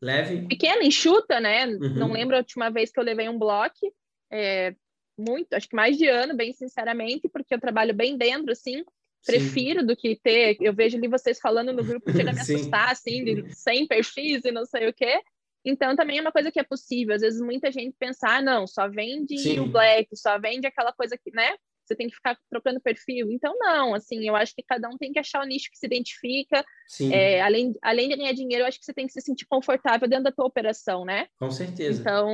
leve, 0.00 0.46
pequena, 0.48 0.82
enxuta, 0.82 1.38
né? 1.38 1.66
Uhum. 1.66 1.94
Não 1.94 2.12
lembro 2.12 2.34
a 2.34 2.38
última 2.38 2.70
vez 2.70 2.90
que 2.90 2.98
eu 2.98 3.04
levei 3.04 3.28
um 3.28 3.38
bloco, 3.38 3.94
é, 4.32 4.74
muito, 5.18 5.52
acho 5.52 5.68
que 5.68 5.76
mais 5.76 5.98
de 5.98 6.06
ano, 6.08 6.34
bem 6.34 6.52
sinceramente, 6.52 7.28
porque 7.28 7.54
eu 7.54 7.60
trabalho 7.60 7.94
bem 7.94 8.16
dentro, 8.16 8.52
assim, 8.52 8.82
prefiro 9.24 9.80
Sim. 9.80 9.86
do 9.86 9.96
que 9.96 10.16
ter. 10.16 10.56
Eu 10.60 10.74
vejo 10.74 10.96
ali 10.96 11.08
vocês 11.08 11.38
falando 11.38 11.72
no 11.72 11.84
grupo, 11.84 12.10
chega 12.12 12.30
a 12.30 12.32
me 12.32 12.40
assustar, 12.40 12.90
assim, 12.90 13.24
de 13.24 13.54
100 13.54 13.86
perfis 13.86 14.44
e 14.44 14.50
não 14.50 14.64
sei 14.64 14.88
o 14.88 14.94
quê. 14.94 15.20
Então, 15.66 15.96
também 15.96 16.18
é 16.18 16.20
uma 16.20 16.32
coisa 16.32 16.52
que 16.52 16.60
é 16.60 16.64
possível. 16.64 17.14
Às 17.14 17.22
vezes, 17.22 17.40
muita 17.40 17.72
gente 17.72 17.96
pensa, 17.98 18.28
ah, 18.28 18.40
não, 18.40 18.66
só 18.66 18.88
vende 18.88 19.36
Sim. 19.36 19.58
o 19.58 19.66
black, 19.66 20.08
só 20.16 20.38
vende 20.38 20.66
aquela 20.66 20.92
coisa 20.92 21.18
que, 21.18 21.30
né? 21.32 21.56
você 21.86 21.94
tem 21.94 22.08
que 22.08 22.16
ficar 22.16 22.36
trocando 22.50 22.80
perfil. 22.80 23.30
Então, 23.30 23.54
não, 23.58 23.94
assim, 23.94 24.26
eu 24.28 24.34
acho 24.34 24.54
que 24.54 24.62
cada 24.62 24.88
um 24.88 24.98
tem 24.98 25.12
que 25.12 25.18
achar 25.18 25.42
o 25.42 25.46
nicho 25.46 25.70
que 25.70 25.78
se 25.78 25.86
identifica. 25.86 26.64
É, 27.12 27.40
além, 27.40 27.74
além 27.80 28.08
de 28.08 28.16
ganhar 28.16 28.32
dinheiro, 28.32 28.64
eu 28.64 28.66
acho 28.66 28.78
que 28.78 28.84
você 28.84 28.92
tem 28.92 29.06
que 29.06 29.12
se 29.12 29.20
sentir 29.20 29.46
confortável 29.46 30.08
dentro 30.08 30.24
da 30.24 30.32
tua 30.32 30.46
operação, 30.46 31.04
né? 31.04 31.28
Com 31.38 31.50
certeza. 31.50 32.00
Então, 32.00 32.28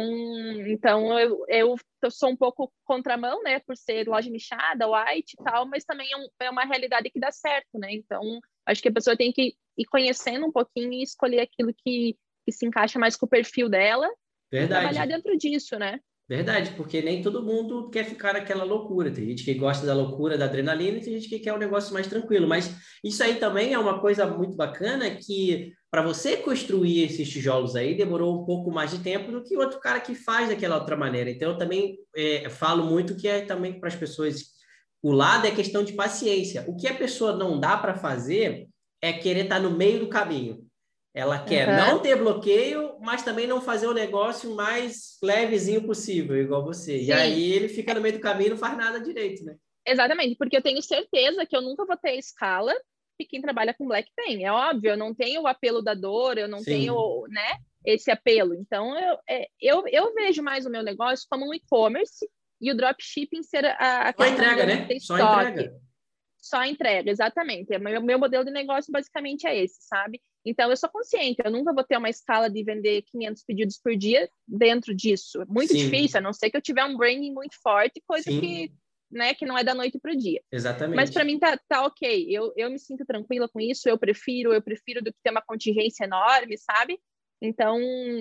então 0.66 1.18
eu, 1.18 1.44
eu 1.48 1.76
sou 2.10 2.30
um 2.30 2.36
pouco 2.36 2.72
contramão, 2.84 3.42
né, 3.42 3.60
por 3.60 3.76
ser 3.76 4.08
loja 4.08 4.30
nichada, 4.30 4.88
white 4.88 5.36
e 5.38 5.44
tal, 5.44 5.66
mas 5.66 5.84
também 5.84 6.10
é, 6.12 6.16
um, 6.16 6.28
é 6.40 6.50
uma 6.50 6.64
realidade 6.64 7.10
que 7.10 7.20
dá 7.20 7.30
certo, 7.30 7.78
né? 7.78 7.92
Então, 7.92 8.40
acho 8.66 8.82
que 8.82 8.88
a 8.88 8.92
pessoa 8.92 9.16
tem 9.16 9.32
que 9.32 9.54
ir 9.76 9.84
conhecendo 9.86 10.46
um 10.46 10.52
pouquinho 10.52 10.92
e 10.92 11.02
escolher 11.02 11.40
aquilo 11.40 11.72
que, 11.74 12.16
que 12.44 12.52
se 12.52 12.66
encaixa 12.66 12.98
mais 12.98 13.16
com 13.16 13.26
o 13.26 13.28
perfil 13.28 13.68
dela 13.68 14.08
Verdade. 14.50 14.82
trabalhar 14.82 15.06
dentro 15.06 15.36
disso, 15.36 15.78
né? 15.78 15.98
Verdade, 16.28 16.72
porque 16.76 17.02
nem 17.02 17.20
todo 17.20 17.44
mundo 17.44 17.90
quer 17.90 18.04
ficar 18.04 18.32
naquela 18.32 18.64
loucura. 18.64 19.10
Tem 19.10 19.26
gente 19.26 19.44
que 19.44 19.54
gosta 19.54 19.84
da 19.84 19.92
loucura, 19.92 20.38
da 20.38 20.46
adrenalina, 20.46 20.96
e 20.96 21.00
tem 21.00 21.12
gente 21.14 21.28
que 21.28 21.38
quer 21.38 21.52
um 21.52 21.58
negócio 21.58 21.92
mais 21.92 22.06
tranquilo. 22.06 22.48
Mas 22.48 22.74
isso 23.04 23.22
aí 23.22 23.34
também 23.34 23.74
é 23.74 23.78
uma 23.78 24.00
coisa 24.00 24.26
muito 24.26 24.56
bacana 24.56 25.10
que 25.10 25.72
para 25.90 26.00
você 26.00 26.38
construir 26.38 27.02
esses 27.02 27.28
tijolos 27.28 27.76
aí 27.76 27.94
demorou 27.94 28.40
um 28.40 28.46
pouco 28.46 28.70
mais 28.70 28.92
de 28.92 29.00
tempo 29.00 29.30
do 29.30 29.42
que 29.42 29.58
outro 29.58 29.78
cara 29.78 30.00
que 30.00 30.14
faz 30.14 30.48
daquela 30.48 30.78
outra 30.78 30.96
maneira. 30.96 31.28
Então 31.28 31.50
eu 31.50 31.58
também 31.58 31.98
é, 32.16 32.48
falo 32.48 32.84
muito 32.84 33.14
que 33.14 33.28
é 33.28 33.42
também 33.42 33.78
para 33.78 33.88
as 33.88 33.96
pessoas 33.96 34.52
o 35.02 35.10
lado 35.10 35.46
é 35.46 35.50
questão 35.50 35.82
de 35.82 35.92
paciência. 35.92 36.64
O 36.68 36.76
que 36.76 36.86
a 36.86 36.94
pessoa 36.94 37.36
não 37.36 37.58
dá 37.58 37.76
para 37.76 37.96
fazer 37.96 38.68
é 39.02 39.12
querer 39.12 39.42
estar 39.44 39.56
tá 39.56 39.62
no 39.62 39.76
meio 39.76 39.98
do 39.98 40.08
caminho. 40.08 40.64
Ela 41.14 41.44
quer 41.44 41.68
uhum. 41.68 41.76
não 41.76 41.98
ter 42.00 42.16
bloqueio, 42.16 42.96
mas 43.00 43.22
também 43.22 43.46
não 43.46 43.60
fazer 43.60 43.86
o 43.86 43.92
negócio 43.92 44.54
mais 44.54 45.18
levezinho 45.22 45.82
possível, 45.84 46.36
igual 46.36 46.64
você. 46.64 46.98
Sim. 46.98 47.04
E 47.04 47.12
aí 47.12 47.52
ele 47.52 47.68
fica 47.68 47.92
no 47.92 48.00
meio 48.00 48.14
do 48.14 48.20
caminho 48.20 48.48
e 48.48 48.50
não 48.50 48.56
faz 48.56 48.76
nada 48.78 48.98
direito, 48.98 49.44
né? 49.44 49.56
Exatamente, 49.86 50.36
porque 50.36 50.56
eu 50.56 50.62
tenho 50.62 50.80
certeza 50.80 51.44
que 51.44 51.54
eu 51.54 51.60
nunca 51.60 51.84
vou 51.84 51.96
ter 51.96 52.16
escala 52.16 52.72
que 53.18 53.26
quem 53.26 53.42
trabalha 53.42 53.74
com 53.74 53.86
black 53.86 54.10
tem. 54.16 54.44
É 54.44 54.52
óbvio, 54.52 54.90
eu 54.90 54.96
não 54.96 55.14
tenho 55.14 55.42
o 55.42 55.46
apelo 55.46 55.82
da 55.82 55.92
dor, 55.92 56.38
eu 56.38 56.48
não 56.48 56.60
Sim. 56.60 56.64
tenho, 56.64 57.26
né, 57.28 57.58
esse 57.84 58.10
apelo. 58.10 58.54
Então, 58.54 58.98
eu, 58.98 59.18
é, 59.28 59.46
eu, 59.60 59.84
eu 59.88 60.14
vejo 60.14 60.42
mais 60.42 60.64
o 60.64 60.70
meu 60.70 60.82
negócio 60.82 61.26
como 61.30 61.46
um 61.46 61.54
e-commerce 61.54 62.26
e 62.60 62.70
o 62.70 62.76
dropshipping 62.76 63.42
ser 63.42 63.66
a, 63.66 64.08
a 64.08 64.14
Só 64.16 64.26
entrega, 64.26 64.66
né? 64.66 64.88
Só 65.00 65.18
entrega. 65.18 65.80
Só 66.38 66.64
entrega, 66.64 67.10
exatamente. 67.10 67.76
O 67.76 67.80
meu, 67.80 68.02
meu 68.02 68.18
modelo 68.18 68.44
de 68.44 68.50
negócio 68.50 68.90
basicamente 68.90 69.46
é 69.46 69.62
esse, 69.62 69.76
sabe? 69.80 70.20
Então, 70.44 70.70
eu 70.70 70.76
sou 70.76 70.88
consciente, 70.88 71.40
eu 71.44 71.50
nunca 71.50 71.72
vou 71.72 71.84
ter 71.84 71.96
uma 71.96 72.10
escala 72.10 72.50
de 72.50 72.64
vender 72.64 73.02
500 73.02 73.44
pedidos 73.44 73.78
por 73.78 73.96
dia 73.96 74.28
dentro 74.46 74.94
disso. 74.94 75.42
É 75.42 75.44
muito 75.46 75.72
Sim. 75.72 75.78
difícil, 75.78 76.18
a 76.18 76.20
não 76.20 76.32
ser 76.32 76.50
que 76.50 76.56
eu 76.56 76.62
tiver 76.62 76.84
um 76.84 76.96
branding 76.96 77.32
muito 77.32 77.56
forte, 77.62 78.02
coisa 78.06 78.30
Sim. 78.30 78.40
que, 78.40 78.72
né, 79.10 79.34
que 79.34 79.46
não 79.46 79.56
é 79.56 79.62
da 79.62 79.74
noite 79.74 79.98
para 80.00 80.12
o 80.12 80.16
dia. 80.16 80.42
Exatamente. 80.50 80.96
Mas 80.96 81.10
para 81.10 81.24
mim 81.24 81.38
tá, 81.38 81.56
tá 81.68 81.86
ok, 81.86 82.26
eu, 82.28 82.52
eu 82.56 82.70
me 82.70 82.78
sinto 82.78 83.04
tranquila 83.06 83.48
com 83.48 83.60
isso, 83.60 83.88
eu 83.88 83.96
prefiro, 83.96 84.52
eu 84.52 84.62
prefiro 84.62 85.02
do 85.02 85.12
que 85.12 85.18
ter 85.22 85.30
uma 85.30 85.42
contingência 85.42 86.04
enorme, 86.04 86.58
sabe? 86.58 86.98
Então, 87.44 87.76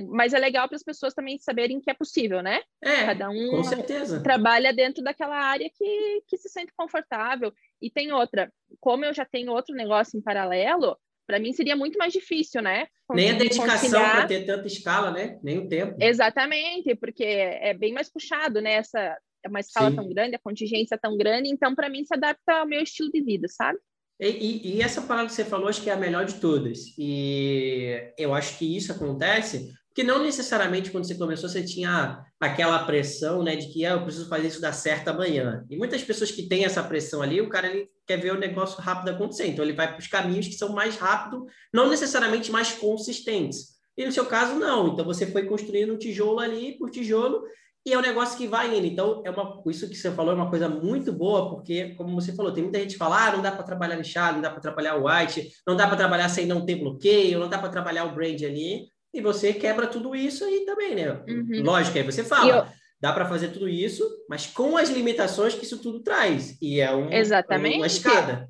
mas 0.10 0.34
é 0.34 0.40
legal 0.40 0.68
para 0.68 0.76
as 0.76 0.84
pessoas 0.84 1.14
também 1.14 1.38
saberem 1.38 1.80
que 1.80 1.92
é 1.92 1.94
possível, 1.94 2.42
né? 2.42 2.60
É, 2.82 3.06
Cada 3.06 3.30
um 3.30 3.52
com 3.52 3.64
certeza. 3.64 4.22
trabalha 4.24 4.74
dentro 4.74 5.04
daquela 5.04 5.38
área 5.38 5.70
que, 5.70 6.24
que 6.28 6.38
se 6.38 6.50
sente 6.50 6.74
confortável. 6.76 7.54
E 7.80 7.92
tem 7.92 8.12
outra, 8.12 8.52
como 8.80 9.06
eu 9.06 9.14
já 9.14 9.24
tenho 9.24 9.52
outro 9.52 9.76
negócio 9.76 10.18
em 10.18 10.24
paralelo, 10.24 10.98
para 11.32 11.40
mim 11.40 11.54
seria 11.54 11.78
muito 11.78 11.98
mais 11.98 12.12
difícil, 12.12 12.62
né? 12.62 12.88
Nem 13.10 13.32
a 13.32 13.38
dedicação 13.38 14.02
para 14.02 14.28
ter 14.28 14.46
tanta 14.46 14.68
escala, 14.68 15.12
né? 15.12 15.40
Nem 15.42 15.60
o 15.60 15.70
tempo. 15.70 15.96
Exatamente, 15.98 16.94
porque 16.96 17.24
é 17.24 17.74
bem 17.74 17.94
mais 17.94 18.12
puxado, 18.12 18.60
né? 18.60 18.74
Essa 18.74 19.18
é 19.46 19.48
uma 19.48 19.62
escala 19.62 19.90
Sim. 19.92 19.96
tão 19.96 20.10
grande, 20.10 20.36
a 20.36 20.40
contingência 20.40 21.00
tão 21.02 21.16
grande, 21.16 21.48
então 21.48 21.74
para 21.74 21.90
mim 21.90 22.04
se 22.04 22.14
adapta 22.14 22.52
ao 22.52 22.68
meu 22.68 22.82
estilo 22.82 23.10
de 23.10 23.22
vida, 23.22 23.48
sabe? 23.48 23.80
E, 24.20 24.28
e, 24.28 24.76
e, 24.76 24.82
essa 24.82 25.02
palavra 25.02 25.28
que 25.28 25.34
você 25.34 25.46
falou, 25.46 25.70
acho 25.70 25.82
que 25.82 25.90
é 25.90 25.94
a 25.94 25.98
melhor 25.98 26.26
de 26.26 26.36
todas. 26.36 26.94
E 26.98 28.14
eu 28.18 28.36
acho 28.36 28.58
que 28.60 28.76
isso 28.76 28.92
acontece 28.92 29.72
porque 29.92 30.04
não 30.04 30.24
necessariamente 30.24 30.90
quando 30.90 31.06
você 31.06 31.16
começou 31.16 31.50
você 31.50 31.62
tinha 31.62 32.26
aquela 32.40 32.80
pressão, 32.86 33.44
né, 33.44 33.58
de 33.58 33.68
que 33.68 33.86
ah, 33.86 33.92
eu 33.92 34.04
preciso 34.04 34.30
fazer 34.30 34.48
isso 34.48 34.62
dar 34.62 34.72
certo 34.72 35.10
amanhã. 35.10 35.66
E 35.70 35.78
muitas 35.78 36.02
pessoas 36.02 36.32
que 36.32 36.48
têm 36.48 36.64
essa 36.64 36.82
pressão 36.82 37.22
ali, 37.22 37.42
o 37.42 37.50
cara 37.50 37.68
ele 37.68 37.90
quer 38.08 38.16
ver 38.16 38.32
o 38.32 38.40
negócio 38.40 38.82
rápido 38.82 39.10
acontecer. 39.10 39.48
Então 39.48 39.66
ele 39.66 39.74
vai 39.74 39.90
para 39.90 40.00
os 40.00 40.08
caminhos 40.08 40.48
que 40.48 40.54
são 40.54 40.70
mais 40.70 40.96
rápidos, 40.96 41.44
não 41.74 41.90
necessariamente 41.90 42.52
mais 42.52 42.72
consistentes. 42.72 43.82
E 43.98 44.06
no 44.06 44.14
seu 44.14 44.26
caso 44.26 44.56
não. 44.56 44.94
Então 44.94 45.04
você 45.04 45.28
foi 45.28 45.44
construindo 45.44 45.94
um 45.94 45.98
tijolo 45.98 46.40
ali 46.40 46.78
por 46.78 46.90
tijolo 46.90 47.44
e 47.86 47.94
é 47.94 47.98
um 47.98 48.02
negócio 48.02 48.38
que 48.38 48.48
vai 48.48 48.78
indo. 48.78 48.86
Então, 48.86 49.22
é 49.26 49.32
uma, 49.32 49.62
isso 49.68 49.90
que 49.90 49.96
você 49.96 50.12
falou 50.12 50.32
é 50.32 50.36
uma 50.36 50.50
coisa 50.50 50.70
muito 50.70 51.12
boa, 51.12 51.50
porque, 51.50 51.96
como 51.96 52.14
você 52.14 52.34
falou, 52.34 52.54
tem 52.54 52.64
muita 52.64 52.80
gente 52.80 52.92
que 52.94 52.98
fala, 52.98 53.28
ah, 53.28 53.32
não 53.32 53.42
dá 53.42 53.52
para 53.52 53.64
trabalhar 53.64 53.96
lixado, 53.96 54.36
não 54.36 54.42
dá 54.42 54.52
para 54.52 54.62
trabalhar 54.62 54.96
o 54.96 55.08
white, 55.08 55.52
não 55.66 55.76
dá 55.76 55.88
para 55.88 55.98
trabalhar 55.98 56.30
sem 56.30 56.46
não 56.46 56.64
ter 56.64 56.76
bloqueio, 56.76 57.40
não 57.40 57.50
dá 57.50 57.58
para 57.58 57.70
trabalhar 57.70 58.06
o 58.06 58.14
brand 58.14 58.40
ali, 58.44 58.91
e 59.14 59.22
você 59.22 59.54
quebra 59.54 59.88
tudo 59.88 60.16
isso 60.16 60.44
aí 60.44 60.66
também, 60.66 60.96
né? 60.96 61.12
Uhum. 61.28 61.64
Lógico, 61.64 61.98
aí 61.98 62.04
você 62.04 62.24
fala, 62.24 62.68
eu... 62.68 62.74
dá 63.00 63.12
para 63.12 63.28
fazer 63.28 63.50
tudo 63.50 63.68
isso, 63.68 64.04
mas 64.30 64.48
com 64.48 64.78
as 64.78 64.90
limitações 64.90 65.54
que 65.54 65.66
isso 65.66 65.82
tudo 65.82 66.02
traz, 66.02 66.58
e 66.62 66.80
é 66.80 66.94
um, 66.94 67.12
Exatamente. 67.12 67.78
uma 67.78 67.88
escada. 67.88 68.50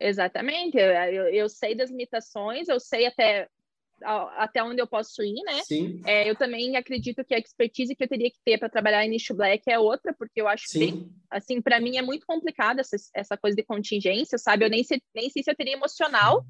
Exatamente, 0.00 0.76
eu, 0.76 0.90
eu, 0.90 1.24
eu 1.28 1.48
sei 1.48 1.74
das 1.74 1.90
limitações, 1.90 2.68
eu 2.68 2.80
sei 2.80 3.06
até 3.06 3.48
até 4.02 4.62
onde 4.62 4.80
eu 4.80 4.86
posso 4.86 5.22
ir, 5.22 5.40
né? 5.44 5.62
Sim. 5.62 6.00
É, 6.04 6.28
eu 6.28 6.36
também 6.36 6.76
acredito 6.76 7.24
que 7.24 7.34
a 7.34 7.38
expertise 7.38 7.94
que 7.94 8.04
eu 8.04 8.08
teria 8.08 8.30
que 8.30 8.38
ter 8.44 8.58
para 8.58 8.68
trabalhar 8.68 9.04
em 9.04 9.08
nicho 9.08 9.34
black 9.34 9.62
é 9.70 9.78
outra, 9.78 10.12
porque 10.12 10.40
eu 10.40 10.48
acho 10.48 10.68
Sim. 10.68 10.78
que, 10.78 11.08
assim, 11.30 11.62
para 11.62 11.80
mim 11.80 11.96
é 11.96 12.02
muito 12.02 12.26
complicado 12.26 12.80
essa, 12.80 12.96
essa 13.14 13.36
coisa 13.36 13.56
de 13.56 13.62
contingência, 13.62 14.36
sabe? 14.36 14.64
Eu 14.64 14.70
nem 14.70 14.82
sei, 14.82 15.00
nem 15.14 15.30
sei 15.30 15.42
se 15.42 15.50
eu 15.50 15.56
teria 15.56 15.74
emocional 15.74 16.44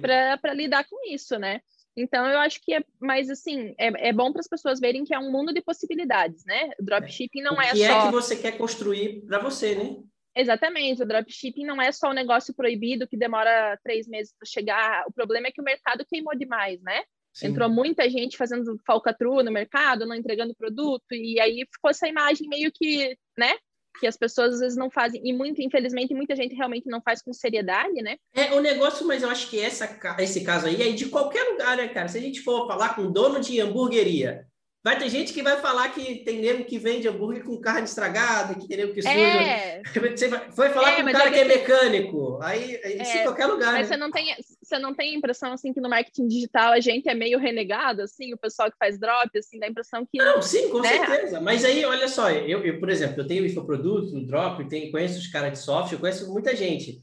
para 0.00 0.52
lidar 0.52 0.84
com 0.88 0.96
isso, 1.08 1.38
né? 1.38 1.60
Então, 2.00 2.26
eu 2.26 2.38
acho 2.38 2.60
que 2.62 2.74
é, 2.74 2.84
mas 3.00 3.30
assim, 3.30 3.74
é, 3.78 4.08
é 4.08 4.12
bom 4.12 4.32
para 4.32 4.40
as 4.40 4.48
pessoas 4.48 4.80
verem 4.80 5.04
que 5.04 5.14
é 5.14 5.18
um 5.18 5.30
mundo 5.30 5.52
de 5.52 5.60
possibilidades, 5.60 6.44
né? 6.44 6.70
O 6.78 6.84
dropshipping 6.84 7.42
não 7.42 7.56
o 7.56 7.60
é 7.60 7.70
que 7.70 7.78
só. 7.78 7.84
é 7.84 8.06
que 8.06 8.12
você 8.12 8.36
quer 8.36 8.52
construir 8.58 9.22
para 9.26 9.38
você, 9.38 9.74
né? 9.74 9.96
Exatamente, 10.34 11.02
o 11.02 11.06
dropshipping 11.06 11.64
não 11.64 11.82
é 11.82 11.90
só 11.90 12.10
um 12.10 12.14
negócio 12.14 12.54
proibido 12.54 13.06
que 13.06 13.16
demora 13.16 13.78
três 13.82 14.06
meses 14.06 14.32
para 14.38 14.48
chegar. 14.48 15.04
O 15.06 15.12
problema 15.12 15.48
é 15.48 15.50
que 15.50 15.60
o 15.60 15.64
mercado 15.64 16.04
queimou 16.08 16.36
demais, 16.36 16.80
né? 16.82 17.02
Sim. 17.32 17.48
Entrou 17.48 17.68
muita 17.68 18.08
gente 18.08 18.36
fazendo 18.36 18.76
falcatrua 18.86 19.42
no 19.42 19.52
mercado, 19.52 20.06
não 20.06 20.16
entregando 20.16 20.54
produto, 20.54 21.12
e 21.12 21.40
aí 21.40 21.66
ficou 21.72 21.90
essa 21.90 22.08
imagem 22.08 22.48
meio 22.48 22.70
que, 22.72 23.16
né? 23.38 23.54
Que 23.98 24.06
as 24.06 24.16
pessoas 24.16 24.54
às 24.54 24.60
vezes 24.60 24.76
não 24.76 24.90
fazem, 24.90 25.20
e 25.24 25.32
muito, 25.32 25.60
infelizmente, 25.60 26.14
muita 26.14 26.36
gente 26.36 26.54
realmente 26.54 26.88
não 26.88 27.00
faz 27.02 27.22
com 27.22 27.32
seriedade, 27.32 28.02
né? 28.02 28.16
É, 28.34 28.52
o 28.54 28.60
negócio, 28.60 29.06
mas 29.06 29.22
eu 29.22 29.28
acho 29.28 29.48
que 29.48 29.60
essa, 29.60 29.98
esse 30.18 30.42
caso 30.42 30.66
aí 30.66 30.80
é 30.80 30.92
de 30.92 31.06
qualquer 31.06 31.42
lugar, 31.50 31.76
né, 31.76 31.88
cara? 31.88 32.08
Se 32.08 32.18
a 32.18 32.20
gente 32.20 32.40
for 32.40 32.66
falar 32.66 32.94
com 32.94 33.10
dono 33.10 33.40
de 33.40 33.60
hamburgueria, 33.60 34.46
Vai 34.82 34.98
ter 34.98 35.10
gente 35.10 35.34
que 35.34 35.42
vai 35.42 35.60
falar 35.60 35.90
que 35.90 36.24
tem 36.24 36.40
nego 36.40 36.64
que 36.64 36.78
vende 36.78 37.06
hambúrguer 37.06 37.44
com 37.44 37.60
carne 37.60 37.84
estragada, 37.84 38.54
que 38.54 38.66
tem 38.66 38.78
nego 38.78 38.94
que 38.94 39.02
suja. 39.02 39.14
É. 39.14 39.82
Você 39.84 40.28
vai 40.28 40.72
falar 40.72 40.92
é, 40.92 41.02
com 41.02 41.08
um 41.08 41.12
cara 41.12 41.28
é 41.28 41.32
que 41.32 41.38
é 41.38 41.44
mecânico. 41.44 42.38
Aí, 42.42 42.80
isso 43.02 43.12
é, 43.12 43.20
em 43.20 43.24
qualquer 43.24 43.44
lugar. 43.44 43.72
Mas 43.72 43.90
né? 43.90 43.94
você, 43.94 44.00
não 44.00 44.10
tem, 44.10 44.34
você 44.62 44.78
não 44.78 44.94
tem 44.94 45.14
a 45.14 45.18
impressão 45.18 45.52
assim 45.52 45.74
que 45.74 45.82
no 45.82 45.88
marketing 45.90 46.26
digital 46.28 46.72
a 46.72 46.80
gente 46.80 47.10
é 47.10 47.14
meio 47.14 47.38
renegado, 47.38 48.00
assim, 48.00 48.32
o 48.32 48.38
pessoal 48.38 48.70
que 48.70 48.78
faz 48.78 48.98
drop, 48.98 49.38
assim, 49.38 49.58
dá 49.58 49.66
a 49.66 49.70
impressão 49.70 50.06
que. 50.10 50.16
Não, 50.16 50.40
sim, 50.40 50.70
com 50.70 50.80
né? 50.80 50.88
certeza. 50.88 51.42
Mas 51.42 51.62
aí, 51.62 51.84
olha 51.84 52.08
só, 52.08 52.30
eu, 52.30 52.64
eu, 52.64 52.80
por 52.80 52.88
exemplo, 52.88 53.20
eu 53.20 53.26
tenho 53.26 53.44
infoproduto 53.44 54.14
no 54.14 54.26
Drop, 54.26 54.66
tenho, 54.66 54.90
conheço 54.90 55.18
os 55.18 55.26
caras 55.26 55.52
de 55.52 55.58
software, 55.58 55.98
conheço 55.98 56.32
muita 56.32 56.56
gente. 56.56 57.02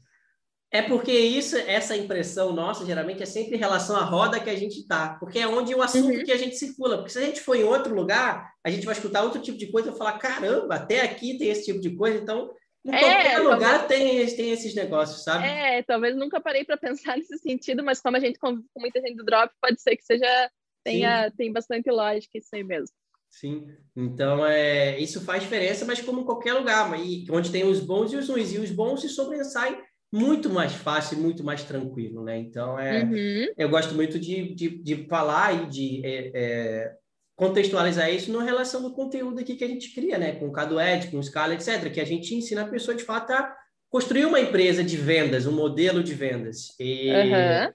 É 0.70 0.82
porque 0.82 1.12
isso, 1.12 1.56
essa 1.56 1.96
impressão 1.96 2.52
nossa, 2.52 2.84
geralmente, 2.84 3.22
é 3.22 3.26
sempre 3.26 3.56
em 3.56 3.58
relação 3.58 3.96
à 3.96 4.04
roda 4.04 4.38
que 4.38 4.50
a 4.50 4.54
gente 4.54 4.80
está, 4.80 5.16
porque 5.18 5.38
é 5.38 5.48
onde 5.48 5.74
o 5.74 5.82
assunto 5.82 6.10
uhum. 6.10 6.24
que 6.24 6.32
a 6.32 6.36
gente 6.36 6.56
circula. 6.56 6.98
Porque 6.98 7.10
se 7.10 7.18
a 7.18 7.22
gente 7.22 7.40
for 7.40 7.56
em 7.56 7.64
outro 7.64 7.94
lugar, 7.94 8.52
a 8.62 8.70
gente 8.70 8.84
vai 8.84 8.94
escutar 8.94 9.22
outro 9.22 9.40
tipo 9.40 9.56
de 9.56 9.70
coisa 9.72 9.90
e 9.90 9.96
falar: 9.96 10.18
caramba, 10.18 10.74
até 10.74 11.00
aqui 11.00 11.38
tem 11.38 11.48
esse 11.48 11.64
tipo 11.64 11.80
de 11.80 11.96
coisa, 11.96 12.18
então 12.18 12.50
em 12.84 12.94
é, 12.94 13.00
qualquer 13.00 13.38
lugar 13.40 13.88
talvez... 13.88 14.32
tem, 14.34 14.36
tem 14.36 14.52
esses 14.52 14.74
negócios, 14.74 15.24
sabe? 15.24 15.46
É, 15.46 15.82
talvez 15.82 16.14
nunca 16.14 16.40
parei 16.40 16.64
para 16.64 16.76
pensar 16.76 17.16
nesse 17.18 17.38
sentido, 17.38 17.82
mas 17.82 18.00
como 18.00 18.18
a 18.18 18.20
gente 18.20 18.38
convive 18.38 18.68
com 18.72 18.80
muita 18.80 19.00
gente 19.00 19.16
do 19.16 19.24
drop, 19.24 19.52
pode 19.60 19.80
ser 19.80 19.96
que 19.96 20.04
seja 20.04 20.50
tenha 20.84 21.30
tem 21.30 21.52
bastante 21.52 21.90
lógica 21.90 22.36
isso 22.36 22.54
aí 22.54 22.62
mesmo. 22.62 22.94
Sim, 23.30 23.66
então 23.94 24.44
é, 24.46 24.98
isso 24.98 25.22
faz 25.22 25.42
diferença, 25.42 25.84
mas 25.84 26.00
como 26.00 26.20
em 26.20 26.24
qualquer 26.24 26.54
lugar, 26.54 26.98
e 26.98 27.26
onde 27.30 27.52
tem 27.52 27.64
os 27.64 27.80
bons 27.80 28.12
e 28.12 28.16
os 28.16 28.28
ruins, 28.28 28.52
e 28.52 28.58
os 28.58 28.70
bons 28.70 29.02
se 29.02 29.08
sobressaem 29.08 29.78
muito 30.12 30.48
mais 30.48 30.72
fácil, 30.72 31.18
muito 31.18 31.44
mais 31.44 31.62
tranquilo, 31.62 32.24
né? 32.24 32.38
Então, 32.38 32.78
é, 32.78 33.04
uhum. 33.04 33.52
eu 33.56 33.68
gosto 33.68 33.94
muito 33.94 34.18
de, 34.18 34.54
de, 34.54 34.82
de 34.82 35.06
falar 35.06 35.54
e 35.54 35.66
de 35.66 36.06
é, 36.06 36.30
é, 36.34 36.92
contextualizar 37.36 38.10
isso 38.12 38.32
na 38.32 38.42
relação 38.42 38.82
do 38.82 38.94
conteúdo 38.94 39.40
aqui 39.40 39.54
que 39.54 39.64
a 39.64 39.68
gente 39.68 39.94
cria, 39.94 40.18
né? 40.18 40.32
Com 40.32 40.48
o 40.48 40.52
CadoEd, 40.52 41.10
com 41.10 41.18
o 41.18 41.22
Scala, 41.22 41.54
etc. 41.54 41.92
Que 41.92 42.00
a 42.00 42.06
gente 42.06 42.34
ensina 42.34 42.62
a 42.62 42.68
pessoa, 42.68 42.96
de 42.96 43.04
fato, 43.04 43.32
a 43.32 43.54
construir 43.90 44.24
uma 44.24 44.40
empresa 44.40 44.82
de 44.82 44.96
vendas, 44.96 45.46
um 45.46 45.52
modelo 45.52 46.02
de 46.02 46.14
vendas. 46.14 46.74
E, 46.80 47.10
uhum. 47.10 47.72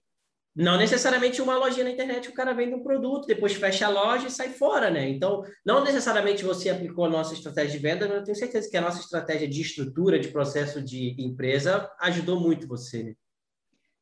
Não 0.56 0.78
necessariamente 0.78 1.42
uma 1.42 1.58
lojinha 1.58 1.84
na 1.84 1.92
internet 1.92 2.30
o 2.30 2.34
cara 2.34 2.54
vende 2.54 2.76
um 2.76 2.84
produto, 2.84 3.26
depois 3.26 3.54
fecha 3.54 3.88
a 3.88 3.90
loja 3.90 4.28
e 4.28 4.32
sai 4.32 4.50
fora, 4.50 4.92
né? 4.92 5.10
Então, 5.10 5.44
não 5.66 5.84
necessariamente 5.84 6.44
você 6.44 6.70
aplicou 6.70 7.06
a 7.06 7.10
nossa 7.10 7.34
estratégia 7.34 7.72
de 7.72 7.80
venda, 7.80 8.08
mas 8.08 8.18
eu 8.18 8.24
tenho 8.24 8.38
certeza 8.38 8.70
que 8.70 8.78
a 8.78 8.82
nossa 8.82 9.00
estratégia 9.00 9.48
de 9.48 9.62
estrutura, 9.62 10.20
de 10.20 10.28
processo 10.28 10.80
de 10.80 11.16
empresa, 11.18 11.90
ajudou 12.00 12.40
muito 12.40 12.68
você, 12.68 13.04
né? 13.04 13.16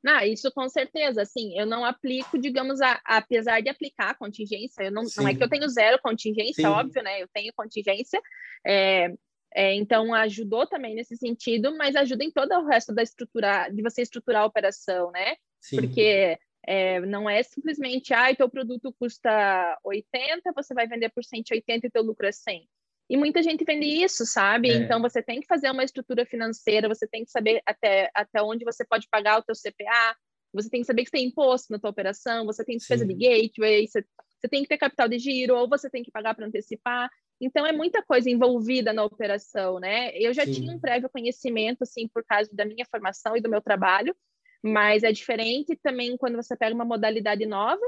Não, 0.03 0.19
isso 0.21 0.51
com 0.51 0.67
certeza, 0.67 1.21
assim, 1.21 1.57
eu 1.57 1.65
não 1.65 1.85
aplico, 1.85 2.37
digamos, 2.37 2.81
a, 2.81 2.99
apesar 3.05 3.61
de 3.61 3.69
aplicar 3.69 4.09
a 4.09 4.15
contingência, 4.15 4.83
eu 4.83 4.91
não, 4.91 5.03
não 5.15 5.27
é 5.27 5.35
que 5.35 5.43
eu 5.43 5.49
tenho 5.49 5.69
zero 5.69 5.99
contingência, 6.01 6.63
Sim. 6.63 6.65
óbvio, 6.65 7.03
né? 7.03 7.21
Eu 7.21 7.27
tenho 7.31 7.53
contingência, 7.53 8.19
é, 8.65 9.13
é, 9.53 9.75
então 9.75 10.13
ajudou 10.15 10.65
também 10.65 10.95
nesse 10.95 11.15
sentido, 11.15 11.77
mas 11.77 11.95
ajuda 11.95 12.23
em 12.23 12.31
todo 12.31 12.51
o 12.51 12.65
resto 12.65 12.93
da 12.93 13.03
estrutura, 13.03 13.69
de 13.69 13.81
você 13.83 14.01
estruturar 14.01 14.41
a 14.41 14.47
operação, 14.47 15.11
né? 15.11 15.35
Sim. 15.61 15.77
Porque 15.77 16.37
é, 16.65 16.99
não 17.01 17.29
é 17.29 17.41
simplesmente, 17.43 18.13
ah, 18.13 18.35
teu 18.35 18.49
produto 18.49 18.93
custa 18.99 19.77
80, 19.83 20.51
você 20.53 20.73
vai 20.73 20.87
vender 20.87 21.09
por 21.09 21.23
180 21.23 21.87
e 21.87 21.89
teu 21.89 22.03
lucro 22.03 22.27
é 22.27 22.31
100. 22.31 22.67
E 23.09 23.17
muita 23.17 23.43
gente 23.43 23.65
vende 23.65 23.85
isso, 23.85 24.25
sabe? 24.25 24.71
É. 24.71 24.75
Então 24.75 25.01
você 25.01 25.21
tem 25.21 25.41
que 25.41 25.47
fazer 25.47 25.69
uma 25.69 25.83
estrutura 25.83 26.25
financeira, 26.25 26.87
você 26.87 27.07
tem 27.07 27.25
que 27.25 27.31
saber 27.31 27.61
até, 27.65 28.09
até 28.13 28.41
onde 28.41 28.63
você 28.63 28.85
pode 28.85 29.07
pagar 29.09 29.39
o 29.39 29.43
teu 29.43 29.55
CPA, 29.55 30.15
você 30.53 30.69
tem 30.69 30.81
que 30.81 30.87
saber 30.87 31.05
que 31.05 31.11
tem 31.11 31.25
imposto 31.25 31.71
na 31.71 31.79
tua 31.79 31.89
operação, 31.89 32.45
você 32.45 32.63
tem 32.63 32.77
despesa 32.77 33.05
Sim. 33.05 33.13
de 33.13 33.27
gateway, 33.27 33.87
você, 33.87 34.05
você 34.39 34.47
tem 34.49 34.63
que 34.63 34.69
ter 34.69 34.77
capital 34.77 35.07
de 35.07 35.19
giro, 35.19 35.55
ou 35.55 35.67
você 35.67 35.89
tem 35.89 36.03
que 36.03 36.11
pagar 36.11 36.35
para 36.35 36.45
antecipar. 36.45 37.09
Então 37.39 37.65
é 37.65 37.71
muita 37.71 38.03
coisa 38.03 38.29
envolvida 38.29 38.93
na 38.93 39.03
operação, 39.03 39.79
né? 39.79 40.11
Eu 40.15 40.33
já 40.33 40.45
Sim. 40.45 40.53
tinha 40.53 40.73
um 40.73 40.79
prévio 40.79 41.09
conhecimento, 41.09 41.83
assim, 41.83 42.07
por 42.07 42.23
causa 42.23 42.49
da 42.53 42.65
minha 42.65 42.85
formação 42.89 43.35
e 43.35 43.41
do 43.41 43.49
meu 43.49 43.61
trabalho, 43.61 44.15
mas 44.63 45.03
é 45.03 45.11
diferente 45.11 45.75
também 45.81 46.17
quando 46.17 46.35
você 46.35 46.55
pega 46.55 46.75
uma 46.75 46.85
modalidade 46.85 47.45
nova, 47.45 47.81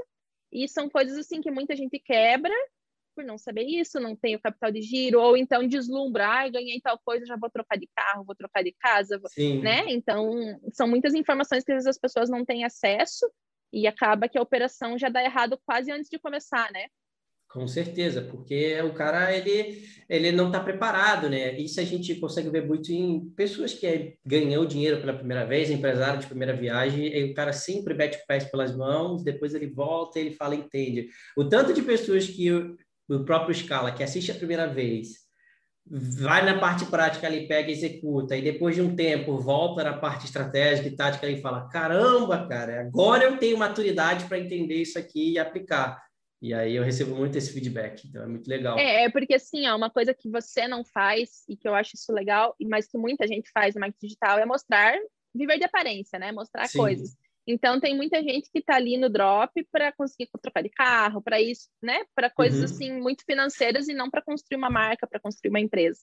e 0.51 0.67
são 0.67 0.89
coisas 0.89 1.17
assim 1.17 1.41
que 1.41 1.51
muita 1.51 1.75
gente 1.75 1.99
quebra 1.99 2.53
por 3.15 3.23
não 3.23 3.38
saber 3.38 3.63
isso, 3.63 3.99
não 3.99 4.15
tem 4.15 4.36
o 4.36 4.41
capital 4.41 4.71
de 4.71 4.81
giro, 4.81 5.21
ou 5.21 5.38
então 5.38 5.67
deslumbra, 5.67 6.27
ai, 6.27 6.49
ganhei 6.49 6.81
tal 6.81 6.99
coisa, 7.05 7.25
já 7.25 7.38
vou 7.38 7.49
trocar 7.49 7.77
de 7.77 7.88
carro, 7.95 8.23
vou 8.23 8.36
trocar 8.36 8.63
de 8.63 8.71
casa, 8.73 9.21
né? 9.62 9.86
Então, 9.88 10.31
são 10.71 10.88
muitas 10.88 11.13
informações 11.13 11.63
que 11.63 11.71
às 11.71 11.75
vezes 11.75 11.88
as 11.88 11.99
pessoas 11.99 12.29
não 12.29 12.43
têm 12.43 12.63
acesso 12.63 13.31
e 13.71 13.86
acaba 13.88 14.27
que 14.27 14.38
a 14.38 14.41
operação 14.41 14.97
já 14.97 15.09
dá 15.09 15.23
errado 15.23 15.59
quase 15.65 15.91
antes 15.91 16.09
de 16.09 16.17
começar, 16.17 16.71
né? 16.71 16.88
Com 17.53 17.67
certeza, 17.67 18.19
porque 18.19 18.81
o 18.81 18.93
cara 18.95 19.31
ele, 19.31 19.83
ele 20.09 20.31
não 20.31 20.47
está 20.47 20.59
preparado, 20.59 21.29
né? 21.29 21.55
Isso 21.59 21.79
a 21.79 21.83
gente 21.83 22.15
consegue 22.15 22.49
ver 22.49 22.65
muito 22.65 22.91
em 22.91 23.29
pessoas 23.35 23.75
que 23.75 24.15
ganhou 24.25 24.65
dinheiro 24.65 24.99
pela 24.99 25.13
primeira 25.13 25.45
vez, 25.45 25.69
empresário 25.69 26.19
de 26.19 26.25
primeira 26.25 26.55
viagem, 26.55 27.15
e 27.15 27.23
o 27.25 27.33
cara 27.35 27.53
sempre 27.53 27.93
mete 27.93 28.17
o 28.17 28.25
pés 28.25 28.45
pelas 28.45 28.75
mãos, 28.75 29.23
depois 29.23 29.53
ele 29.53 29.67
volta, 29.67 30.19
ele 30.19 30.31
fala, 30.31 30.55
entende. 30.55 31.09
O 31.37 31.45
tanto 31.45 31.75
de 31.75 31.83
pessoas 31.83 32.25
que 32.25 32.51
o 32.51 33.23
próprio 33.23 33.53
Scala, 33.53 33.91
que 33.91 34.01
assiste 34.01 34.31
a 34.31 34.35
primeira 34.35 34.65
vez, 34.65 35.09
vai 35.85 36.43
na 36.43 36.57
parte 36.59 36.85
prática 36.85 37.27
ali, 37.27 37.47
pega 37.47 37.69
e 37.69 37.73
executa, 37.73 38.35
e 38.35 38.41
depois 38.41 38.73
de 38.73 38.81
um 38.81 38.95
tempo 38.95 39.37
volta 39.37 39.83
na 39.83 39.93
parte 39.93 40.25
estratégica 40.25 40.87
e 40.87 40.95
tática 40.95 41.29
e 41.29 41.39
fala: 41.39 41.69
caramba, 41.69 42.47
cara, 42.47 42.81
agora 42.81 43.25
eu 43.25 43.37
tenho 43.37 43.59
maturidade 43.59 44.25
para 44.25 44.39
entender 44.39 44.81
isso 44.81 44.97
aqui 44.97 45.33
e 45.33 45.39
aplicar. 45.39 46.01
E 46.43 46.53
aí 46.53 46.75
eu 46.75 46.84
recebo 46.84 47.15
muito 47.15 47.38
esse 47.38 47.53
feedback, 47.53 48.06
então 48.06 48.21
é 48.21 48.27
muito 48.27 48.49
legal. 48.49 48.77
É, 48.77 49.06
é 49.06 49.10
porque 49.10 49.34
assim, 49.34 49.65
ó, 49.65 49.77
uma 49.77 49.89
coisa 49.89 50.13
que 50.13 50.29
você 50.29 50.67
não 50.67 50.84
faz 50.84 51.45
e 51.47 51.56
que 51.56 51.65
eu 51.65 51.73
acho 51.73 51.95
isso 51.95 52.12
legal, 52.12 52.53
mas 52.69 52.86
que 52.86 52.97
muita 52.97 53.25
gente 53.25 53.49
faz 53.53 53.75
no 53.75 53.79
marketing 53.79 54.08
digital 54.08 54.38
é 54.38 54.45
mostrar, 54.45 54.93
viver 55.34 55.58
de 55.58 55.63
aparência, 55.63 56.19
né? 56.19 56.34
Mostrar 56.34 56.67
Sim. 56.67 56.79
coisas. 56.79 57.15
Então 57.47 57.79
tem 57.79 57.95
muita 57.95 58.21
gente 58.21 58.51
que 58.51 58.60
está 58.60 58.75
ali 58.75 58.97
no 58.97 59.10
drop 59.10 59.51
para 59.71 59.93
conseguir 59.93 60.29
trocar 60.41 60.62
de 60.62 60.67
carro, 60.67 61.21
para 61.21 61.39
isso, 61.39 61.69
né? 61.82 62.03
Para 62.13 62.29
coisas 62.29 62.60
uhum. 62.60 62.65
assim 62.65 62.91
muito 62.91 63.23
financeiras 63.23 63.88
e 63.88 63.93
não 63.93 64.10
para 64.10 64.21
construir 64.21 64.58
uma 64.58 64.69
marca, 64.69 65.08
para 65.08 65.21
construir 65.21 65.49
uma 65.49 65.62
empresa. 65.62 66.01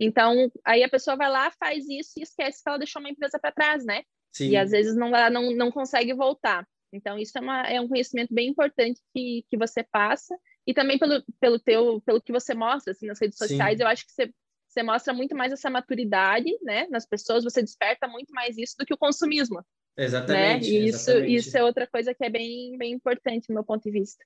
Então 0.00 0.50
aí 0.64 0.82
a 0.82 0.88
pessoa 0.88 1.18
vai 1.18 1.28
lá, 1.28 1.50
faz 1.50 1.86
isso 1.90 2.12
e 2.16 2.22
esquece 2.22 2.62
que 2.62 2.68
ela 2.70 2.78
deixou 2.78 3.00
uma 3.00 3.10
empresa 3.10 3.38
para 3.38 3.52
trás, 3.52 3.84
né? 3.84 4.04
Sim. 4.32 4.48
E 4.48 4.56
às 4.56 4.70
vezes 4.70 4.96
não, 4.96 5.08
ela 5.08 5.28
não, 5.28 5.50
não 5.52 5.70
consegue 5.70 6.14
voltar. 6.14 6.66
Então, 6.92 7.18
isso 7.18 7.36
é, 7.36 7.40
uma, 7.40 7.62
é 7.62 7.80
um 7.80 7.88
conhecimento 7.88 8.34
bem 8.34 8.48
importante 8.48 9.00
que, 9.14 9.44
que 9.48 9.56
você 9.56 9.82
passa. 9.82 10.36
E 10.66 10.74
também 10.74 10.98
pelo, 10.98 11.24
pelo, 11.40 11.58
teu, 11.58 12.00
pelo 12.02 12.20
que 12.20 12.32
você 12.32 12.54
mostra 12.54 12.92
assim, 12.92 13.06
nas 13.06 13.20
redes 13.20 13.38
sociais, 13.38 13.78
Sim. 13.78 13.82
eu 13.82 13.88
acho 13.88 14.06
que 14.06 14.12
você, 14.12 14.30
você 14.68 14.82
mostra 14.82 15.12
muito 15.12 15.34
mais 15.34 15.52
essa 15.52 15.70
maturidade 15.70 16.50
né, 16.62 16.86
nas 16.88 17.06
pessoas, 17.06 17.44
você 17.44 17.62
desperta 17.62 18.06
muito 18.06 18.32
mais 18.32 18.56
isso 18.58 18.76
do 18.78 18.84
que 18.84 18.94
o 18.94 18.98
consumismo. 18.98 19.64
Exatamente. 19.96 20.70
Né? 20.70 20.78
E 20.78 20.88
isso, 20.88 21.10
exatamente. 21.10 21.34
isso 21.34 21.58
é 21.58 21.64
outra 21.64 21.86
coisa 21.86 22.14
que 22.14 22.24
é 22.24 22.30
bem, 22.30 22.76
bem 22.78 22.92
importante 22.92 23.48
do 23.48 23.54
meu 23.54 23.64
ponto 23.64 23.82
de 23.82 23.90
vista. 23.90 24.24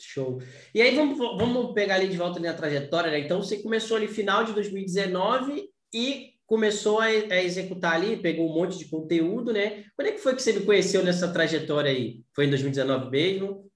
Show. 0.00 0.40
E 0.74 0.80
aí 0.80 0.94
vamos, 0.94 1.18
vamos 1.18 1.74
pegar 1.74 1.96
ali 1.96 2.08
de 2.08 2.16
volta 2.16 2.40
na 2.40 2.54
trajetória, 2.54 3.10
né? 3.10 3.20
Então 3.20 3.42
você 3.42 3.58
começou 3.62 3.96
ali 3.96 4.08
final 4.08 4.44
de 4.44 4.54
2019 4.54 5.68
e 5.92 6.34
começou 6.50 6.98
a, 6.98 7.04
a, 7.04 7.42
executar 7.44 7.94
ali, 7.94 8.16
pegou 8.16 8.50
um 8.50 8.52
monte 8.52 8.76
de 8.76 8.88
conteúdo, 8.88 9.52
né? 9.52 9.84
Quando 9.94 10.08
é 10.08 10.10
que 10.10 10.18
foi 10.18 10.34
que 10.34 10.42
você 10.42 10.52
me 10.52 10.66
conheceu 10.66 11.04
nessa 11.04 11.32
trajetória 11.32 11.92
aí? 11.92 12.24
Foi 12.34 12.46
em 12.46 12.50
2019 12.50 13.08
mesmo? 13.08 13.70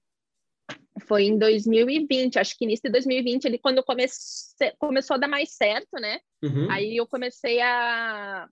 Foi 1.07 1.23
em 1.23 1.37
2020, 1.37 2.37
acho 2.37 2.57
que 2.57 2.65
início 2.65 2.83
de 2.83 2.91
2020, 2.91 3.47
ali 3.47 3.57
quando 3.59 3.81
comecei, 3.81 4.73
começou 4.77 5.13
a 5.15 5.17
dar 5.17 5.29
mais 5.29 5.55
certo, 5.55 5.93
né? 5.93 6.19
Uhum. 6.43 6.69
Aí 6.69 6.97
eu 6.97 7.07
comecei 7.07 7.61
a, 7.61 8.45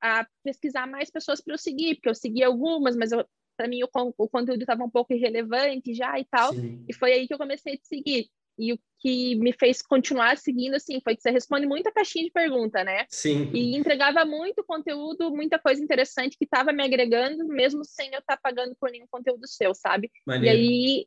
a 0.00 0.24
pesquisar 0.44 0.86
mais 0.86 1.10
pessoas 1.10 1.40
para 1.40 1.54
eu 1.54 1.58
seguir, 1.58 1.96
porque 1.96 2.08
eu 2.08 2.14
segui 2.14 2.44
algumas, 2.44 2.94
mas 2.94 3.10
para 3.56 3.66
mim 3.66 3.82
o, 3.82 3.88
o 4.18 4.28
conteúdo 4.28 4.60
estava 4.60 4.84
um 4.84 4.90
pouco 4.90 5.12
irrelevante 5.12 5.92
já 5.94 6.16
e 6.16 6.24
tal, 6.24 6.54
Sim. 6.54 6.84
e 6.88 6.94
foi 6.94 7.12
aí 7.12 7.26
que 7.26 7.34
eu 7.34 7.38
comecei 7.38 7.74
a 7.74 7.76
te 7.76 7.88
seguir. 7.88 8.28
E 8.58 8.72
o 8.72 8.78
que 8.98 9.36
me 9.36 9.52
fez 9.52 9.82
continuar 9.82 10.38
seguindo, 10.38 10.74
assim, 10.74 11.00
foi 11.02 11.14
que 11.14 11.22
você 11.22 11.30
responde 11.30 11.66
muita 11.66 11.92
caixinha 11.92 12.24
de 12.24 12.30
pergunta, 12.30 12.82
né? 12.82 13.04
Sim. 13.08 13.50
E 13.52 13.76
entregava 13.76 14.24
muito 14.24 14.64
conteúdo, 14.64 15.30
muita 15.30 15.58
coisa 15.58 15.82
interessante 15.82 16.38
que 16.38 16.44
estava 16.44 16.72
me 16.72 16.82
agregando, 16.82 17.46
mesmo 17.46 17.84
sem 17.84 18.06
eu 18.12 18.20
estar 18.20 18.36
tá 18.36 18.40
pagando 18.42 18.74
por 18.76 18.90
nenhum 18.90 19.06
conteúdo 19.10 19.46
seu, 19.46 19.74
sabe? 19.74 20.10
Maneiro. 20.26 20.58
E 20.58 20.62
aí, 20.62 21.06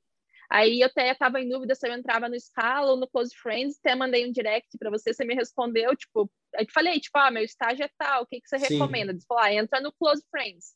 aí 0.49 0.81
eu 0.81 0.87
até 0.87 1.11
estava 1.11 1.41
em 1.41 1.49
dúvida 1.49 1.73
se 1.73 1.87
eu 1.87 1.93
entrava 1.93 2.29
no 2.29 2.39
Scala 2.39 2.91
ou 2.91 2.97
no 2.97 3.07
Close 3.07 3.35
Friends, 3.35 3.79
até 3.79 3.95
mandei 3.95 4.27
um 4.27 4.31
direct 4.31 4.77
para 4.77 4.91
você, 4.91 5.13
você 5.13 5.25
me 5.25 5.33
respondeu, 5.33 5.95
tipo, 5.95 6.29
eu 6.53 6.65
te 6.65 6.73
falei, 6.73 6.99
tipo, 6.99 7.17
ah, 7.17 7.31
meu 7.31 7.43
estágio 7.43 7.83
é 7.83 7.89
tal, 7.97 8.23
o 8.23 8.25
que, 8.27 8.41
que 8.41 8.47
você 8.47 8.59
Sim. 8.59 8.75
recomenda? 8.75 9.13
Você 9.13 9.25
falou, 9.27 9.43
ah, 9.43 9.53
entra 9.53 9.81
no 9.81 9.91
Close 9.93 10.23
Friends. 10.29 10.75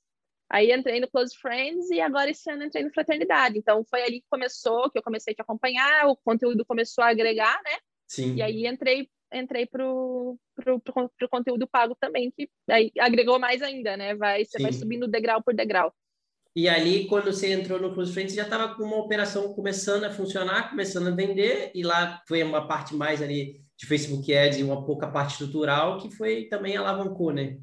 Aí 0.54 0.70
entrei 0.74 1.00
no 1.00 1.10
Close 1.10 1.34
Friends 1.38 1.90
e 1.90 2.02
agora 2.02 2.30
esse 2.30 2.52
ano 2.52 2.66
entrei 2.66 2.84
no 2.84 2.92
Fraternidade. 2.92 3.58
Então 3.58 3.86
foi 3.90 4.04
ali 4.04 4.20
que 4.20 4.28
começou, 4.30 4.92
que 4.92 4.98
eu 4.98 5.04
comecei 5.04 5.32
a 5.32 5.36
te 5.36 5.42
acompanhar, 5.42 6.08
o 6.08 6.16
conteúdo 6.18 6.66
começou 6.66 7.06
a 7.06 7.10
agregar, 7.10 7.58
né? 7.64 7.78
Sim. 8.06 8.36
E 8.36 8.42
aí 8.42 8.68
entrei 8.68 9.10
entrei 9.34 9.66
pro, 9.66 10.38
pro, 10.54 10.82
pro, 10.82 11.10
pro 11.18 11.30
conteúdo 11.30 11.66
pago 11.66 11.96
também, 11.98 12.30
que 12.32 12.50
aí 12.70 12.92
agregou 13.00 13.40
mais 13.40 13.62
ainda, 13.62 13.96
né? 13.96 14.14
Vai, 14.14 14.44
você 14.44 14.58
Sim. 14.58 14.64
vai 14.64 14.74
subindo 14.74 15.08
degrau 15.08 15.42
por 15.42 15.56
degrau. 15.56 15.94
E 16.54 16.68
ali, 16.68 17.08
quando 17.08 17.32
você 17.32 17.54
entrou 17.54 17.80
no 17.80 17.94
Close 17.94 18.12
Friends, 18.12 18.36
já 18.36 18.44
estava 18.44 18.76
com 18.76 18.84
uma 18.84 18.98
operação 18.98 19.54
começando 19.54 20.04
a 20.04 20.12
funcionar, 20.12 20.70
começando 20.70 21.08
a 21.08 21.16
vender, 21.16 21.72
e 21.74 21.82
lá 21.82 22.22
foi 22.28 22.44
uma 22.44 22.68
parte 22.68 22.94
mais 22.94 23.22
ali 23.22 23.62
de 23.78 23.86
Facebook 23.86 24.36
Ads 24.36 24.60
e 24.60 24.64
uma 24.64 24.84
pouca 24.86 25.08
parte 25.08 25.32
estrutural, 25.32 25.98
que 25.98 26.12
foi 26.12 26.50
também 26.50 26.76
alavancou, 26.76 27.32
né? 27.32 27.58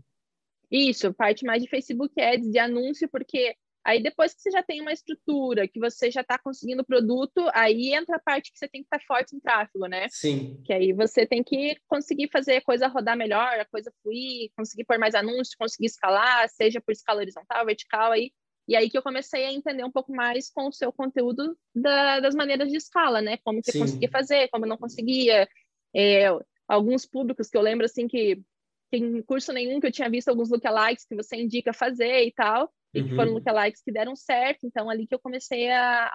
Isso, 0.70 1.12
parte 1.14 1.44
mais 1.44 1.62
de 1.62 1.68
Facebook 1.68 2.20
Ads, 2.20 2.50
de 2.50 2.58
anúncio, 2.58 3.08
porque 3.08 3.54
aí 3.84 4.02
depois 4.02 4.34
que 4.34 4.42
você 4.42 4.50
já 4.50 4.62
tem 4.62 4.80
uma 4.82 4.92
estrutura, 4.92 5.66
que 5.66 5.80
você 5.80 6.10
já 6.10 6.20
está 6.20 6.38
conseguindo 6.38 6.84
produto, 6.84 7.48
aí 7.54 7.94
entra 7.94 8.16
a 8.16 8.20
parte 8.20 8.52
que 8.52 8.58
você 8.58 8.68
tem 8.68 8.82
que 8.82 8.86
estar 8.86 8.98
tá 8.98 9.04
forte 9.06 9.34
em 9.34 9.40
tráfego, 9.40 9.86
né? 9.86 10.06
Sim. 10.10 10.60
Que 10.64 10.72
aí 10.72 10.92
você 10.92 11.26
tem 11.26 11.42
que 11.42 11.76
conseguir 11.86 12.28
fazer 12.30 12.56
a 12.56 12.62
coisa 12.62 12.86
rodar 12.86 13.16
melhor, 13.16 13.58
a 13.58 13.64
coisa 13.64 13.92
fluir, 14.02 14.50
conseguir 14.56 14.84
pôr 14.84 14.98
mais 14.98 15.14
anúncios, 15.14 15.54
conseguir 15.54 15.86
escalar, 15.86 16.48
seja 16.50 16.80
por 16.80 16.92
escala 16.92 17.20
horizontal, 17.20 17.64
vertical, 17.64 18.12
aí. 18.12 18.30
E 18.68 18.76
aí 18.76 18.90
que 18.90 18.98
eu 18.98 19.02
comecei 19.02 19.46
a 19.46 19.52
entender 19.52 19.82
um 19.82 19.90
pouco 19.90 20.14
mais 20.14 20.50
com 20.50 20.68
o 20.68 20.72
seu 20.72 20.92
conteúdo 20.92 21.56
da, 21.74 22.20
das 22.20 22.34
maneiras 22.34 22.68
de 22.68 22.76
escala, 22.76 23.22
né? 23.22 23.38
Como 23.38 23.62
você 23.64 23.78
conseguia 23.78 24.10
fazer, 24.10 24.48
como 24.48 24.66
não 24.66 24.76
conseguia. 24.76 25.48
É, 25.96 26.26
alguns 26.68 27.06
públicos 27.06 27.48
que 27.48 27.56
eu 27.56 27.62
lembro, 27.62 27.86
assim, 27.86 28.06
que 28.06 28.42
tem 28.90 29.22
curso 29.22 29.52
nenhum 29.52 29.80
que 29.80 29.86
eu 29.86 29.92
tinha 29.92 30.10
visto 30.10 30.28
alguns 30.28 30.50
lookalikes 30.50 31.04
que 31.04 31.14
você 31.14 31.36
indica 31.36 31.72
fazer 31.72 32.24
e 32.24 32.32
tal, 32.32 32.72
e 32.94 33.02
que 33.02 33.10
foram 33.10 33.28
uhum. 33.28 33.34
lookalikes 33.34 33.82
que 33.82 33.92
deram 33.92 34.16
certo, 34.16 34.66
então 34.66 34.88
ali 34.88 35.06
que 35.06 35.14
eu 35.14 35.18
comecei 35.18 35.70
a, 35.70 36.06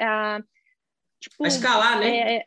a, 0.00 0.36
a 0.36 0.42
tipo, 1.20 1.44
a 1.44 1.48
escalar, 1.48 2.00
né? 2.00 2.36
É, 2.36 2.44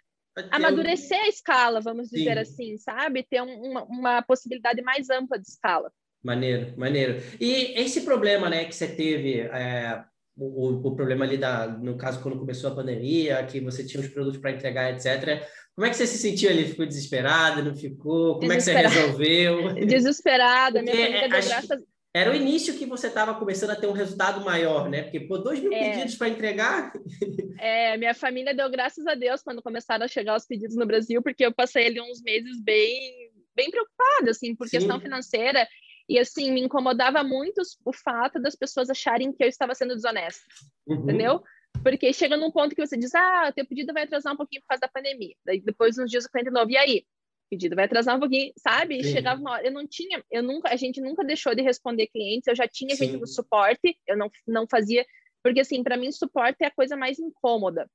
amadurecer 0.52 1.20
a 1.20 1.28
escala, 1.28 1.82
vamos 1.82 2.10
dizer 2.10 2.34
Sim. 2.34 2.40
assim, 2.40 2.78
sabe? 2.78 3.24
Ter 3.24 3.42
um, 3.42 3.72
uma, 3.72 3.84
uma 3.86 4.22
possibilidade 4.22 4.82
mais 4.82 5.10
ampla 5.10 5.40
de 5.40 5.48
escala. 5.48 5.92
Maneiro, 6.24 6.74
maneiro. 6.78 7.22
E 7.40 7.80
esse 7.80 8.02
problema, 8.02 8.50
né, 8.50 8.66
que 8.66 8.76
você 8.76 8.88
teve, 8.88 9.42
é, 9.42 10.04
o, 10.36 10.88
o, 10.88 10.96
problema 10.96 11.26
ali 11.26 11.38
da, 11.38 11.68
no 11.68 11.98
caso 11.98 12.22
quando 12.22 12.40
começou 12.40 12.72
a 12.72 12.76
pandemia, 12.76 13.46
que 13.46 13.60
você 13.60 13.84
tinha 13.84 14.02
os 14.02 14.10
produtos 14.10 14.40
para 14.40 14.52
entregar, 14.52 14.94
etc. 14.94 15.48
Como 15.78 15.86
é 15.86 15.92
que 15.92 15.96
você 15.96 16.08
se 16.08 16.18
sentiu 16.18 16.50
ali? 16.50 16.66
Ficou 16.66 16.88
desesperada? 16.88 17.62
Não 17.62 17.76
ficou? 17.76 18.40
Como 18.40 18.52
é 18.52 18.56
que 18.56 18.62
você 18.62 18.74
resolveu? 18.74 19.76
Desesperada. 19.86 20.82
Minha 20.82 20.96
família 20.96 21.20
deu 21.20 21.30
graças... 21.30 21.84
era 22.12 22.32
o 22.32 22.36
início 22.36 22.74
que 22.74 22.88
você 22.88 23.06
estava 23.06 23.36
começando 23.36 23.70
a 23.70 23.76
ter 23.76 23.86
um 23.86 23.92
resultado 23.92 24.44
maior, 24.44 24.90
né? 24.90 25.04
Porque, 25.04 25.20
pô, 25.20 25.38
dois 25.38 25.60
mil 25.60 25.72
é, 25.72 25.92
pedidos 25.92 26.16
para 26.16 26.30
entregar. 26.30 26.92
É, 27.60 27.98
minha 27.98 28.14
família 28.14 28.54
deu 28.54 28.70
graças 28.70 29.08
a 29.08 29.16
Deus 29.16 29.42
quando 29.42 29.64
começaram 29.64 30.06
a 30.06 30.08
chegar 30.08 30.36
os 30.36 30.46
pedidos 30.46 30.76
no 30.76 30.86
Brasil, 30.86 31.24
porque 31.24 31.44
eu 31.44 31.52
passei 31.52 31.88
ali 31.88 32.00
uns 32.00 32.22
meses 32.22 32.62
bem, 32.62 33.32
bem 33.56 33.72
preocupada, 33.72 34.30
assim, 34.30 34.56
por 34.56 34.68
Sim. 34.68 34.78
questão 34.78 35.00
financeira. 35.00 35.68
E, 36.08 36.20
assim, 36.20 36.52
me 36.52 36.62
incomodava 36.62 37.24
muito 37.24 37.60
o 37.84 37.92
fato 37.92 38.40
das 38.40 38.56
pessoas 38.56 38.92
acharem 38.92 39.34
que 39.34 39.44
eu 39.44 39.48
estava 39.48 39.74
sendo 39.74 39.96
desonesta, 39.96 40.46
uhum. 40.88 41.02
entendeu? 41.02 41.42
Porque 41.84 42.12
chega 42.14 42.36
num 42.36 42.52
ponto 42.52 42.76
que 42.76 42.86
você 42.86 42.98
diz, 42.98 43.14
ah, 43.16 43.52
teu 43.56 43.66
pedido 43.66 43.94
vai 43.94 44.04
atrasar 44.04 44.34
um 44.34 44.38
pouquinho 44.38 44.62
por 44.62 44.68
causa 44.70 44.82
da 44.82 44.88
pandemia. 44.88 45.36
Daí, 45.46 45.62
depois, 45.62 45.98
uns 45.98 46.10
dias, 46.10 46.26
o 46.26 46.30
cliente 46.30 46.50
novo, 46.50 46.72
e 46.72 46.78
aí? 46.78 47.06
pedido 47.50 47.76
vai 47.76 47.86
atrasar 47.86 48.16
um 48.16 48.20
pouquinho, 48.20 48.52
sabe? 48.58 49.04
Sim. 49.04 49.12
Chegava 49.12 49.40
uma 49.40 49.52
hora, 49.52 49.66
eu 49.66 49.72
não 49.72 49.88
tinha, 49.88 50.24
eu 50.30 50.44
nunca, 50.44 50.70
a 50.70 50.76
gente 50.76 51.02
nunca 51.02 51.24
deixou 51.24 51.56
de 51.56 51.62
responder 51.62 52.08
clientes, 52.08 52.48
eu 52.48 52.56
já 52.56 52.68
tinha 52.68 52.96
Sim. 52.96 53.06
gente 53.06 53.18
no 53.18 53.28
suporte, 53.28 53.98
eu 54.06 54.18
não, 54.18 54.30
não 54.46 54.68
fazia, 54.68 55.06
porque 55.44 55.62
assim, 55.62 55.84
para 55.84 55.98
mim 55.98 56.12
suporte 56.12 56.58
é 56.62 56.68
a 56.68 56.72
coisa 56.72 56.96
mais 56.96 57.20
incômoda. 57.20 57.90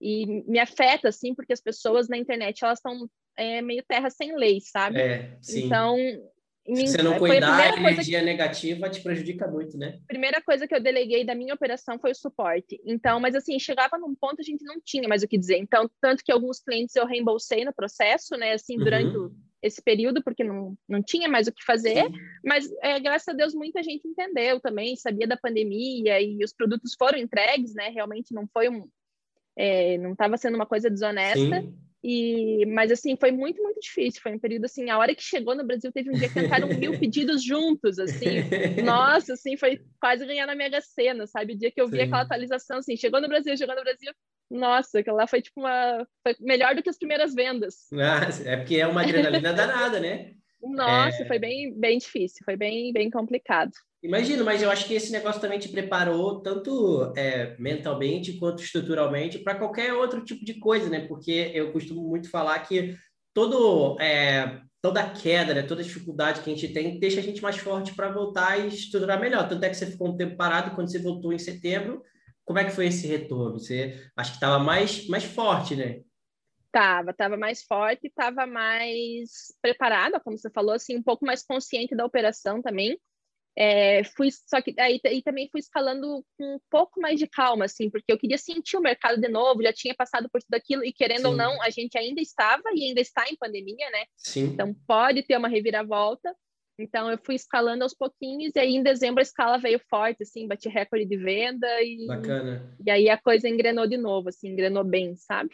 E 0.00 0.26
me 0.46 0.60
afeta 0.60 1.08
assim, 1.08 1.34
porque 1.34 1.52
as 1.52 1.60
pessoas 1.60 2.08
na 2.08 2.16
internet, 2.16 2.62
elas 2.62 2.78
estão 2.78 3.08
é, 3.36 3.60
meio 3.60 3.82
terra 3.82 4.10
sem 4.10 4.36
lei, 4.36 4.60
sabe? 4.60 5.00
É, 5.00 5.38
sim. 5.42 5.62
Se 6.76 6.88
você 6.88 7.02
não 7.02 7.18
cuidar, 7.18 7.74
a 7.74 7.76
energia 7.76 8.18
que... 8.18 8.24
negativa 8.24 8.88
te 8.90 9.00
prejudica 9.00 9.46
muito, 9.48 9.76
né? 9.78 9.98
Primeira 10.06 10.40
coisa 10.42 10.66
que 10.66 10.74
eu 10.74 10.82
deleguei 10.82 11.24
da 11.24 11.34
minha 11.34 11.54
operação 11.54 11.98
foi 11.98 12.10
o 12.10 12.14
suporte. 12.14 12.80
Então, 12.84 13.18
mas 13.18 13.34
assim, 13.34 13.58
chegava 13.58 13.96
num 13.96 14.14
ponto 14.14 14.40
a 14.40 14.44
gente 14.44 14.64
não 14.64 14.80
tinha 14.84 15.08
mais 15.08 15.22
o 15.22 15.28
que 15.28 15.38
dizer. 15.38 15.56
Então, 15.56 15.90
tanto 16.00 16.22
que 16.22 16.32
alguns 16.32 16.60
clientes 16.60 16.94
eu 16.94 17.06
reembolsei 17.06 17.64
no 17.64 17.72
processo, 17.72 18.36
né? 18.36 18.52
Assim, 18.52 18.76
uhum. 18.76 18.84
durante 18.84 19.34
esse 19.62 19.82
período, 19.82 20.22
porque 20.22 20.44
não, 20.44 20.76
não 20.88 21.02
tinha 21.02 21.28
mais 21.28 21.48
o 21.48 21.52
que 21.52 21.64
fazer. 21.64 22.04
Sim. 22.04 22.12
Mas, 22.44 22.70
é, 22.82 23.00
graças 23.00 23.28
a 23.28 23.32
Deus, 23.32 23.54
muita 23.54 23.82
gente 23.82 24.06
entendeu 24.06 24.60
também, 24.60 24.94
sabia 24.94 25.26
da 25.26 25.36
pandemia 25.36 26.20
e 26.20 26.44
os 26.44 26.52
produtos 26.52 26.94
foram 26.96 27.18
entregues, 27.18 27.74
né? 27.74 27.88
Realmente 27.88 28.32
não 28.34 28.46
foi 28.52 28.68
um... 28.68 28.88
É, 29.56 29.98
não 29.98 30.12
estava 30.12 30.36
sendo 30.36 30.54
uma 30.54 30.66
coisa 30.66 30.88
desonesta. 30.88 31.60
Sim. 31.60 31.87
E, 32.02 32.64
mas 32.66 32.92
assim, 32.92 33.16
foi 33.16 33.32
muito, 33.32 33.62
muito 33.62 33.80
difícil. 33.80 34.20
Foi 34.22 34.32
um 34.32 34.38
período 34.38 34.64
assim, 34.64 34.88
a 34.88 34.98
hora 34.98 35.14
que 35.14 35.22
chegou 35.22 35.54
no 35.54 35.66
Brasil, 35.66 35.92
teve 35.92 36.10
um 36.10 36.16
dia 36.16 36.28
que 36.28 36.40
entraram 36.40 36.68
mil 36.78 36.98
pedidos 36.98 37.42
juntos, 37.42 37.98
assim. 37.98 38.42
Nossa, 38.82 39.32
assim, 39.32 39.56
foi 39.56 39.80
quase 40.00 40.24
ganhar 40.24 40.46
na 40.46 40.54
Mega 40.54 40.80
Sena, 40.80 41.26
sabe? 41.26 41.54
O 41.54 41.58
dia 41.58 41.70
que 41.70 41.80
eu 41.80 41.88
vi 41.88 41.96
Sim. 41.96 42.02
aquela 42.02 42.22
atualização, 42.22 42.78
assim, 42.78 42.96
chegou 42.96 43.20
no 43.20 43.28
Brasil, 43.28 43.56
chegou 43.56 43.74
no 43.74 43.82
Brasil, 43.82 44.12
nossa, 44.50 45.00
aquela 45.00 45.18
lá 45.18 45.26
foi 45.26 45.42
tipo 45.42 45.60
uma. 45.60 46.06
Foi 46.22 46.34
melhor 46.40 46.74
do 46.74 46.82
que 46.82 46.88
as 46.88 46.96
primeiras 46.96 47.34
vendas. 47.34 47.86
Ah, 47.92 48.28
é 48.48 48.56
porque 48.56 48.76
é 48.76 48.86
uma 48.86 49.02
adrenalina 49.02 49.52
danada, 49.52 50.00
né? 50.00 50.32
Nossa, 50.62 51.22
é... 51.22 51.26
foi 51.26 51.38
bem, 51.38 51.72
bem 51.78 51.98
difícil, 51.98 52.44
foi 52.44 52.56
bem, 52.56 52.92
bem 52.92 53.10
complicado. 53.10 53.72
Imagino, 54.02 54.44
mas 54.44 54.62
eu 54.62 54.70
acho 54.70 54.86
que 54.86 54.94
esse 54.94 55.10
negócio 55.10 55.40
também 55.40 55.58
te 55.58 55.68
preparou 55.68 56.40
tanto 56.40 57.12
é, 57.16 57.56
mentalmente 57.58 58.34
quanto 58.34 58.62
estruturalmente 58.62 59.40
para 59.40 59.56
qualquer 59.56 59.92
outro 59.92 60.24
tipo 60.24 60.44
de 60.44 60.54
coisa, 60.54 60.88
né? 60.88 61.06
Porque 61.08 61.50
eu 61.52 61.72
costumo 61.72 62.08
muito 62.08 62.30
falar 62.30 62.60
que 62.60 62.96
todo, 63.34 64.00
é, 64.00 64.60
toda 64.80 65.10
queda, 65.10 65.52
né? 65.52 65.62
toda 65.62 65.82
dificuldade 65.82 66.42
que 66.42 66.50
a 66.50 66.54
gente 66.54 66.72
tem 66.72 66.98
deixa 67.00 67.18
a 67.18 67.22
gente 67.22 67.42
mais 67.42 67.56
forte 67.56 67.92
para 67.94 68.12
voltar 68.12 68.58
e 68.60 68.68
estruturar 68.68 69.20
melhor. 69.20 69.48
Tanto 69.48 69.64
é 69.64 69.68
que 69.68 69.76
você 69.76 69.86
ficou 69.86 70.08
um 70.08 70.16
tempo 70.16 70.36
parado 70.36 70.76
quando 70.76 70.90
você 70.90 71.00
voltou 71.00 71.32
em 71.32 71.38
setembro. 71.38 72.00
Como 72.44 72.58
é 72.60 72.64
que 72.64 72.70
foi 72.70 72.86
esse 72.86 73.06
retorno? 73.06 73.58
Você 73.58 74.00
acho 74.16 74.30
que 74.30 74.36
estava 74.36 74.62
mais, 74.62 75.08
mais 75.08 75.24
forte, 75.24 75.74
né? 75.74 76.00
Tava, 76.70 77.12
tava 77.14 77.36
mais 77.36 77.62
forte, 77.62 78.08
estava 78.08 78.46
mais 78.46 79.54
preparada, 79.62 80.20
como 80.20 80.36
você 80.36 80.50
falou, 80.50 80.74
assim, 80.74 80.96
um 80.96 81.02
pouco 81.02 81.24
mais 81.24 81.42
consciente 81.42 81.96
da 81.96 82.04
operação 82.04 82.60
também. 82.60 82.98
É, 83.60 84.04
fui 84.04 84.28
só 84.30 84.62
que 84.62 84.72
aí, 84.78 85.00
aí, 85.04 85.20
também 85.20 85.48
fui 85.50 85.58
escalando 85.58 86.24
com 86.36 86.54
um 86.54 86.60
pouco 86.70 87.00
mais 87.00 87.18
de 87.18 87.26
calma, 87.26 87.64
assim, 87.64 87.90
porque 87.90 88.12
eu 88.12 88.16
queria 88.16 88.38
sentir 88.38 88.76
o 88.76 88.80
mercado 88.80 89.20
de 89.20 89.26
novo, 89.26 89.64
já 89.64 89.72
tinha 89.72 89.96
passado 89.96 90.28
por 90.30 90.40
tudo 90.40 90.54
aquilo, 90.54 90.84
e 90.84 90.92
querendo 90.92 91.22
Sim. 91.22 91.26
ou 91.26 91.36
não, 91.36 91.60
a 91.60 91.68
gente 91.68 91.98
ainda 91.98 92.20
estava 92.20 92.62
e 92.72 92.84
ainda 92.84 93.00
está 93.00 93.24
em 93.28 93.36
pandemia, 93.36 93.90
né? 93.90 94.04
Sim. 94.16 94.44
Então 94.44 94.72
pode 94.86 95.24
ter 95.24 95.36
uma 95.36 95.48
reviravolta. 95.48 96.32
Então 96.78 97.10
eu 97.10 97.18
fui 97.18 97.34
escalando 97.34 97.82
aos 97.82 97.92
pouquinhos, 97.92 98.54
e 98.54 98.60
aí 98.60 98.76
em 98.76 98.82
dezembro 98.84 99.18
a 99.18 99.22
escala 99.22 99.58
veio 99.58 99.80
forte, 99.90 100.22
assim, 100.22 100.46
bati 100.46 100.68
recorde 100.68 101.04
de 101.04 101.16
venda 101.16 101.66
e. 101.82 102.06
Bacana. 102.06 102.76
E 102.86 102.88
aí 102.88 103.10
a 103.10 103.18
coisa 103.18 103.48
engrenou 103.48 103.88
de 103.88 103.96
novo, 103.96 104.28
assim, 104.28 104.50
engrenou 104.50 104.84
bem, 104.84 105.16
sabe? 105.16 105.50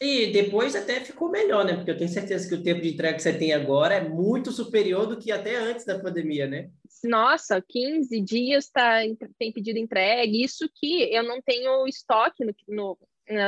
E 0.00 0.28
depois 0.32 0.76
até 0.76 1.00
ficou 1.00 1.30
melhor, 1.30 1.64
né? 1.64 1.74
Porque 1.74 1.90
eu 1.90 1.96
tenho 1.96 2.10
certeza 2.10 2.48
que 2.48 2.54
o 2.54 2.62
tempo 2.62 2.80
de 2.80 2.90
entrega 2.90 3.16
que 3.16 3.22
você 3.22 3.36
tem 3.36 3.52
agora 3.52 3.94
é 3.94 4.08
muito 4.08 4.52
superior 4.52 5.06
do 5.06 5.18
que 5.18 5.32
até 5.32 5.56
antes 5.56 5.84
da 5.84 5.98
pandemia, 5.98 6.46
né? 6.46 6.70
Nossa, 7.04 7.62
15 7.66 8.20
dias 8.20 8.68
tá, 8.68 9.00
tem 9.38 9.52
pedido 9.52 9.78
entregue. 9.78 10.42
Isso 10.42 10.68
que 10.74 11.12
eu 11.12 11.22
não 11.22 11.40
tenho 11.40 11.86
estoque 11.86 12.44
no, 12.44 12.54
no, 12.68 12.98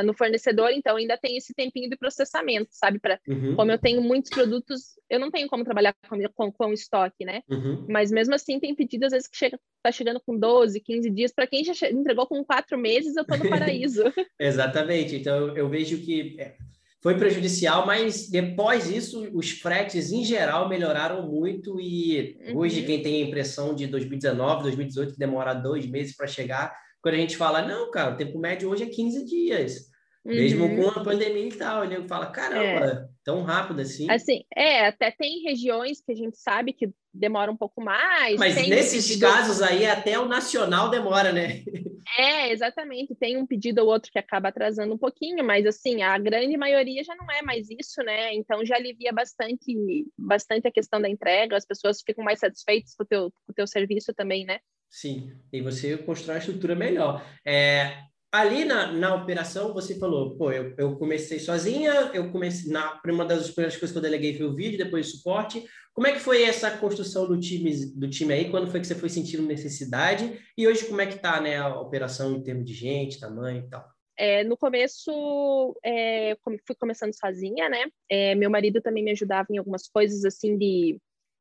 no 0.05 0.15
fornecedor, 0.15 0.71
então 0.71 0.97
ainda 0.97 1.17
tem 1.17 1.37
esse 1.37 1.55
tempinho 1.55 1.89
de 1.89 1.97
processamento, 1.97 2.69
sabe? 2.73 2.99
Para 2.99 3.19
uhum. 3.27 3.57
como 3.57 3.73
eu 3.73 3.79
tenho 3.79 4.03
muitos 4.03 4.31
produtos, 4.31 4.99
eu 5.09 5.19
não 5.19 5.31
tenho 5.31 5.49
como 5.49 5.65
trabalhar 5.65 5.95
com, 6.09 6.19
com, 6.35 6.53
com 6.53 6.73
estoque, 6.73 7.25
né? 7.25 7.43
Uhum. 7.49 7.87
Mas 7.89 8.11
mesmo 8.11 8.35
assim 8.35 8.61
tem 8.61 8.75
pedido 8.75 9.07
às 9.07 9.13
vezes 9.13 9.29
que 9.29 9.37
chega, 9.37 9.59
tá 9.83 9.91
chegando 9.91 10.21
com 10.21 10.37
12, 10.39 10.81
15 10.81 11.11
dias. 11.11 11.33
Para 11.33 11.47
quem 11.47 11.65
já 11.65 11.73
entregou 11.89 12.27
com 12.27 12.45
quatro 12.45 12.79
meses, 12.79 13.17
eu 13.17 13.25
tô 13.25 13.37
no 13.37 13.49
paraíso. 13.49 14.03
Exatamente. 14.39 15.17
Então 15.17 15.57
eu 15.57 15.69
vejo 15.69 15.99
que 15.99 16.37
é, 16.39 16.55
foi 17.01 17.17
prejudicial, 17.17 17.87
mas 17.87 18.29
depois 18.29 18.91
isso 18.91 19.29
os 19.33 19.51
fretes 19.51 20.13
em 20.13 20.25
geral 20.25 20.69
melhoraram 20.69 21.27
muito 21.27 21.81
e 21.81 22.39
uhum. 22.49 22.59
hoje 22.59 22.83
quem 22.83 23.03
tem 23.03 23.23
a 23.23 23.27
impressão 23.27 23.75
de 23.75 23.87
2019, 23.87 24.65
2018 24.65 25.13
que 25.15 25.19
demora 25.19 25.55
dois 25.55 25.87
meses 25.87 26.15
para 26.15 26.27
chegar 26.27 26.75
quando 27.03 27.15
a 27.15 27.19
gente 27.19 27.37
fala, 27.37 27.63
não, 27.63 27.91
cara, 27.91 28.13
o 28.13 28.17
tempo 28.17 28.39
médio 28.39 28.69
hoje 28.69 28.85
é 28.85 28.87
15 28.87 29.25
dias. 29.25 29.91
Uhum. 30.25 30.35
Mesmo 30.35 30.77
com 30.77 30.89
a 30.89 31.03
pandemia 31.03 31.49
e 31.49 31.53
tal, 31.53 31.83
ele 31.83 32.07
fala, 32.07 32.27
caramba, 32.27 32.87
é. 32.87 33.09
tão 33.25 33.43
rápido 33.43 33.81
assim. 33.81 34.11
Assim, 34.11 34.45
é, 34.55 34.87
até 34.87 35.11
tem 35.11 35.43
regiões 35.43 36.03
que 36.03 36.13
a 36.13 36.15
gente 36.15 36.37
sabe 36.37 36.75
que 36.75 36.91
demora 37.13 37.51
um 37.51 37.57
pouco 37.57 37.83
mais. 37.83 38.39
Mas 38.39 38.55
nesses 38.69 39.07
pedido... 39.09 39.27
casos 39.27 39.63
aí, 39.63 39.87
até 39.87 40.19
o 40.19 40.27
nacional 40.27 40.91
demora, 40.91 41.33
né? 41.33 41.63
É, 42.19 42.51
exatamente. 42.51 43.15
Tem 43.15 43.37
um 43.37 43.47
pedido 43.47 43.83
ou 43.83 43.89
outro 43.89 44.11
que 44.11 44.19
acaba 44.19 44.49
atrasando 44.49 44.93
um 44.93 44.99
pouquinho, 44.99 45.45
mas 45.45 45.65
assim, 45.65 46.03
a 46.03 46.19
grande 46.19 46.57
maioria 46.57 47.05
já 47.05 47.15
não 47.15 47.31
é 47.31 47.41
mais 47.41 47.69
isso, 47.71 48.03
né? 48.03 48.35
Então 48.35 48.65
já 48.65 48.75
alivia 48.77 49.13
bastante, 49.13 50.07
bastante 50.19 50.67
a 50.67 50.73
questão 50.73 51.01
da 51.01 51.09
entrega, 51.09 51.57
as 51.57 51.65
pessoas 51.65 52.03
ficam 52.05 52.25
mais 52.25 52.41
satisfeitas 52.41 52.95
com 52.97 53.05
o 53.05 53.07
teu, 53.07 53.31
com 53.31 53.53
o 53.53 53.55
teu 53.55 53.67
serviço 53.67 54.13
também, 54.13 54.45
né? 54.45 54.59
Sim, 54.91 55.33
e 55.53 55.63
você 55.63 55.97
constrói 55.97 56.37
uma 56.37 56.41
estrutura 56.41 56.75
melhor. 56.75 57.25
É, 57.47 57.99
ali 58.33 58.65
na, 58.65 58.91
na 58.91 59.15
operação, 59.15 59.73
você 59.73 59.97
falou, 59.99 60.37
pô, 60.37 60.51
eu, 60.51 60.75
eu 60.77 60.97
comecei 60.97 61.39
sozinha, 61.39 62.11
eu 62.13 62.31
comecei, 62.33 62.73
na 62.73 63.01
uma 63.07 63.25
das 63.25 63.51
primeiras 63.51 63.77
coisas 63.77 63.93
que 63.93 63.99
eu 63.99 64.03
deleguei 64.03 64.37
foi 64.37 64.47
o 64.47 64.55
vídeo, 64.55 64.77
depois 64.77 65.07
o 65.07 65.17
suporte. 65.17 65.65
Como 65.95 66.09
é 66.09 66.13
que 66.13 66.19
foi 66.19 66.43
essa 66.43 66.71
construção 66.79 67.27
do 67.29 67.39
time, 67.39 67.87
do 67.95 68.11
time 68.11 68.33
aí? 68.33 68.51
Quando 68.51 68.71
foi 68.71 68.81
que 68.81 68.87
você 68.87 68.95
foi 68.95 69.09
sentindo 69.09 69.45
necessidade? 69.45 70.41
E 70.59 70.67
hoje, 70.67 70.87
como 70.87 71.01
é 71.01 71.07
que 71.07 71.19
tá, 71.19 71.41
né, 71.41 71.59
a 71.59 71.81
operação 71.81 72.37
em 72.37 72.43
termos 72.43 72.65
de 72.65 72.75
gente, 72.75 73.21
tamanho 73.21 73.65
e 73.65 73.69
tal? 73.69 73.89
É, 74.17 74.45
no 74.45 74.57
começo, 74.57 75.75
é, 75.85 76.37
fui 76.67 76.77
começando 76.79 77.13
sozinha, 77.15 77.69
né? 77.69 77.87
É, 78.09 78.35
meu 78.35 78.51
marido 78.51 78.81
também 78.81 79.03
me 79.03 79.13
ajudava 79.13 79.49
em 79.51 79.57
algumas 79.57 79.89
coisas, 79.89 80.25
assim, 80.25 80.59
de 80.59 81.01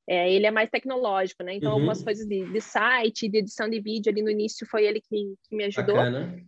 é, 0.09 0.33
ele 0.33 0.47
é 0.47 0.51
mais 0.51 0.71
tecnológico, 0.71 1.43
né? 1.43 1.53
Então, 1.53 1.69
uhum. 1.69 1.75
algumas 1.75 2.03
coisas 2.03 2.25
de, 2.25 2.43
de, 2.51 2.59
site, 2.59 3.29
de 3.29 3.37
edição 3.37 3.69
de 3.69 3.79
vídeo 3.79 4.11
ali 4.11 4.23
no 4.23 4.31
início 4.31 4.65
foi 4.65 4.83
ele 4.83 4.99
que, 4.99 5.35
que 5.47 5.55
me 5.55 5.65
ajudou. 5.65 5.97
Bacana. 5.97 6.43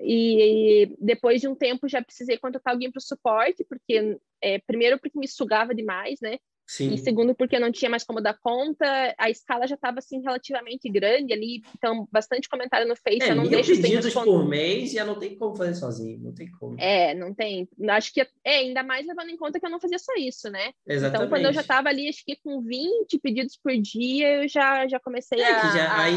E, 0.00 0.84
e, 0.84 0.96
depois 0.98 1.38
de 1.38 1.46
um 1.46 1.54
tempo 1.54 1.86
já 1.86 2.02
precisei 2.02 2.38
contratar 2.38 2.72
alguém 2.72 2.90
para 2.90 2.98
o 2.98 3.02
suporte, 3.02 3.66
porque 3.68 4.18
é, 4.40 4.58
primeiro 4.60 4.98
porque 4.98 5.18
me 5.18 5.28
sugava 5.28 5.74
demais, 5.74 6.20
né? 6.22 6.38
Sim. 6.72 6.94
E 6.94 6.98
segundo, 6.98 7.34
porque 7.34 7.58
não 7.58 7.70
tinha 7.70 7.90
mais 7.90 8.02
como 8.02 8.18
dar 8.18 8.32
conta, 8.32 9.14
a 9.18 9.28
escala 9.28 9.66
já 9.66 9.74
estava 9.74 9.98
assim 9.98 10.22
relativamente 10.22 10.88
grande 10.88 11.30
ali, 11.30 11.62
então 11.76 12.08
bastante 12.10 12.48
comentário 12.48 12.88
no 12.88 12.96
Face, 12.96 13.20
é, 13.20 13.32
eu 13.32 13.36
não 13.36 13.46
deixo 13.46 13.76
pedidos 13.76 14.14
por 14.14 14.48
mês 14.48 14.90
já 14.90 15.04
não 15.04 15.18
tem 15.18 15.36
como 15.36 15.54
fazer 15.54 15.74
sozinho, 15.74 16.18
não 16.18 16.34
tem 16.34 16.50
como. 16.52 16.80
É, 16.80 17.12
não 17.12 17.34
tem. 17.34 17.68
Acho 17.90 18.14
que 18.14 18.22
é 18.42 18.56
ainda 18.56 18.82
mais 18.82 19.06
levando 19.06 19.28
em 19.28 19.36
conta 19.36 19.60
que 19.60 19.66
eu 19.66 19.70
não 19.70 19.78
fazia 19.78 19.98
só 19.98 20.14
isso, 20.16 20.48
né? 20.48 20.72
Exatamente. 20.86 21.26
Então, 21.26 21.28
quando 21.28 21.44
eu 21.44 21.52
já 21.52 21.60
estava 21.60 21.90
ali, 21.90 22.08
acho 22.08 22.24
que 22.24 22.36
com 22.42 22.62
20 22.62 23.18
pedidos 23.18 23.58
por 23.62 23.76
dia, 23.76 24.42
eu 24.42 24.48
já, 24.48 24.88
já 24.88 24.98
comecei 24.98 25.42
é, 25.42 25.52
a, 25.52 25.76
já, 25.76 25.92
a... 25.92 26.02
Aí, 26.02 26.14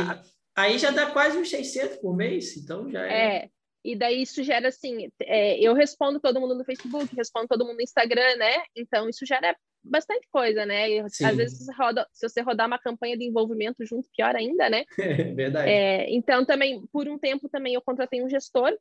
aí 0.55 0.77
já 0.79 0.91
dá 0.91 1.07
quase 1.07 1.37
uns 1.37 1.49
600 1.49 1.97
por 1.97 2.15
mês, 2.15 2.55
então 2.55 2.89
já 2.89 3.05
é. 3.05 3.11
É, 3.11 3.49
e 3.83 3.93
daí 3.93 4.21
isso 4.21 4.41
gera 4.41 4.69
assim, 4.69 5.09
é, 5.21 5.59
eu 5.59 5.73
respondo 5.73 6.19
todo 6.21 6.39
mundo 6.39 6.55
no 6.55 6.63
Facebook, 6.63 7.13
respondo 7.13 7.47
todo 7.49 7.65
mundo 7.65 7.75
no 7.75 7.83
Instagram, 7.83 8.37
né? 8.37 8.63
Então 8.73 9.09
isso 9.09 9.25
gera 9.25 9.53
bastante 9.85 10.27
coisa, 10.31 10.65
né? 10.65 10.89
E, 10.89 10.99
às 10.99 11.35
vezes 11.37 11.59
você 11.59 11.73
roda, 11.73 12.07
se 12.11 12.27
você 12.27 12.41
rodar 12.41 12.67
uma 12.67 12.79
campanha 12.79 13.17
de 13.17 13.25
envolvimento 13.25 13.85
junto, 13.85 14.09
pior 14.15 14.35
ainda, 14.35 14.69
né? 14.69 14.83
Verdade. 15.35 15.69
É, 15.69 16.09
então 16.13 16.45
também, 16.45 16.85
por 16.91 17.07
um 17.07 17.17
tempo 17.17 17.47
também 17.49 17.73
eu 17.73 17.81
contratei 17.81 18.23
um 18.23 18.29
gestor 18.29 18.75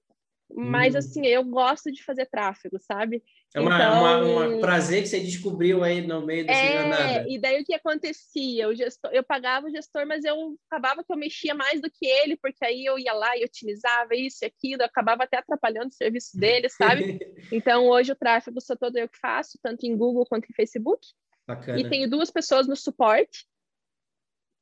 Mas, 0.53 0.95
hum. 0.95 0.99
assim, 0.99 1.27
eu 1.27 1.45
gosto 1.45 1.91
de 1.91 2.05
fazer 2.05 2.27
tráfego, 2.27 2.79
sabe? 2.79 3.23
É 3.55 3.61
uma, 3.61 3.75
então... 3.75 4.01
uma, 4.01 4.19
uma 4.19 4.61
prazer 4.61 5.03
que 5.03 5.09
você 5.09 5.21
descobriu 5.21 5.83
aí 5.83 6.07
no 6.07 6.25
meio 6.25 6.47
dessa 6.47 6.61
é, 6.61 6.79
jornada. 6.81 7.29
E 7.29 7.39
daí 7.39 7.63
o 7.63 7.65
que 7.65 7.75
acontecia? 7.75 8.69
O 8.69 8.75
gestor, 8.75 9.11
eu 9.13 9.25
pagava 9.25 9.67
o 9.67 9.71
gestor, 9.71 10.07
mas 10.07 10.25
eu 10.25 10.57
acabava 10.69 11.03
que 11.03 11.13
eu 11.13 11.17
mexia 11.17 11.55
mais 11.55 11.81
do 11.81 11.91
que 11.91 12.07
ele, 12.07 12.37
porque 12.37 12.65
aí 12.65 12.85
eu 12.85 12.99
ia 12.99 13.13
lá 13.13 13.37
e 13.37 13.45
otimizava 13.45 14.15
isso 14.15 14.45
e 14.45 14.47
aquilo, 14.47 14.83
eu 14.83 14.87
acabava 14.87 15.25
até 15.25 15.39
atrapalhando 15.39 15.89
o 15.89 15.95
serviço 15.95 16.37
dele, 16.37 16.69
sabe? 16.69 17.19
então, 17.51 17.87
hoje 17.87 18.13
o 18.13 18.17
tráfego 18.17 18.61
sou 18.61 18.77
todo 18.77 18.97
eu 18.97 19.09
que 19.09 19.19
faço, 19.19 19.59
tanto 19.63 19.85
em 19.85 19.97
Google 19.97 20.27
quanto 20.27 20.47
em 20.51 20.55
Facebook. 20.55 21.07
Bacana. 21.47 21.79
E 21.79 21.89
tenho 21.89 22.09
duas 22.09 22.31
pessoas 22.31 22.67
no 22.67 22.77
suporte, 22.77 23.47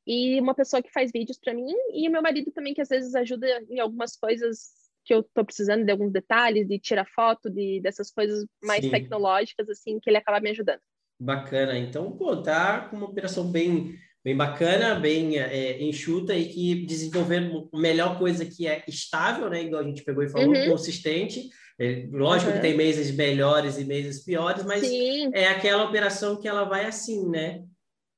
e 0.05 0.39
uma 0.39 0.53
pessoa 0.53 0.83
que 0.83 0.91
faz 0.91 1.11
vídeos 1.11 1.39
para 1.39 1.53
mim, 1.53 1.73
e 1.93 2.07
o 2.07 2.11
meu 2.11 2.21
marido 2.21 2.51
também, 2.51 2.73
que 2.73 2.81
às 2.81 2.89
vezes 2.89 3.15
ajuda 3.15 3.47
em 3.69 3.79
algumas 3.79 4.15
coisas 4.15 4.82
que 5.03 5.13
eu 5.13 5.21
estou 5.21 5.43
precisando 5.43 5.85
de 5.85 5.91
alguns 5.91 6.11
detalhes, 6.11 6.67
de 6.67 6.79
tirar 6.79 7.05
foto, 7.05 7.49
de 7.49 7.79
dessas 7.81 8.11
coisas 8.11 8.45
mais 8.63 8.83
Sim. 8.83 8.91
tecnológicas, 8.91 9.69
assim, 9.69 9.99
que 9.99 10.09
ele 10.09 10.17
acaba 10.17 10.39
me 10.39 10.49
ajudando. 10.49 10.79
Bacana. 11.19 11.77
Então, 11.77 12.11
pô, 12.11 12.37
tá 12.37 12.81
com 12.81 12.97
uma 12.97 13.07
operação 13.07 13.49
bem, 13.49 13.95
bem 14.23 14.35
bacana, 14.35 14.95
bem 14.95 15.37
é, 15.37 15.81
enxuta 15.81 16.35
e 16.35 16.49
que 16.49 16.85
desenvolvendo 16.85 17.69
a 17.73 17.79
melhor 17.79 18.17
coisa 18.17 18.45
que 18.45 18.67
é 18.67 18.83
estável, 18.87 19.49
né? 19.49 19.63
Igual 19.63 19.81
a 19.81 19.85
gente 19.85 20.03
pegou 20.03 20.23
e 20.23 20.29
falou, 20.29 20.53
uhum. 20.53 20.69
consistente. 20.69 21.49
É, 21.79 22.07
lógico 22.11 22.51
uhum. 22.51 22.57
que 22.57 22.61
tem 22.61 22.77
meses 22.77 23.15
melhores 23.15 23.79
e 23.79 23.85
meses 23.85 24.23
piores, 24.23 24.63
mas 24.63 24.81
Sim. 24.81 25.31
é 25.33 25.47
aquela 25.47 25.83
operação 25.85 26.39
que 26.39 26.47
ela 26.47 26.65
vai 26.65 26.85
assim, 26.85 27.27
né? 27.29 27.63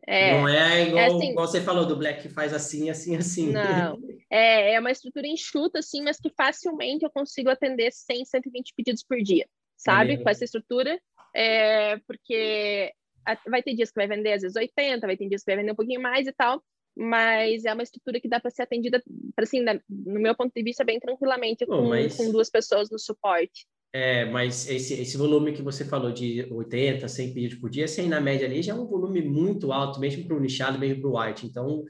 É, 0.08 0.40
não 0.40 0.48
é 0.48 0.88
igual, 0.88 1.00
é 1.00 1.08
assim, 1.08 1.32
igual, 1.32 1.48
você 1.48 1.62
falou 1.62 1.86
do 1.86 1.96
Black 1.96 2.22
que 2.22 2.30
faz 2.30 2.54
assim, 2.54 2.90
assim, 2.92 3.16
assim. 3.16 3.52
Não, 3.52 3.98
é, 4.36 4.74
é 4.74 4.80
uma 4.82 4.92
estrutura 4.92 5.26
enxuta, 5.26 5.80
assim, 5.80 6.02
mas 6.02 6.20
que 6.20 6.30
facilmente 6.30 7.06
eu 7.06 7.10
consigo 7.10 7.50
atender 7.50 7.90
100, 7.94 8.26
120 8.26 8.74
pedidos 8.76 9.02
por 9.02 9.18
dia, 9.20 9.48
sabe? 9.78 10.22
Com 10.22 10.30
essa 10.30 10.44
estrutura, 10.44 11.00
é, 11.34 11.98
porque 12.06 12.92
vai 13.48 13.64
ter 13.64 13.74
dias 13.74 13.92
que 13.92 13.96
vai 13.96 14.08
vender 14.08 14.34
às 14.34 14.42
vezes 14.42 14.58
80, 14.58 15.08
vai 15.08 15.16
ter 15.16 15.30
dias 15.30 15.42
que 15.42 15.50
vai 15.50 15.62
vender 15.62 15.72
um 15.72 15.76
pouquinho 15.76 16.02
mais 16.02 16.28
e 16.28 16.34
tal, 16.34 16.62
mas 16.98 17.64
é 17.64 17.74
uma 17.74 17.84
estrutura 17.84 18.20
que 18.20 18.28
dá 18.28 18.38
para 18.38 18.52
ser 18.52 18.64
atendida, 18.64 19.02
assim, 19.38 19.64
no 19.90 20.20
meu 20.20 20.36
ponto 20.36 20.52
de 20.54 20.64
vista, 20.64 20.84
bem 20.84 21.00
tranquilamente 21.00 21.66
com, 21.66 21.84
mas... 21.84 22.18
com 22.18 22.30
duas 22.30 22.50
pessoas 22.50 22.90
no 22.90 23.00
suporte. 23.00 23.66
É, 23.98 24.26
mas 24.26 24.68
esse, 24.70 24.94
esse 24.94 25.16
volume 25.16 25.54
que 25.54 25.62
você 25.62 25.86
falou 25.86 26.12
de 26.12 26.46
80, 26.52 27.08
100 27.08 27.34
pedidos 27.34 27.58
por 27.58 27.70
dia, 27.70 27.88
100 27.88 28.10
na 28.10 28.20
média 28.20 28.46
ali, 28.46 28.62
já 28.62 28.74
é 28.74 28.76
um 28.76 28.86
volume 28.86 29.22
muito 29.22 29.72
alto, 29.72 30.02
mesmo 30.02 30.26
para 30.26 30.36
o 30.36 30.40
nichado, 30.42 30.78
mesmo 30.78 31.00
para 31.00 31.10
o 31.10 31.18
white. 31.18 31.46
Então, 31.46 31.82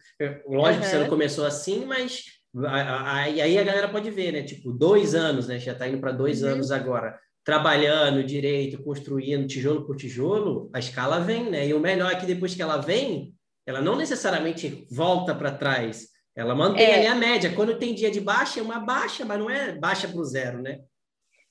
lógico 0.47 0.75
uhum. 0.75 0.81
que 0.81 0.85
você 0.85 0.99
não 0.99 1.09
começou 1.09 1.45
assim, 1.47 1.83
mas 1.83 2.25
aí 2.67 3.41
a, 3.41 3.59
a, 3.59 3.61
a 3.61 3.63
galera 3.63 3.89
pode 3.89 4.11
ver, 4.11 4.33
né? 4.33 4.43
Tipo, 4.43 4.71
dois 4.71 5.15
anos, 5.15 5.47
né? 5.47 5.57
Já 5.57 5.71
está 5.71 5.87
indo 5.87 5.99
para 5.99 6.11
dois 6.11 6.43
uhum. 6.43 6.49
anos 6.49 6.71
agora. 6.71 7.17
Trabalhando 7.43 8.23
direito, 8.23 8.83
construindo 8.83 9.47
tijolo 9.47 9.83
por 9.87 9.95
tijolo, 9.95 10.69
a 10.75 10.77
escala 10.77 11.19
vem, 11.19 11.49
né? 11.49 11.67
E 11.67 11.73
o 11.73 11.79
melhor 11.79 12.11
é 12.11 12.15
que 12.15 12.27
depois 12.27 12.53
que 12.53 12.61
ela 12.61 12.77
vem, 12.77 13.33
ela 13.65 13.81
não 13.81 13.95
necessariamente 13.95 14.85
volta 14.91 15.33
para 15.33 15.49
trás. 15.49 16.09
Ela 16.35 16.53
mantém 16.53 16.85
é. 16.85 16.95
ali 16.97 17.07
a 17.07 17.15
média. 17.15 17.51
Quando 17.55 17.79
tem 17.79 17.95
dia 17.95 18.11
de 18.11 18.21
baixa, 18.21 18.59
é 18.59 18.63
uma 18.63 18.79
baixa, 18.79 19.25
mas 19.25 19.39
não 19.39 19.49
é 19.49 19.71
baixa 19.75 20.07
para 20.07 20.19
o 20.19 20.23
zero, 20.23 20.61
né? 20.61 20.81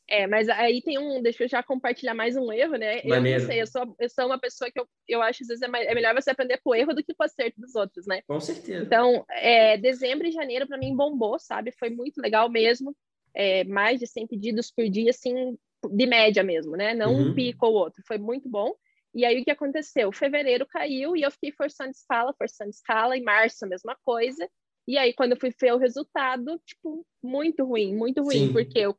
É, 0.09 0.27
mas 0.27 0.49
aí 0.51 0.83
tem 0.83 0.99
um, 0.99 1.23
deixa 1.23 1.45
eu 1.45 1.49
já 1.49 1.63
compartilhar 1.63 2.15
mais 2.15 2.37
um 2.37 2.53
erro, 2.53 2.77
né? 2.77 3.03
Maneiro. 3.05 3.39
Eu 3.39 3.41
não 3.41 3.47
sei, 3.47 3.63
eu 3.63 3.67
sou, 3.67 3.97
eu 3.99 4.09
sou 4.09 4.27
uma 4.27 4.39
pessoa 4.39 4.71
que 4.71 4.79
eu, 4.79 4.87
eu 5.09 5.23
acho 5.23 5.43
às 5.43 5.49
vezes 5.49 5.63
é, 5.63 5.69
mais, 5.69 5.87
é 5.87 5.95
melhor 5.95 6.15
você 6.15 6.31
aprender 6.31 6.61
com 6.63 6.71
o 6.71 6.75
erro 6.75 6.95
do 6.95 7.03
que 7.03 7.15
com 7.15 7.23
o 7.23 7.27
acerto 7.27 7.59
dos 7.61 7.75
outros, 7.75 8.07
né? 8.07 8.21
Com 8.27 8.39
certeza. 8.39 8.85
Então, 8.85 9.25
é, 9.31 9.79
dezembro 9.79 10.27
e 10.27 10.33
janeiro 10.33 10.67
para 10.67 10.77
mim 10.77 10.95
bombou, 10.95 11.39
sabe? 11.39 11.73
Foi 11.73 11.89
muito 11.89 12.21
legal 12.21 12.51
mesmo. 12.51 12.95
É, 13.35 13.65
mais 13.65 13.99
de 13.99 14.07
100 14.07 14.27
pedidos 14.29 14.71
por 14.71 14.89
dia, 14.89 15.11
assim, 15.11 15.57
de 15.91 16.07
média 16.07 16.43
mesmo, 16.43 16.77
né? 16.77 16.95
Não 16.95 17.13
uhum. 17.15 17.31
um 17.31 17.35
pico 17.35 17.67
ou 17.67 17.75
outro. 17.75 18.03
Foi 18.07 18.19
muito 18.19 18.49
bom. 18.49 18.75
E 19.15 19.25
aí 19.25 19.41
o 19.41 19.45
que 19.45 19.51
aconteceu? 19.51 20.13
Fevereiro 20.13 20.67
caiu 20.67 21.17
e 21.17 21.23
eu 21.23 21.31
fiquei 21.31 21.51
forçando 21.53 21.91
escala, 21.91 22.35
forçando 22.37 22.71
escala. 22.71 23.17
Em 23.17 23.23
março 23.23 23.65
a 23.65 23.69
mesma 23.69 23.97
coisa. 24.05 24.49
E 24.87 24.99
aí 24.99 25.15
quando 25.15 25.33
eu 25.33 25.41
fui 25.41 25.51
ver 25.59 25.73
o 25.73 25.79
resultado, 25.79 26.61
tipo, 26.67 27.07
muito 27.23 27.65
ruim, 27.65 27.97
muito 27.97 28.23
ruim, 28.23 28.49
Sim. 28.49 28.53
porque 28.53 28.79
eu 28.79 28.95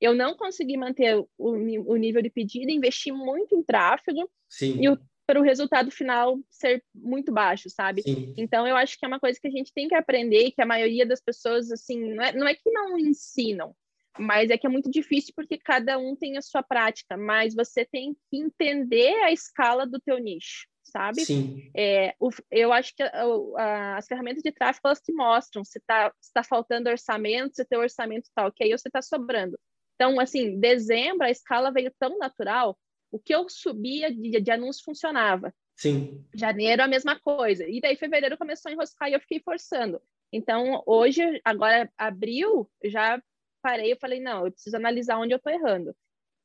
eu 0.00 0.14
não 0.14 0.36
consegui 0.36 0.76
manter 0.76 1.16
o, 1.16 1.26
o 1.38 1.96
nível 1.96 2.22
de 2.22 2.30
pedido, 2.30 2.70
investi 2.70 3.10
muito 3.10 3.54
em 3.54 3.62
tráfego 3.62 4.30
Sim. 4.48 4.78
e 4.80 4.88
o, 4.88 4.98
para 5.26 5.40
o 5.40 5.42
resultado 5.42 5.90
final 5.90 6.38
ser 6.48 6.82
muito 6.94 7.30
baixo, 7.30 7.68
sabe? 7.68 8.02
Sim. 8.02 8.32
Então, 8.36 8.66
eu 8.66 8.74
acho 8.74 8.98
que 8.98 9.04
é 9.04 9.08
uma 9.08 9.20
coisa 9.20 9.38
que 9.38 9.46
a 9.46 9.50
gente 9.50 9.72
tem 9.74 9.86
que 9.86 9.94
aprender, 9.94 10.52
que 10.52 10.62
a 10.62 10.66
maioria 10.66 11.04
das 11.04 11.20
pessoas, 11.20 11.70
assim, 11.70 12.14
não 12.14 12.24
é, 12.24 12.32
não 12.32 12.48
é 12.48 12.54
que 12.54 12.70
não 12.70 12.98
ensinam, 12.98 13.74
mas 14.18 14.50
é 14.50 14.56
que 14.56 14.66
é 14.66 14.70
muito 14.70 14.90
difícil 14.90 15.34
porque 15.36 15.58
cada 15.58 15.98
um 15.98 16.16
tem 16.16 16.38
a 16.38 16.42
sua 16.42 16.62
prática, 16.62 17.14
mas 17.16 17.54
você 17.54 17.84
tem 17.84 18.14
que 18.30 18.38
entender 18.38 19.14
a 19.22 19.30
escala 19.30 19.86
do 19.86 20.00
teu 20.00 20.18
nicho, 20.18 20.66
sabe? 20.82 21.20
Sim. 21.26 21.70
É, 21.76 22.14
o, 22.18 22.30
eu 22.50 22.72
acho 22.72 22.94
que 22.96 23.02
a, 23.02 23.10
a, 23.58 23.96
as 23.98 24.06
ferramentas 24.06 24.42
de 24.42 24.50
tráfego, 24.50 24.88
elas 24.88 25.00
te 25.00 25.12
mostram 25.12 25.62
se 25.62 25.78
está 25.78 26.10
tá 26.32 26.42
faltando 26.42 26.88
orçamento, 26.88 27.54
se 27.54 27.66
teu 27.66 27.80
orçamento 27.80 28.24
está 28.24 28.46
ok 28.46 28.72
ou 28.72 28.78
se 28.78 28.88
está 28.88 29.02
sobrando. 29.02 29.58
Então, 29.98 30.20
assim, 30.20 30.60
dezembro 30.60 31.26
a 31.26 31.30
escala 31.30 31.72
veio 31.72 31.92
tão 31.98 32.18
natural, 32.18 32.78
o 33.10 33.18
que 33.18 33.34
eu 33.34 33.48
subia 33.48 34.14
de, 34.14 34.40
de 34.40 34.50
anúncio 34.52 34.84
funcionava. 34.84 35.52
Sim. 35.74 36.24
Janeiro 36.32 36.84
a 36.84 36.86
mesma 36.86 37.18
coisa. 37.18 37.68
E 37.68 37.80
daí 37.80 37.96
fevereiro 37.96 38.38
começou 38.38 38.70
a 38.70 38.72
enroscar 38.72 39.10
e 39.10 39.14
eu 39.14 39.20
fiquei 39.20 39.40
forçando. 39.40 40.00
Então, 40.32 40.84
hoje, 40.86 41.40
agora 41.44 41.90
abril, 41.98 42.70
já 42.84 43.20
parei, 43.60 43.92
eu 43.92 43.98
falei, 44.00 44.20
não, 44.20 44.46
eu 44.46 44.52
preciso 44.52 44.76
analisar 44.76 45.18
onde 45.18 45.34
eu 45.34 45.38
tô 45.40 45.50
errando. 45.50 45.92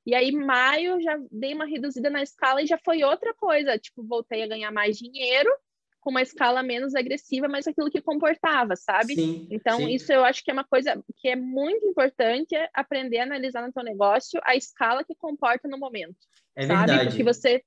E 0.04 0.16
aí, 0.16 0.32
maio, 0.32 1.00
já 1.00 1.16
dei 1.32 1.54
uma 1.54 1.66
reduzida 1.66 2.10
na 2.10 2.24
escala 2.24 2.62
e 2.62 2.66
já 2.66 2.80
foi 2.84 3.04
outra 3.04 3.36
coisa. 3.36 3.78
Tipo, 3.78 4.04
voltei 4.04 4.42
a 4.42 4.48
ganhar 4.48 4.72
mais 4.72 4.98
dinheiro 4.98 5.50
com 6.04 6.10
uma 6.10 6.22
escala 6.22 6.62
menos 6.62 6.94
agressiva, 6.94 7.48
mas 7.48 7.66
aquilo 7.66 7.90
que 7.90 8.02
comportava, 8.02 8.76
sabe? 8.76 9.16
Sim, 9.16 9.48
então, 9.50 9.78
sim. 9.78 9.90
isso 9.90 10.12
eu 10.12 10.26
acho 10.26 10.44
que 10.44 10.52
é 10.52 10.54
uma 10.54 10.66
coisa 10.66 11.02
que 11.16 11.30
é 11.30 11.36
muito 11.36 11.86
importante 11.86 12.54
é 12.54 12.70
aprender 12.74 13.20
a 13.20 13.24
analisar 13.24 13.66
no 13.66 13.72
teu 13.72 13.84
negócio 13.84 14.40
a 14.44 14.56
escala 14.56 15.04
que 15.04 15.16
comporta 15.16 15.68
no 15.68 15.78
momento. 15.78 16.18
É 16.56 16.68
sabe? 16.68 16.80
verdade. 16.80 17.10
Porque 17.10 17.24
você, 17.24 17.64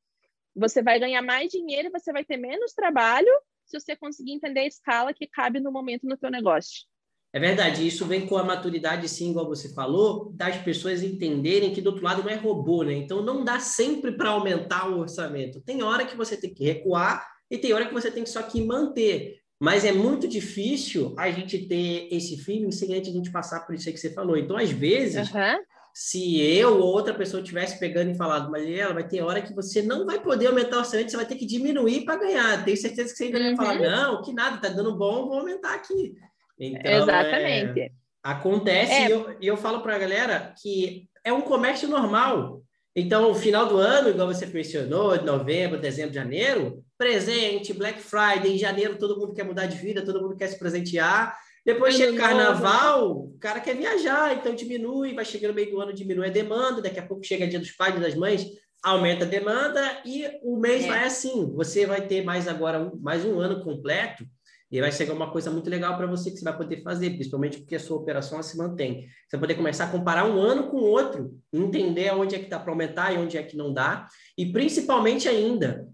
você 0.54 0.82
vai 0.82 1.00
ganhar 1.00 1.22
mais 1.22 1.50
dinheiro, 1.50 1.90
você 1.90 2.12
vai 2.12 2.24
ter 2.24 2.36
menos 2.36 2.74
trabalho 2.74 3.32
se 3.64 3.80
você 3.80 3.96
conseguir 3.96 4.32
entender 4.32 4.60
a 4.60 4.66
escala 4.66 5.14
que 5.14 5.26
cabe 5.26 5.58
no 5.58 5.72
momento 5.72 6.06
no 6.06 6.16
teu 6.16 6.30
negócio. 6.30 6.84
É 7.32 7.40
verdade, 7.40 7.86
isso 7.86 8.06
vem 8.06 8.26
com 8.26 8.36
a 8.36 8.44
maturidade, 8.44 9.08
sim, 9.08 9.30
igual 9.30 9.46
você 9.46 9.74
falou, 9.74 10.32
das 10.32 10.56
pessoas 10.58 11.02
entenderem 11.02 11.72
que 11.72 11.82
do 11.82 11.90
outro 11.90 12.04
lado 12.04 12.22
não 12.22 12.30
é 12.30 12.34
robô, 12.34 12.82
né? 12.82 12.94
Então 12.94 13.22
não 13.22 13.44
dá 13.44 13.58
sempre 13.60 14.12
para 14.12 14.30
aumentar 14.30 14.88
o 14.88 15.00
orçamento. 15.00 15.60
Tem 15.60 15.82
hora 15.82 16.06
que 16.06 16.16
você 16.16 16.36
tem 16.36 16.54
que 16.54 16.64
recuar 16.64 17.35
e 17.50 17.58
tem 17.58 17.72
hora 17.72 17.86
que 17.86 17.94
você 17.94 18.10
tem 18.10 18.24
que 18.24 18.30
só 18.30 18.42
que 18.42 18.60
manter. 18.60 19.40
Mas 19.58 19.84
é 19.84 19.92
muito 19.92 20.28
difícil 20.28 21.14
a 21.16 21.30
gente 21.30 21.66
ter 21.66 22.08
esse 22.10 22.36
feeling 22.36 22.70
sem 22.70 22.94
antes 22.94 23.10
a 23.10 23.12
gente 23.12 23.32
passar 23.32 23.60
por 23.60 23.74
isso 23.74 23.88
aí 23.88 23.94
que 23.94 24.00
você 24.00 24.12
falou. 24.12 24.36
Então, 24.36 24.56
às 24.56 24.70
vezes, 24.70 25.32
uhum. 25.32 25.58
se 25.94 26.40
eu 26.40 26.78
ou 26.78 26.92
outra 26.92 27.14
pessoa 27.14 27.40
estivesse 27.40 27.78
pegando 27.78 28.10
e 28.10 28.16
falado, 28.16 28.50
mas 28.50 28.68
ela 28.68 28.92
vai 28.92 29.08
ter 29.08 29.22
hora 29.22 29.40
que 29.40 29.54
você 29.54 29.80
não 29.80 30.04
vai 30.04 30.20
poder 30.20 30.48
aumentar 30.48 30.76
o 30.76 30.80
orçamento, 30.80 31.10
você 31.10 31.16
vai 31.16 31.26
ter 31.26 31.36
que 31.36 31.46
diminuir 31.46 32.04
para 32.04 32.18
ganhar. 32.18 32.64
Tenho 32.64 32.76
certeza 32.76 33.10
que 33.10 33.16
você 33.16 33.24
ainda 33.24 33.38
uhum. 33.38 33.56
vai 33.56 33.66
falar, 33.66 33.78
não, 33.78 34.22
que 34.22 34.32
nada, 34.32 34.58
tá 34.58 34.68
dando 34.68 34.94
bom, 34.94 35.26
vou 35.26 35.38
aumentar 35.38 35.74
aqui. 35.74 36.14
Então, 36.58 37.02
Exatamente. 37.02 37.80
É, 37.80 37.90
acontece, 38.22 38.92
é. 38.92 39.08
e 39.08 39.10
eu, 39.10 39.36
eu 39.40 39.56
falo 39.56 39.80
para 39.80 39.94
a 39.94 39.98
galera 39.98 40.54
que 40.60 41.08
é 41.24 41.32
um 41.32 41.40
comércio 41.40 41.88
normal. 41.88 42.62
Então, 42.98 43.30
o 43.30 43.34
final 43.34 43.68
do 43.68 43.76
ano, 43.76 44.08
igual 44.08 44.26
você 44.26 44.46
mencionou, 44.46 45.18
de 45.18 45.26
novembro, 45.26 45.78
dezembro, 45.78 46.14
janeiro, 46.14 46.82
presente, 46.96 47.74
Black 47.74 48.00
Friday, 48.00 48.54
em 48.54 48.58
janeiro 48.58 48.96
todo 48.96 49.20
mundo 49.20 49.34
quer 49.34 49.44
mudar 49.44 49.66
de 49.66 49.76
vida, 49.76 50.02
todo 50.02 50.22
mundo 50.22 50.34
quer 50.34 50.46
se 50.46 50.58
presentear. 50.58 51.38
Depois 51.62 51.94
chega 51.94 52.16
carnaval, 52.16 53.10
o 53.10 53.36
cara 53.38 53.60
quer 53.60 53.76
viajar, 53.76 54.34
então 54.34 54.54
diminui, 54.54 55.12
vai 55.12 55.26
chegando 55.26 55.50
no 55.50 55.56
meio 55.56 55.70
do 55.70 55.80
ano, 55.80 55.92
diminui 55.92 56.28
a 56.28 56.32
demanda, 56.32 56.80
daqui 56.80 56.98
a 56.98 57.06
pouco 57.06 57.22
chega 57.22 57.46
dia 57.46 57.58
dos 57.58 57.72
pais 57.72 57.94
e 57.96 58.00
das 58.00 58.14
mães, 58.14 58.46
aumenta 58.82 59.26
a 59.26 59.28
demanda 59.28 60.00
e 60.06 60.24
o 60.42 60.56
mês 60.56 60.84
é. 60.84 60.88
vai 60.88 61.04
assim. 61.04 61.52
Você 61.54 61.84
vai 61.84 62.00
ter 62.00 62.24
mais 62.24 62.48
agora 62.48 62.90
mais 62.98 63.26
um 63.26 63.38
ano 63.38 63.62
completo 63.62 64.24
e 64.70 64.80
vai 64.80 64.90
chegar 64.90 65.14
uma 65.14 65.30
coisa 65.30 65.50
muito 65.50 65.70
legal 65.70 65.96
para 65.96 66.06
você 66.06 66.30
que 66.30 66.38
você 66.38 66.44
vai 66.44 66.56
poder 66.56 66.82
fazer, 66.82 67.10
principalmente 67.10 67.58
porque 67.58 67.76
a 67.76 67.80
sua 67.80 67.96
operação 67.96 68.42
se 68.42 68.56
mantém. 68.56 69.02
Você 69.28 69.36
vai 69.36 69.40
poder 69.40 69.54
começar 69.54 69.84
a 69.84 69.90
comparar 69.90 70.24
um 70.24 70.38
ano 70.40 70.68
com 70.68 70.78
o 70.78 70.84
outro, 70.84 71.38
entender 71.52 72.12
onde 72.12 72.34
é 72.34 72.38
que 72.38 72.50
dá 72.50 72.58
para 72.58 72.72
aumentar 72.72 73.12
e 73.12 73.18
onde 73.18 73.36
é 73.36 73.42
que 73.42 73.56
não 73.56 73.72
dá, 73.72 74.08
e 74.36 74.52
principalmente 74.52 75.28
ainda, 75.28 75.86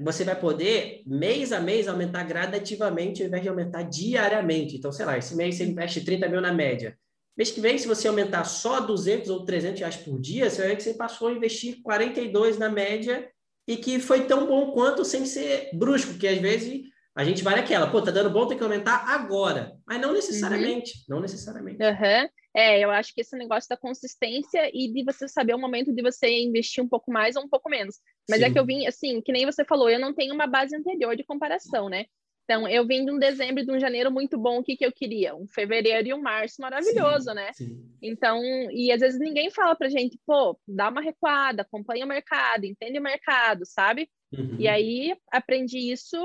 você 0.00 0.24
vai 0.24 0.38
poder, 0.38 1.02
mês 1.06 1.52
a 1.52 1.60
mês, 1.60 1.88
aumentar 1.88 2.24
gradativamente 2.24 3.22
ao 3.22 3.28
invés 3.28 3.42
de 3.42 3.48
aumentar 3.48 3.82
diariamente. 3.82 4.76
Então, 4.76 4.92
sei 4.92 5.06
lá, 5.06 5.16
esse 5.16 5.34
mês 5.34 5.56
você 5.56 5.64
investe 5.64 6.04
30 6.04 6.28
mil 6.28 6.40
na 6.40 6.52
média. 6.52 6.96
Mês 7.36 7.50
que 7.50 7.60
vem, 7.60 7.76
se 7.76 7.86
você 7.86 8.08
aumentar 8.08 8.44
só 8.44 8.80
200 8.80 9.28
ou 9.28 9.44
300 9.44 9.80
reais 9.80 9.96
por 9.96 10.18
dia, 10.18 10.48
você 10.48 10.58
vai 10.58 10.68
ver 10.70 10.76
que 10.76 10.82
você 10.82 10.94
passou 10.94 11.28
a 11.28 11.32
investir 11.32 11.82
42 11.82 12.56
na 12.58 12.70
média 12.70 13.28
e 13.68 13.76
que 13.76 14.00
foi 14.00 14.26
tão 14.26 14.46
bom 14.46 14.70
quanto 14.72 15.04
sem 15.04 15.26
ser 15.26 15.68
brusco, 15.74 16.14
que 16.14 16.26
às 16.26 16.38
vezes 16.38 16.84
a 17.16 17.24
gente 17.24 17.42
vai 17.42 17.56
naquela, 17.56 17.90
pô, 17.90 18.02
tá 18.02 18.10
dando 18.10 18.28
bom, 18.28 18.46
tem 18.46 18.58
que 18.58 18.62
aumentar 18.62 19.08
agora. 19.08 19.78
Mas 19.86 19.98
não 19.98 20.12
necessariamente, 20.12 20.98
uhum. 20.98 21.16
não 21.16 21.20
necessariamente. 21.20 21.82
Uhum. 21.82 22.28
É, 22.54 22.78
eu 22.78 22.90
acho 22.90 23.14
que 23.14 23.22
esse 23.22 23.34
negócio 23.36 23.68
da 23.70 23.76
consistência 23.76 24.70
e 24.72 24.92
de 24.92 25.02
você 25.02 25.26
saber 25.26 25.54
o 25.54 25.58
momento 25.58 25.94
de 25.94 26.02
você 26.02 26.28
investir 26.42 26.84
um 26.84 26.88
pouco 26.88 27.10
mais 27.10 27.34
ou 27.34 27.44
um 27.44 27.48
pouco 27.48 27.70
menos. 27.70 27.96
Mas 28.28 28.40
Sim. 28.40 28.44
é 28.44 28.50
que 28.50 28.58
eu 28.58 28.66
vim, 28.66 28.86
assim, 28.86 29.22
que 29.22 29.32
nem 29.32 29.46
você 29.46 29.64
falou, 29.64 29.88
eu 29.88 29.98
não 29.98 30.12
tenho 30.12 30.34
uma 30.34 30.46
base 30.46 30.76
anterior 30.76 31.16
de 31.16 31.24
comparação, 31.24 31.88
né? 31.88 32.04
Então, 32.44 32.68
eu 32.68 32.86
vim 32.86 33.04
de 33.04 33.10
um 33.10 33.18
dezembro 33.18 33.62
e 33.62 33.66
de 33.66 33.72
um 33.72 33.80
janeiro 33.80 34.10
muito 34.10 34.38
bom, 34.38 34.58
o 34.58 34.62
que, 34.62 34.76
que 34.76 34.86
eu 34.86 34.92
queria? 34.92 35.34
Um 35.34 35.48
fevereiro 35.48 36.08
e 36.08 36.14
um 36.14 36.22
março 36.22 36.60
maravilhoso, 36.60 37.30
sim, 37.30 37.34
né? 37.34 37.52
Sim. 37.54 37.90
Então, 38.00 38.40
e 38.70 38.92
às 38.92 39.00
vezes 39.00 39.18
ninguém 39.18 39.50
fala 39.50 39.74
pra 39.74 39.88
gente, 39.88 40.18
pô, 40.24 40.56
dá 40.68 40.90
uma 40.90 41.00
recuada, 41.00 41.62
acompanha 41.62 42.04
o 42.04 42.08
mercado, 42.08 42.64
entende 42.64 42.98
o 42.98 43.02
mercado, 43.02 43.64
sabe? 43.64 44.08
Uhum. 44.32 44.56
E 44.60 44.68
aí, 44.68 45.16
aprendi 45.32 45.90
isso 45.90 46.18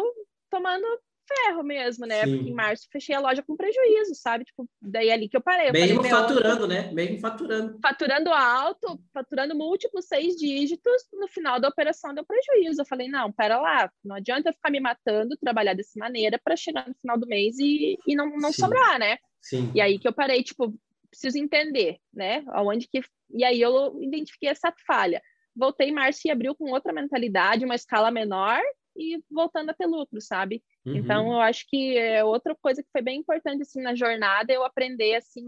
tomando 0.52 0.86
ferro 1.28 1.64
mesmo, 1.64 2.06
né? 2.06 2.26
Sim. 2.26 2.36
Porque 2.36 2.50
em 2.50 2.54
março 2.54 2.88
fechei 2.92 3.16
a 3.16 3.20
loja 3.20 3.42
com 3.42 3.56
prejuízo, 3.56 4.14
sabe? 4.16 4.44
Tipo, 4.44 4.68
daí 4.82 5.10
é 5.10 5.14
ali 5.14 5.30
que 5.30 5.38
eu 5.38 5.42
parei. 5.42 5.70
Eu 5.70 5.74
Mesmo 5.74 5.98
falei, 5.98 6.12
faturando, 6.12 6.68
né? 6.68 6.92
Mesmo 6.92 7.20
faturando. 7.20 7.80
Faturando 7.82 8.30
alto, 8.32 9.00
faturando 9.14 9.56
múltiplos 9.56 10.06
seis 10.08 10.36
dígitos, 10.36 11.08
no 11.14 11.28
final 11.28 11.60
da 11.60 11.70
operação 11.70 12.14
deu 12.14 12.26
prejuízo. 12.26 12.82
Eu 12.82 12.86
falei, 12.86 13.08
não, 13.08 13.32
pera 13.32 13.60
lá, 13.60 13.90
não 14.04 14.16
adianta 14.16 14.50
eu 14.50 14.54
ficar 14.54 14.72
me 14.72 14.80
matando, 14.80 15.38
trabalhar 15.38 15.74
dessa 15.74 15.98
maneira 15.98 16.40
para 16.44 16.56
chegar 16.56 16.88
no 16.88 16.96
final 16.96 17.18
do 17.18 17.28
mês 17.28 17.58
e, 17.60 17.98
e 18.06 18.16
não, 18.16 18.30
não 18.38 18.52
sobrar, 18.52 19.00
né? 19.00 19.18
Sim. 19.42 19.72
E 19.74 19.82
aí 19.82 19.98
que 19.98 20.08
eu 20.08 20.14
parei, 20.14 20.44
tipo, 20.44 20.74
preciso 21.10 21.38
entender, 21.38 21.98
né? 22.14 22.44
Aonde 22.50 22.88
que. 22.88 23.02
E 23.34 23.44
aí 23.44 23.62
eu 23.62 24.02
identifiquei 24.02 24.50
essa 24.50 24.74
falha. 24.86 25.22
Voltei 25.56 25.90
em 25.90 25.94
março 25.94 26.22
e 26.26 26.32
abril 26.32 26.56
com 26.56 26.72
outra 26.72 26.94
mentalidade, 26.94 27.66
uma 27.66 27.76
escala 27.76 28.10
menor, 28.10 28.62
e 29.02 29.24
voltando 29.30 29.72
a 29.72 29.74
ter 29.74 29.86
lucro, 29.86 30.22
sabe? 30.22 30.64
Uhum. 30.86 30.96
Então, 30.96 31.32
eu 31.34 31.40
acho 31.40 31.66
que 31.68 31.98
é 31.98 32.24
outra 32.24 32.56
coisa 32.56 32.84
que 32.84 32.92
foi 32.92 33.02
bem 33.02 33.20
importante, 33.20 33.64
assim, 33.64 33.82
na 33.82 33.96
jornada, 33.96 34.54
eu 34.54 34.64
aprender, 34.64 35.16
assim, 35.16 35.44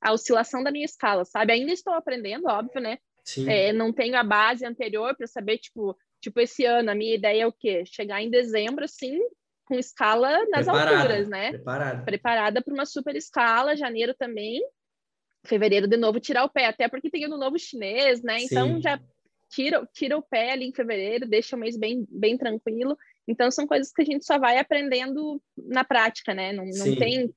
a 0.00 0.12
oscilação 0.12 0.62
da 0.62 0.70
minha 0.70 0.84
escala, 0.84 1.24
sabe? 1.24 1.52
Ainda 1.52 1.72
estou 1.72 1.92
aprendendo, 1.92 2.48
óbvio, 2.48 2.80
né? 2.80 2.98
É, 3.46 3.72
não 3.72 3.92
tenho 3.92 4.16
a 4.16 4.22
base 4.22 4.64
anterior 4.64 5.14
para 5.14 5.26
saber, 5.26 5.58
tipo, 5.58 5.96
tipo, 6.20 6.40
esse 6.40 6.64
ano, 6.64 6.90
a 6.90 6.94
minha 6.94 7.14
ideia 7.14 7.42
é 7.42 7.46
o 7.46 7.52
quê? 7.52 7.84
Chegar 7.84 8.22
em 8.22 8.30
dezembro, 8.30 8.84
assim, 8.84 9.18
com 9.66 9.74
escala 9.74 10.30
nas 10.46 10.64
preparada, 10.64 10.96
alturas, 10.96 11.28
né? 11.28 11.50
Preparada. 11.50 12.04
Preparada 12.04 12.62
para 12.62 12.74
uma 12.74 12.86
super 12.86 13.14
escala, 13.16 13.76
janeiro 13.76 14.14
também, 14.14 14.62
fevereiro 15.44 15.86
de 15.86 15.96
novo 15.96 16.18
tirar 16.18 16.44
o 16.44 16.48
pé, 16.48 16.66
até 16.66 16.88
porque 16.88 17.10
tem 17.10 17.26
o 17.26 17.36
novo 17.36 17.58
chinês, 17.58 18.22
né? 18.22 18.38
Então 18.40 18.76
Sim. 18.76 18.82
já 18.82 18.98
tira, 19.50 19.88
tira 19.92 20.16
o 20.16 20.22
pé 20.22 20.52
ali 20.52 20.66
em 20.66 20.72
fevereiro, 20.72 21.26
deixa 21.26 21.56
o 21.56 21.58
mês 21.58 21.76
bem, 21.76 22.06
bem 22.10 22.36
tranquilo. 22.36 22.96
Então, 23.26 23.50
são 23.50 23.66
coisas 23.66 23.92
que 23.92 24.02
a 24.02 24.04
gente 24.04 24.24
só 24.24 24.38
vai 24.38 24.58
aprendendo 24.58 25.40
na 25.56 25.84
prática, 25.84 26.34
né? 26.34 26.52
Não, 26.52 26.64
não 26.64 26.96
tem. 26.96 27.32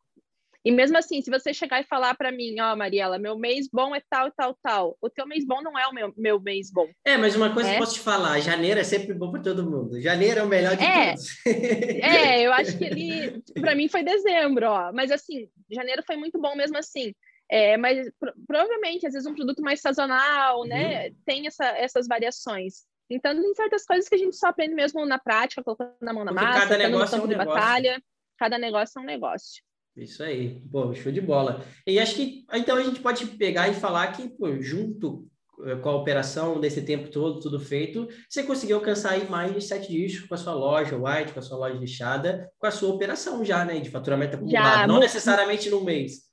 E 0.64 0.72
mesmo 0.72 0.96
assim, 0.98 1.22
se 1.22 1.32
você 1.32 1.54
chegar 1.54 1.82
e 1.82 1.86
falar 1.86 2.14
para 2.16 2.32
mim, 2.32 2.60
ó, 2.60 2.72
oh, 2.72 2.76
Mariela, 2.78 3.18
meu 3.18 3.38
mês 3.38 3.68
bom 3.72 3.96
é 3.96 4.02
tal, 4.08 4.32
tal, 4.32 4.56
tal. 4.62 4.98
O 5.02 5.10
teu 5.10 5.26
mês 5.26 5.44
bom 5.44 5.60
não 5.62 5.78
é 5.78 5.88
o 5.88 5.94
meu, 5.94 6.14
meu 6.16 6.40
mês 6.40 6.72
bom. 6.72 6.88
É, 7.04 7.18
mas 7.18 7.36
uma 7.36 7.52
coisa 7.52 7.70
é? 7.70 7.72
que 7.72 7.78
eu 7.78 7.84
posso 7.84 7.96
te 7.96 8.00
falar, 8.00 8.40
janeiro 8.40 8.80
é 8.80 8.84
sempre 8.84 9.14
bom 9.16 9.32
para 9.32 9.42
todo 9.42 9.70
mundo. 9.70 10.00
Janeiro 10.00 10.42
é 10.42 10.44
o 10.44 10.48
melhor 10.48 10.78
de 10.78 10.84
é, 10.84 11.08
todos. 11.08 11.46
é, 11.48 12.42
eu 12.46 12.54
acho 12.54 12.78
que 12.78 12.84
ele, 12.84 13.42
para 13.60 13.74
mim 13.74 13.90
foi 13.90 14.04
dezembro, 14.04 14.68
ó. 14.68 14.94
Mas 14.94 15.10
assim, 15.10 15.50
janeiro 15.70 16.04
foi 16.06 16.16
muito 16.16 16.40
bom 16.40 16.56
mesmo 16.56 16.78
assim. 16.78 17.12
É, 17.52 17.76
mas 17.76 18.10
pro, 18.18 18.32
provavelmente, 18.48 19.06
às 19.06 19.12
vezes, 19.12 19.28
um 19.28 19.36
produto 19.36 19.62
mais 19.62 19.82
sazonal, 19.82 20.64
né? 20.64 21.10
Uhum. 21.10 21.16
Tem 21.26 21.48
essa, 21.48 21.66
essas 21.66 22.08
variações. 22.08 22.86
Então, 23.10 23.36
tem 23.40 23.54
certas 23.54 23.86
coisas 23.86 24.08
que 24.08 24.16
a 24.16 24.18
gente 24.18 24.38
só 24.38 24.48
aprende 24.48 24.74
mesmo 24.74 25.06
na 25.06 25.20
prática, 25.20 25.62
colocando 25.62 25.96
a 26.02 26.14
mão 26.14 26.24
na 26.24 26.32
Porque 26.32 26.46
massa, 26.46 26.62
cada 26.62 26.78
negócio 26.78 27.18
no 27.18 27.24
campo 27.24 27.24
é 27.24 27.26
um 27.26 27.28
de 27.28 27.38
negócio. 27.38 27.60
batalha. 27.60 28.04
Cada 28.40 28.58
negócio 28.58 29.00
é 29.00 29.02
um 29.02 29.06
negócio. 29.06 29.62
Isso 29.96 30.24
aí, 30.24 30.62
pô, 30.72 30.96
show 30.96 31.12
de 31.12 31.20
bola. 31.20 31.66
E 31.86 32.00
acho 32.00 32.16
que 32.16 32.46
então 32.54 32.78
a 32.78 32.84
gente 32.84 33.02
pode 33.02 33.26
pegar 33.26 33.68
e 33.68 33.74
falar 33.74 34.08
que, 34.14 34.30
pô, 34.30 34.60
junto 34.62 35.28
eh, 35.66 35.76
com 35.76 35.90
a 35.90 35.96
operação 35.96 36.60
desse 36.60 36.82
tempo 36.82 37.10
todo, 37.10 37.42
tudo 37.42 37.60
feito, 37.60 38.08
você 38.30 38.42
conseguiu 38.44 38.78
alcançar 38.78 39.12
aí 39.12 39.30
mais 39.30 39.54
de 39.54 39.62
sete 39.62 39.90
dígitos 39.92 40.30
com 40.30 40.34
a 40.34 40.38
sua 40.38 40.54
loja 40.54 40.96
white, 40.96 41.34
com 41.34 41.40
a 41.40 41.44
sua 41.44 41.58
loja 41.58 41.78
lixada, 41.78 42.50
com 42.58 42.66
a 42.66 42.72
sua 42.72 42.90
operação 42.90 43.44
já, 43.44 43.66
né, 43.66 43.80
de 43.82 43.90
faturamento 43.90 44.38
acumulado, 44.38 44.80
já, 44.80 44.88
não 44.88 45.00
necessariamente 45.00 45.70
no 45.70 45.84
mês. 45.84 46.31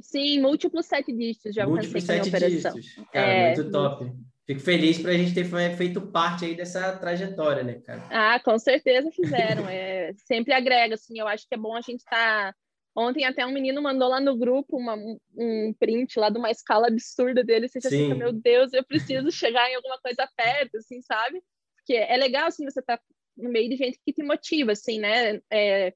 Sim, 0.00 0.40
múltiplos 0.40 0.86
sete 0.86 1.12
dígitos 1.12 1.54
já 1.54 1.66
múltiplos 1.66 2.04
sete 2.04 2.28
operação. 2.28 2.74
Dígitos. 2.74 3.06
Cara, 3.12 3.26
é, 3.26 3.56
muito 3.56 3.70
top. 3.70 4.12
Fico 4.46 4.60
feliz 4.60 4.98
para 4.98 5.12
a 5.12 5.16
gente 5.16 5.32
ter 5.32 5.44
feito 5.76 6.00
parte 6.00 6.44
aí 6.44 6.56
dessa 6.56 6.96
trajetória, 6.98 7.62
né, 7.62 7.74
cara? 7.74 8.02
Ah, 8.10 8.40
com 8.40 8.58
certeza 8.58 9.10
fizeram. 9.12 9.68
é, 9.68 10.12
sempre 10.26 10.52
agrega, 10.52 10.94
assim, 10.94 11.18
eu 11.18 11.28
acho 11.28 11.46
que 11.48 11.54
é 11.54 11.58
bom 11.58 11.76
a 11.76 11.80
gente 11.80 12.00
estar... 12.00 12.52
Tá... 12.52 12.54
Ontem 12.96 13.24
até 13.24 13.46
um 13.46 13.52
menino 13.52 13.80
mandou 13.80 14.08
lá 14.08 14.20
no 14.20 14.36
grupo 14.36 14.76
uma, 14.76 14.96
um 15.36 15.72
print 15.78 16.18
lá 16.18 16.28
de 16.28 16.38
uma 16.38 16.50
escala 16.50 16.88
absurda 16.88 17.44
dele. 17.44 17.68
Você 17.68 17.80
já 17.80 17.88
fica, 17.88 18.16
meu 18.16 18.32
Deus, 18.32 18.72
eu 18.72 18.84
preciso 18.84 19.30
chegar 19.30 19.70
em 19.70 19.76
alguma 19.76 19.96
coisa 20.00 20.28
perto, 20.36 20.76
assim, 20.76 21.00
sabe? 21.02 21.40
Porque 21.76 21.94
é 21.94 22.16
legal, 22.16 22.48
assim, 22.48 22.64
você 22.64 22.82
tá 22.82 23.00
no 23.36 23.48
meio 23.48 23.70
de 23.70 23.76
gente 23.76 24.00
que 24.04 24.12
te 24.12 24.24
motiva, 24.24 24.72
assim, 24.72 24.98
né? 24.98 25.40
É, 25.48 25.94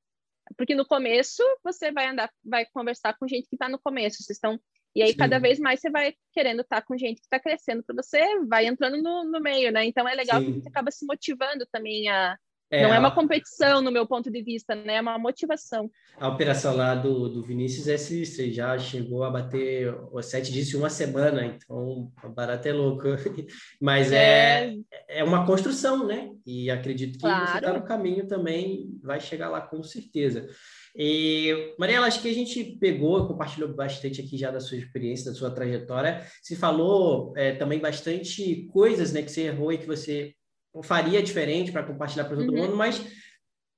porque 0.57 0.75
no 0.75 0.87
começo 0.87 1.43
você 1.63 1.91
vai 1.91 2.07
andar, 2.07 2.31
vai 2.45 2.67
conversar 2.67 3.17
com 3.19 3.27
gente 3.27 3.49
que 3.49 3.57
está 3.57 3.69
no 3.69 3.79
começo, 3.79 4.23
vocês 4.23 4.37
estão. 4.37 4.61
E 4.95 5.03
aí, 5.03 5.11
Sim. 5.11 5.17
cada 5.17 5.39
vez 5.39 5.59
mais 5.59 5.81
você 5.81 5.91
vai 5.91 6.15
querendo 6.33 6.61
estar 6.61 6.81
tá 6.81 6.87
com 6.87 6.97
gente 6.97 7.17
que 7.17 7.27
está 7.27 7.41
crescendo 7.41 7.83
para 7.83 7.97
você, 7.97 8.23
vai 8.47 8.67
entrando 8.67 9.03
no, 9.03 9.25
no 9.25 9.41
meio, 9.41 9.73
né? 9.73 9.85
Então 9.85 10.09
é 10.09 10.15
legal 10.15 10.41
Sim. 10.41 10.53
que 10.53 10.61
você 10.61 10.69
acaba 10.69 10.91
se 10.91 11.05
motivando 11.05 11.67
também 11.73 12.09
a, 12.09 12.39
é, 12.75 12.83
não 12.83 12.95
é 12.95 12.99
uma 12.99 13.15
competição, 13.15 13.81
no 13.81 13.91
meu 13.91 14.07
ponto 14.07 14.31
de 14.31 14.43
vista, 14.43 14.75
né? 14.75 14.97
É 14.97 15.01
uma 15.01 15.19
motivação. 15.19 15.91
A 16.19 16.29
operação 16.29 16.77
lá 16.77 16.95
do, 16.95 17.29
do 17.29 17.43
Vinícius 17.43 17.89
é 17.89 17.97
sinistra, 17.97 18.51
já 18.51 18.79
chegou 18.79 19.25
a 19.25 19.31
bater 19.31 19.95
os 20.13 20.27
sete 20.27 20.53
dias 20.53 20.73
em 20.73 20.77
uma 20.77 20.91
semana, 20.91 21.45
então 21.45 22.13
o 22.23 22.29
barato 22.31 22.67
é 22.67 22.73
louco. 22.73 23.05
Mas 23.81 24.13
é, 24.13 24.75
é, 25.09 25.21
é 25.21 25.25
uma 25.25 25.47
construção, 25.47 26.07
né? 26.07 26.31
E 26.47 26.71
acredito 26.71 27.15
que 27.15 27.21
claro. 27.21 27.47
você 27.47 27.59
está 27.59 27.73
no 27.73 27.85
caminho 27.85 28.27
também, 28.27 28.99
vai 29.03 29.21
chegar 29.21 29.49
lá 29.49 29.61
com 29.61 29.83
certeza. 29.83 30.49
E, 30.97 31.75
Mariela, 31.79 32.07
acho 32.07 32.23
que 32.23 32.29
a 32.29 32.35
gente 32.35 32.63
pegou, 32.79 33.27
compartilhou 33.27 33.75
bastante 33.75 34.21
aqui 34.21 34.37
já 34.37 34.51
da 34.51 34.61
sua 34.61 34.79
experiência, 34.79 35.31
da 35.31 35.37
sua 35.37 35.51
trajetória. 35.51 36.25
Se 36.41 36.55
falou 36.55 37.33
é, 37.37 37.53
também 37.53 37.81
bastante 37.81 38.69
coisas 38.73 39.13
né, 39.13 39.23
que 39.23 39.31
você 39.31 39.43
errou 39.43 39.73
e 39.73 39.79
que 39.79 39.87
você 39.87 40.35
faria 40.83 41.23
diferente 41.23 41.71
para 41.71 41.83
compartilhar 41.83 42.25
para 42.25 42.37
todo 42.37 42.51
uhum. 42.51 42.63
mundo, 42.63 42.77
mas 42.77 43.05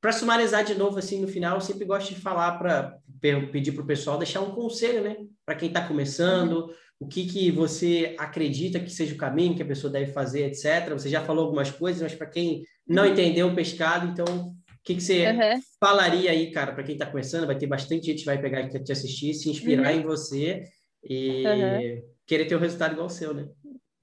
para 0.00 0.12
sumarizar 0.12 0.64
de 0.64 0.74
novo 0.74 0.98
assim 0.98 1.20
no 1.20 1.28
final, 1.28 1.56
eu 1.56 1.60
sempre 1.60 1.84
gosto 1.84 2.14
de 2.14 2.20
falar 2.20 2.58
para 2.58 2.98
pedir 3.20 3.72
para 3.72 3.82
o 3.82 3.86
pessoal 3.86 4.18
deixar 4.18 4.40
um 4.40 4.52
conselho, 4.52 5.02
né, 5.02 5.16
para 5.44 5.56
quem 5.56 5.68
está 5.68 5.86
começando, 5.86 6.66
uhum. 6.66 6.74
o 7.00 7.08
que 7.08 7.26
que 7.26 7.50
você 7.50 8.14
acredita 8.18 8.78
que 8.78 8.90
seja 8.90 9.14
o 9.14 9.18
caminho 9.18 9.56
que 9.56 9.62
a 9.62 9.66
pessoa 9.66 9.92
deve 9.92 10.12
fazer, 10.12 10.44
etc. 10.46 10.90
Você 10.90 11.08
já 11.08 11.24
falou 11.24 11.44
algumas 11.44 11.70
coisas, 11.70 12.02
mas 12.02 12.14
para 12.14 12.28
quem 12.28 12.62
não 12.86 13.04
uhum. 13.04 13.10
entendeu 13.10 13.48
o 13.48 13.54
pescado, 13.54 14.06
então 14.06 14.24
o 14.26 14.54
que, 14.84 14.94
que 14.94 15.02
você 15.02 15.26
uhum. 15.26 15.60
falaria 15.80 16.30
aí, 16.30 16.52
cara, 16.52 16.72
para 16.72 16.84
quem 16.84 16.94
está 16.94 17.06
começando? 17.06 17.46
Vai 17.46 17.58
ter 17.58 17.66
bastante 17.66 18.06
gente 18.06 18.20
que 18.20 18.26
vai 18.26 18.40
pegar 18.40 18.60
aqui 18.60 18.78
te 18.78 18.92
assistir, 18.92 19.34
se 19.34 19.50
inspirar 19.50 19.92
uhum. 19.92 20.00
em 20.00 20.02
você 20.04 20.62
e 21.02 22.02
querer 22.26 22.44
ter 22.44 22.54
o 22.54 22.58
um 22.58 22.60
resultado 22.60 22.92
igual 22.92 23.06
ao 23.06 23.10
seu, 23.10 23.34
né? 23.34 23.48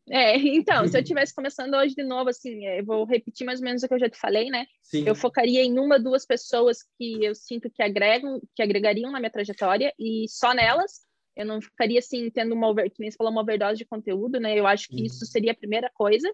É, 0.09 0.37
então, 0.37 0.87
se 0.87 0.97
eu 0.97 1.01
estivesse 1.03 1.33
começando 1.33 1.75
hoje 1.75 1.95
de 1.95 2.03
novo, 2.03 2.29
assim, 2.29 2.65
é, 2.65 2.79
eu 2.79 2.85
vou 2.85 3.05
repetir 3.05 3.45
mais 3.45 3.59
ou 3.59 3.65
menos 3.65 3.83
o 3.83 3.87
que 3.87 3.93
eu 3.93 3.99
já 3.99 4.09
te 4.09 4.19
falei, 4.19 4.49
né? 4.49 4.65
Sim. 4.81 5.05
Eu 5.07 5.15
focaria 5.15 5.63
em 5.63 5.79
uma, 5.79 5.99
duas 5.99 6.25
pessoas 6.25 6.79
que 6.97 7.23
eu 7.23 7.33
sinto 7.33 7.69
que 7.69 7.81
agregam, 7.81 8.41
que 8.55 8.61
agregariam 8.61 9.11
na 9.11 9.19
minha 9.19 9.31
trajetória 9.31 9.93
e 9.97 10.25
só 10.27 10.53
nelas. 10.53 11.01
Eu 11.35 11.45
não 11.45 11.61
ficaria 11.61 11.99
assim 11.99 12.29
tendo 12.29 12.53
uma 12.53 12.69
over, 12.69 12.89
que 12.91 12.99
nem 12.99 13.09
você 13.09 13.17
falou, 13.17 13.31
uma 13.31 13.41
overdose 13.41 13.77
de 13.77 13.85
conteúdo, 13.85 14.39
né? 14.39 14.57
Eu 14.57 14.67
acho 14.67 14.87
que 14.87 14.97
uhum. 14.97 15.05
isso 15.05 15.25
seria 15.25 15.51
a 15.51 15.55
primeira 15.55 15.89
coisa. 15.93 16.31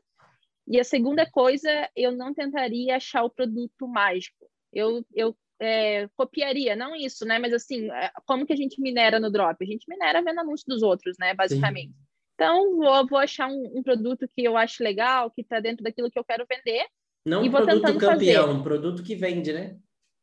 E 0.67 0.79
a 0.79 0.83
segunda 0.83 1.25
coisa, 1.29 1.89
eu 1.95 2.11
não 2.11 2.33
tentaria 2.33 2.95
achar 2.95 3.23
o 3.23 3.29
produto 3.29 3.87
mágico. 3.87 4.47
Eu, 4.71 5.03
eu 5.15 5.35
é, 5.59 6.07
copiaria, 6.15 6.75
não 6.75 6.95
isso, 6.95 7.25
né? 7.25 7.39
Mas 7.39 7.53
assim, 7.53 7.89
é, 7.91 8.11
como 8.25 8.45
que 8.45 8.53
a 8.53 8.55
gente 8.55 8.81
minera 8.81 9.19
no 9.19 9.31
drop? 9.31 9.57
A 9.61 9.67
gente 9.67 9.85
minera 9.87 10.21
vendo 10.21 10.39
anúncio 10.39 10.65
dos 10.67 10.83
outros, 10.83 11.15
né? 11.19 11.33
Basicamente. 11.33 11.91
Sim. 11.91 12.08
Então, 12.39 12.77
vou, 12.77 13.07
vou 13.07 13.19
achar 13.19 13.49
um, 13.49 13.79
um, 13.79 13.83
produto 13.83 14.25
que 14.25 14.45
eu 14.45 14.55
acho 14.55 14.81
legal, 14.81 15.29
que 15.29 15.41
está 15.41 15.59
dentro 15.59 15.83
daquilo 15.83 16.09
que 16.09 16.17
eu 16.17 16.23
quero 16.23 16.47
vender. 16.49 16.85
Não 17.25 17.43
e 17.43 17.49
um 17.49 17.51
produto 17.51 17.99
campeão, 17.99 18.07
fazer. 18.07 18.39
um 18.39 18.63
produto 18.63 19.03
que 19.03 19.13
vende, 19.13 19.51
né? 19.51 19.77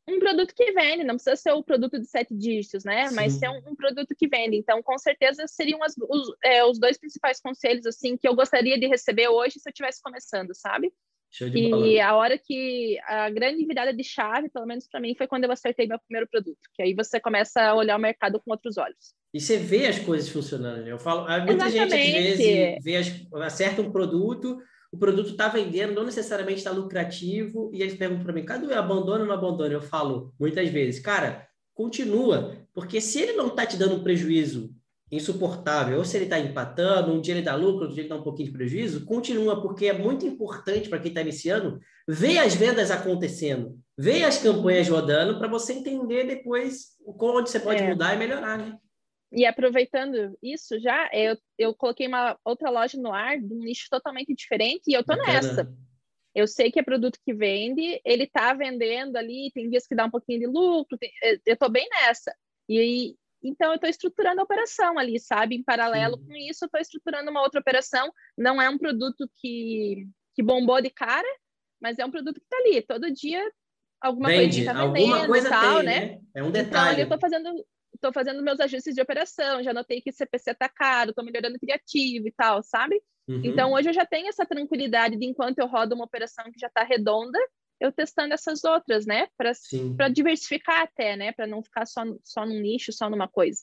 Um 0.09 0.19
produto 0.19 0.55
que 0.55 0.73
vende, 0.73 1.05
não 1.05 1.17
precisa 1.17 1.37
ser 1.37 1.53
o 1.53 1.63
produto 1.63 2.01
de 2.01 2.07
sete 2.07 2.35
dígitos, 2.35 2.85
né? 2.85 3.09
Sim. 3.09 3.15
Mas 3.17 3.35
ser 3.35 3.51
um, 3.51 3.61
um, 3.71 3.77
produto 3.77 4.15
que 4.17 4.27
vende. 4.27 4.57
Então, 4.57 4.83
com 4.83 4.97
certeza, 4.97 5.47
seriam 5.47 5.83
as, 5.83 5.95
os, 5.99 6.35
é, 6.43 6.65
os 6.65 6.79
dois 6.79 6.97
principais 6.97 7.39
conselhos, 7.39 7.85
assim, 7.85 8.17
que 8.17 8.27
eu 8.27 8.35
gostaria 8.35 8.81
de 8.81 8.87
receber 8.87 9.29
hoje 9.29 9.61
se 9.61 9.69
eu 9.69 9.71
estivesse 9.71 10.01
começando, 10.01 10.55
sabe? 10.55 10.91
E 11.41 12.01
a 12.01 12.15
hora 12.15 12.39
que 12.39 12.99
a 13.05 13.31
grande 13.31 13.65
virada 13.67 13.93
de 13.93 14.05
chave, 14.05 14.49
pelo 14.49 14.67
menos 14.67 14.87
para 14.89 15.01
mim, 15.01 15.15
foi 15.17 15.27
quando 15.27 15.45
eu 15.45 15.53
acertei 15.53 15.87
meu 15.87 15.99
primeiro 15.99 16.29
produto, 16.29 16.59
que 16.75 16.83
aí 16.83 16.95
você 16.95 17.21
começa 17.21 17.61
a 17.61 17.75
olhar 17.75 17.97
o 17.97 18.01
mercado 18.01 18.41
com 18.41 18.51
outros 18.51 18.79
olhos. 18.79 19.15
E 19.35 19.41
você 19.41 19.59
vê 19.59 19.87
as 19.87 19.99
coisas 19.99 20.29
funcionando. 20.29 20.83
Né? 20.83 20.93
Eu 20.93 20.99
falo, 20.99 21.23
muita 21.45 21.67
Exatamente. 21.67 21.91
gente 21.91 22.17
às 22.17 22.39
vezes 22.39 22.85
vê 22.85 22.97
as, 22.97 23.27
acerta 23.43 23.83
um 23.83 23.93
produto, 23.93 24.59
o 24.91 24.97
produto 24.97 25.31
está 25.31 25.49
vendendo, 25.49 25.95
não 25.95 26.05
necessariamente 26.05 26.59
está 26.59 26.71
lucrativo, 26.71 27.71
e 27.73 27.83
eles 27.83 27.97
perguntam 27.97 28.25
para 28.25 28.33
mim, 28.33 28.45
cadê 28.45 28.67
o 28.67 28.79
abandono 28.79 29.23
ou 29.23 29.27
não 29.27 29.35
abandono? 29.35 29.73
Eu 29.73 29.83
falo 29.83 30.33
muitas 30.39 30.69
vezes, 30.71 31.01
cara, 31.01 31.47
continua, 31.75 32.57
porque 32.73 33.01
se 33.01 33.21
ele 33.21 33.33
não 33.33 33.49
está 33.49 33.67
te 33.67 33.77
dando 33.77 33.97
um 33.97 34.03
prejuízo 34.03 34.75
insuportável, 35.11 35.99
ou 35.99 36.05
se 36.05 36.17
ele 36.17 36.25
está 36.25 36.39
empatando, 36.39 37.13
um 37.13 37.21
dia 37.21 37.35
ele 37.35 37.45
dá 37.45 37.55
lucro, 37.55 37.83
outro 37.83 37.95
dia 37.95 38.03
ele 38.03 38.09
dá 38.09 38.17
um 38.17 38.23
pouquinho 38.23 38.49
de 38.49 38.57
prejuízo, 38.57 39.05
continua, 39.05 39.63
porque 39.63 39.87
é 39.87 39.93
muito 39.93 40.27
importante 40.27 40.89
para 40.89 40.99
quem 40.99 41.11
está 41.11 41.21
iniciando 41.21 41.79
ver 42.09 42.39
as 42.39 42.55
vendas 42.55 42.91
acontecendo, 42.91 43.79
ver 43.97 44.25
as 44.25 44.39
campanhas 44.39 44.89
rodando, 44.89 45.39
para 45.39 45.49
você 45.49 45.75
entender 45.75 46.25
depois 46.25 46.97
onde 47.07 47.51
você 47.51 47.61
pode 47.61 47.83
é. 47.83 47.89
mudar 47.89 48.15
e 48.15 48.19
melhorar, 48.19 48.59
né? 48.59 48.77
E 49.33 49.45
aproveitando 49.45 50.37
isso 50.43 50.79
já, 50.81 51.09
eu, 51.13 51.37
eu 51.59 51.75
coloquei 51.75 52.07
uma 52.07 52.39
outra 52.45 52.71
loja 52.71 52.99
no 52.99 53.13
ar, 53.13 53.39
de 53.39 53.53
um 53.53 53.59
nicho 53.59 53.87
totalmente 53.91 54.35
diferente, 54.35 54.85
e 54.89 54.95
eu 54.95 55.05
tô 55.05 55.17
Bacana. 55.17 55.33
nessa. 55.33 55.73
Eu 56.35 56.47
sei 56.47 56.71
que 56.71 56.79
é 56.79 56.83
produto 56.83 57.19
que 57.25 57.33
vende, 57.33 58.01
ele 58.05 58.25
está 58.25 58.53
vendendo 58.53 59.17
ali, 59.17 59.51
tem 59.55 59.71
dias 59.71 59.87
que 59.87 59.95
dá 59.95 60.05
um 60.05 60.11
pouquinho 60.11 60.41
de 60.41 60.47
lucro, 60.47 60.99
tem, 60.99 61.11
eu 61.47 61.55
estou 61.55 61.71
bem 61.71 61.89
nessa. 61.89 62.35
E 62.69 63.17
então 63.49 63.71
eu 63.71 63.75
estou 63.77 63.89
estruturando 63.89 64.41
a 64.41 64.45
operação 64.45 64.99
ali, 64.99 65.19
sabe? 65.19 65.57
Em 65.57 65.63
paralelo 65.63 66.19
Sim. 66.19 66.27
com 66.27 66.33
isso, 66.37 66.65
eu 66.65 66.67
estou 66.67 66.81
estruturando 66.81 67.31
uma 67.31 67.43
outra 67.43 67.61
operação. 67.61 68.13
Não 68.37 68.61
é 68.61 68.69
um 68.69 68.79
produto 68.79 69.29
que, 69.37 70.07
que 70.35 70.43
bombou 70.43 70.81
de 70.81 70.91
cara, 70.91 71.29
mas 71.81 71.99
é 71.99 72.05
um 72.05 72.11
produto 72.11 72.41
que 72.41 72.47
está 72.47 72.57
ali. 72.59 72.83
Todo 72.83 73.13
dia 73.13 73.43
alguma 74.01 74.29
Vende, 74.29 74.65
coisa 74.65 74.73
tá 74.73 74.87
vendendo 74.87 75.15
alguma 75.15 75.27
coisa 75.27 75.49
tal, 75.49 75.77
tem, 75.77 75.87
né? 75.87 76.01
né? 76.01 76.21
É 76.35 76.43
um 76.43 76.51
detalhe. 76.51 76.69
Então 76.69 76.83
ali 76.83 77.01
eu 77.01 77.05
estou 77.05 77.19
fazendo 77.19 77.67
estou 77.97 78.13
fazendo 78.13 78.43
meus 78.43 78.61
ajustes 78.61 78.95
de 78.95 79.01
operação, 79.01 79.63
já 79.63 79.73
notei 79.73 80.01
que 80.03 80.13
CPC 80.13 80.51
está 80.51 80.69
caro, 80.69 81.11
estou 81.11 81.25
melhorando 81.25 81.59
criativo 81.59 82.29
e 82.29 82.33
tal, 82.33 82.63
sabe? 82.63 83.03
Uhum. 83.29 83.41
Então, 83.43 83.73
hoje 83.73 83.89
eu 83.89 83.93
já 83.93 84.07
tenho 84.07 84.29
essa 84.29 84.47
tranquilidade 84.47 85.17
de 85.17 85.27
enquanto 85.27 85.59
eu 85.59 85.67
rodo 85.67 85.95
uma 85.95 86.05
operação 86.05 86.45
que 86.53 86.61
já 86.61 86.69
está 86.69 86.85
redonda, 86.85 87.39
eu 87.81 87.93
testando 87.93 88.35
essas 88.35 88.65
outras, 88.65 89.07
né? 89.07 89.29
Para 89.37 90.09
diversificar 90.09 90.83
até, 90.83 91.17
né? 91.17 91.33
Para 91.33 91.47
não 91.47 91.63
ficar 91.63 91.87
só, 91.87 92.03
só 92.25 92.47
num 92.47 92.61
nicho, 92.61 92.93
só 92.93 93.11
numa 93.11 93.29
coisa. 93.29 93.61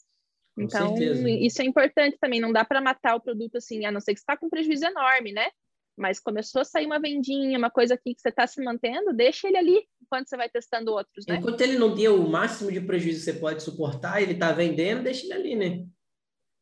Então, 0.57 0.95
isso 1.25 1.61
é 1.61 1.65
importante 1.65 2.17
também. 2.19 2.39
Não 2.39 2.51
dá 2.51 2.63
para 2.63 2.79
matar 2.79 3.15
o 3.15 3.21
produto 3.21 3.57
assim, 3.57 3.85
a 3.85 3.91
não 3.91 3.99
ser 3.99 4.13
que 4.13 4.19
você 4.19 4.23
está 4.23 4.37
com 4.37 4.45
um 4.45 4.49
prejuízo 4.49 4.85
enorme, 4.85 5.31
né? 5.31 5.49
Mas 5.95 6.19
começou 6.19 6.61
a 6.61 6.65
sair 6.65 6.85
uma 6.85 6.99
vendinha, 6.99 7.57
uma 7.57 7.69
coisa 7.69 7.93
aqui 7.93 8.15
que 8.15 8.21
você 8.21 8.29
está 8.29 8.47
se 8.47 8.63
mantendo, 8.63 9.13
deixa 9.13 9.47
ele 9.47 9.57
ali 9.57 9.87
enquanto 10.01 10.27
você 10.27 10.37
vai 10.37 10.49
testando 10.49 10.91
outros, 10.91 11.25
né? 11.27 11.35
Enquanto 11.35 11.61
ele 11.61 11.77
não 11.77 11.93
deu 11.93 12.19
o 12.19 12.29
máximo 12.29 12.71
de 12.71 12.81
prejuízo 12.81 13.19
que 13.19 13.25
você 13.25 13.39
pode 13.39 13.61
suportar, 13.61 14.21
ele 14.21 14.33
está 14.33 14.51
vendendo, 14.51 15.03
deixa 15.03 15.25
ele 15.25 15.33
ali, 15.33 15.55
né? 15.55 15.85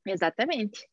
Exatamente. 0.05 0.85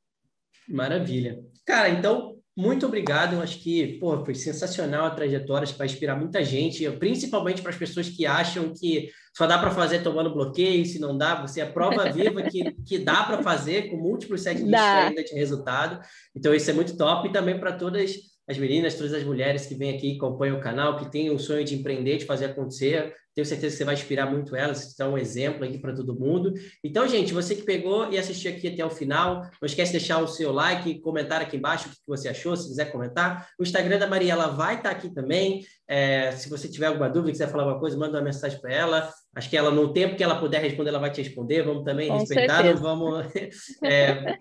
Maravilha. 0.68 1.44
Cara, 1.64 1.88
então, 1.88 2.37
muito 2.58 2.86
obrigado. 2.86 3.34
Eu 3.34 3.40
acho 3.40 3.60
que 3.60 3.98
pô, 4.00 4.24
foi 4.24 4.34
sensacional 4.34 5.06
a 5.06 5.10
trajetória, 5.10 5.68
vai 5.78 5.86
inspirar 5.86 6.16
muita 6.16 6.44
gente, 6.44 6.90
principalmente 6.92 7.62
para 7.62 7.70
as 7.70 7.76
pessoas 7.76 8.08
que 8.08 8.26
acham 8.26 8.74
que 8.74 9.08
só 9.32 9.46
dá 9.46 9.56
para 9.56 9.70
fazer 9.70 10.02
tomando 10.02 10.34
bloqueio, 10.34 10.84
se 10.84 10.98
não 10.98 11.16
dá, 11.16 11.40
você 11.40 11.60
é 11.60 11.62
a 11.62 11.72
prova 11.72 12.10
viva 12.10 12.42
que, 12.42 12.72
que 12.84 12.98
dá 12.98 13.22
para 13.22 13.40
fazer 13.40 13.88
com 13.88 13.96
múltiplos 13.96 14.42
setlists 14.42 14.74
ainda 14.74 15.22
de 15.22 15.32
resultado. 15.34 16.04
Então, 16.34 16.52
isso 16.52 16.68
é 16.68 16.74
muito 16.74 16.96
top. 16.96 17.28
E 17.28 17.32
também 17.32 17.60
para 17.60 17.70
todas 17.70 18.10
as 18.48 18.58
meninas, 18.58 18.94
todas 18.94 19.14
as 19.14 19.22
mulheres 19.22 19.66
que 19.66 19.76
vêm 19.76 19.96
aqui, 19.96 20.16
acompanham 20.16 20.56
o 20.56 20.60
canal, 20.60 20.96
que 20.98 21.12
têm 21.12 21.30
um 21.30 21.38
sonho 21.38 21.64
de 21.64 21.76
empreender, 21.76 22.16
de 22.16 22.24
fazer 22.24 22.46
acontecer. 22.46 23.14
Tenho 23.38 23.46
certeza 23.46 23.70
que 23.72 23.78
você 23.78 23.84
vai 23.84 23.94
inspirar 23.94 24.26
muito 24.26 24.56
elas, 24.56 24.96
você 24.96 25.04
um 25.04 25.16
exemplo 25.16 25.64
aqui 25.64 25.78
para 25.78 25.94
todo 25.94 26.18
mundo. 26.18 26.52
Então, 26.82 27.06
gente, 27.06 27.32
você 27.32 27.54
que 27.54 27.62
pegou 27.62 28.10
e 28.10 28.18
assistiu 28.18 28.50
aqui 28.50 28.66
até 28.66 28.84
o 28.84 28.90
final, 28.90 29.42
não 29.42 29.66
esquece 29.66 29.92
de 29.92 29.98
deixar 30.00 30.18
o 30.18 30.26
seu 30.26 30.50
like, 30.50 31.00
comentar 31.02 31.40
aqui 31.40 31.56
embaixo 31.56 31.86
o 31.86 31.92
que 31.92 31.98
você 32.04 32.28
achou, 32.28 32.56
se 32.56 32.66
quiser 32.66 32.90
comentar. 32.90 33.48
O 33.56 33.62
Instagram 33.62 33.96
da 33.96 34.08
Mariela 34.08 34.48
vai 34.48 34.74
estar 34.74 34.90
tá 34.90 34.96
aqui 34.96 35.14
também. 35.14 35.64
É, 35.86 36.32
se 36.32 36.50
você 36.50 36.66
tiver 36.68 36.86
alguma 36.86 37.08
dúvida, 37.08 37.30
quiser 37.30 37.48
falar 37.48 37.62
alguma 37.62 37.78
coisa, 37.78 37.96
manda 37.96 38.18
uma 38.18 38.24
mensagem 38.24 38.60
para 38.60 38.74
ela. 38.74 39.08
Acho 39.36 39.48
que 39.48 39.56
ela, 39.56 39.70
no 39.70 39.92
tempo 39.92 40.16
que 40.16 40.24
ela 40.24 40.40
puder 40.40 40.60
responder, 40.60 40.90
ela 40.90 40.98
vai 40.98 41.12
te 41.12 41.22
responder. 41.22 41.62
Vamos 41.62 41.84
também 41.84 42.08
Com 42.08 42.18
respeitar, 42.18 42.56
certeza. 42.56 42.74
não 42.74 42.82
vamos 42.82 43.24
é, 43.84 44.36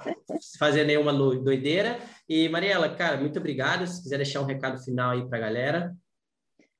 fazer 0.57 0.85
nenhuma 0.85 1.13
doideira. 1.13 1.99
E, 2.27 2.49
Mariela, 2.49 2.89
cara, 2.89 3.17
muito 3.17 3.37
obrigado. 3.37 3.85
Se 3.85 4.01
quiser 4.01 4.17
deixar 4.17 4.41
um 4.41 4.45
recado 4.45 4.83
final 4.83 5.11
aí 5.11 5.29
para 5.29 5.37
a 5.37 5.41
galera. 5.41 5.95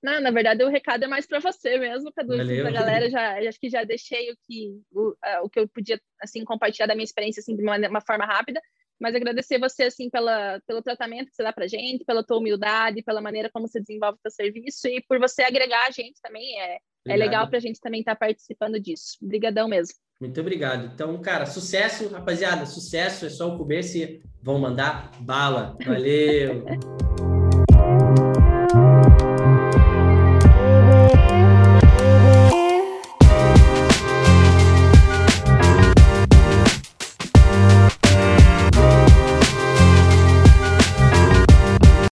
Não, 0.02 0.22
na 0.22 0.32
verdade, 0.32 0.64
o 0.64 0.70
recado 0.70 1.04
é 1.04 1.08
mais 1.08 1.26
para 1.26 1.40
você 1.40 1.78
mesmo, 1.78 2.12
Cadu. 2.14 2.34
A 2.34 2.72
galera 2.72 3.10
já 3.10 3.40
acho 3.40 3.60
que 3.60 3.70
já 3.70 3.84
deixei 3.84 4.32
o 4.32 4.38
que 4.46 4.80
o, 4.92 5.16
o 5.44 5.50
que 5.50 5.60
eu 5.60 5.68
podia 5.68 6.00
assim 6.22 6.44
compartilhar 6.44 6.88
da 6.88 6.96
minha 6.96 7.04
experiência 7.04 7.40
assim 7.40 7.56
de 7.56 7.64
uma, 7.64 7.78
uma 7.78 8.02
forma 8.02 8.26
rápida 8.26 8.62
mas 9.00 9.16
agradecer 9.16 9.60
você 9.60 9.84
assim 9.84 10.10
pela, 10.10 10.60
pelo 10.66 10.82
tratamento 10.82 11.30
que 11.30 11.36
você 11.36 11.44
dá 11.44 11.54
para 11.54 11.68
gente, 11.68 12.04
pela 12.04 12.24
tua 12.24 12.38
humildade, 12.38 13.04
pela 13.04 13.22
maneira 13.22 13.50
como 13.52 13.68
você 13.68 13.80
desenvolve 13.80 14.18
o 14.18 14.22
seu 14.30 14.32
serviço 14.32 14.88
e 14.88 15.04
por 15.08 15.20
você 15.20 15.44
agregar 15.44 15.88
a 15.88 15.92
gente 15.92 16.20
também 16.22 16.60
é, 16.60 16.80
é 17.08 17.16
legal 17.16 17.48
para 17.48 17.58
a 17.58 17.62
gente 17.62 17.80
também 17.80 18.00
estar 18.00 18.16
tá 18.16 18.20
participando 18.20 18.80
disso. 18.80 19.18
Obrigadão 19.22 19.68
mesmo. 19.68 19.94
Muito 20.20 20.42
obrigado. 20.42 20.92
Então, 20.94 21.20
cara, 21.22 21.46
sucesso, 21.46 22.10
rapaziada, 22.10 22.66
sucesso, 22.66 23.28
é 23.28 23.30
só 23.30 23.54
o 23.54 23.58
começo 23.58 23.98
e 23.98 24.22
vão 24.42 24.58
mandar 24.58 25.12
bala. 25.22 25.78
Valeu! 25.86 26.66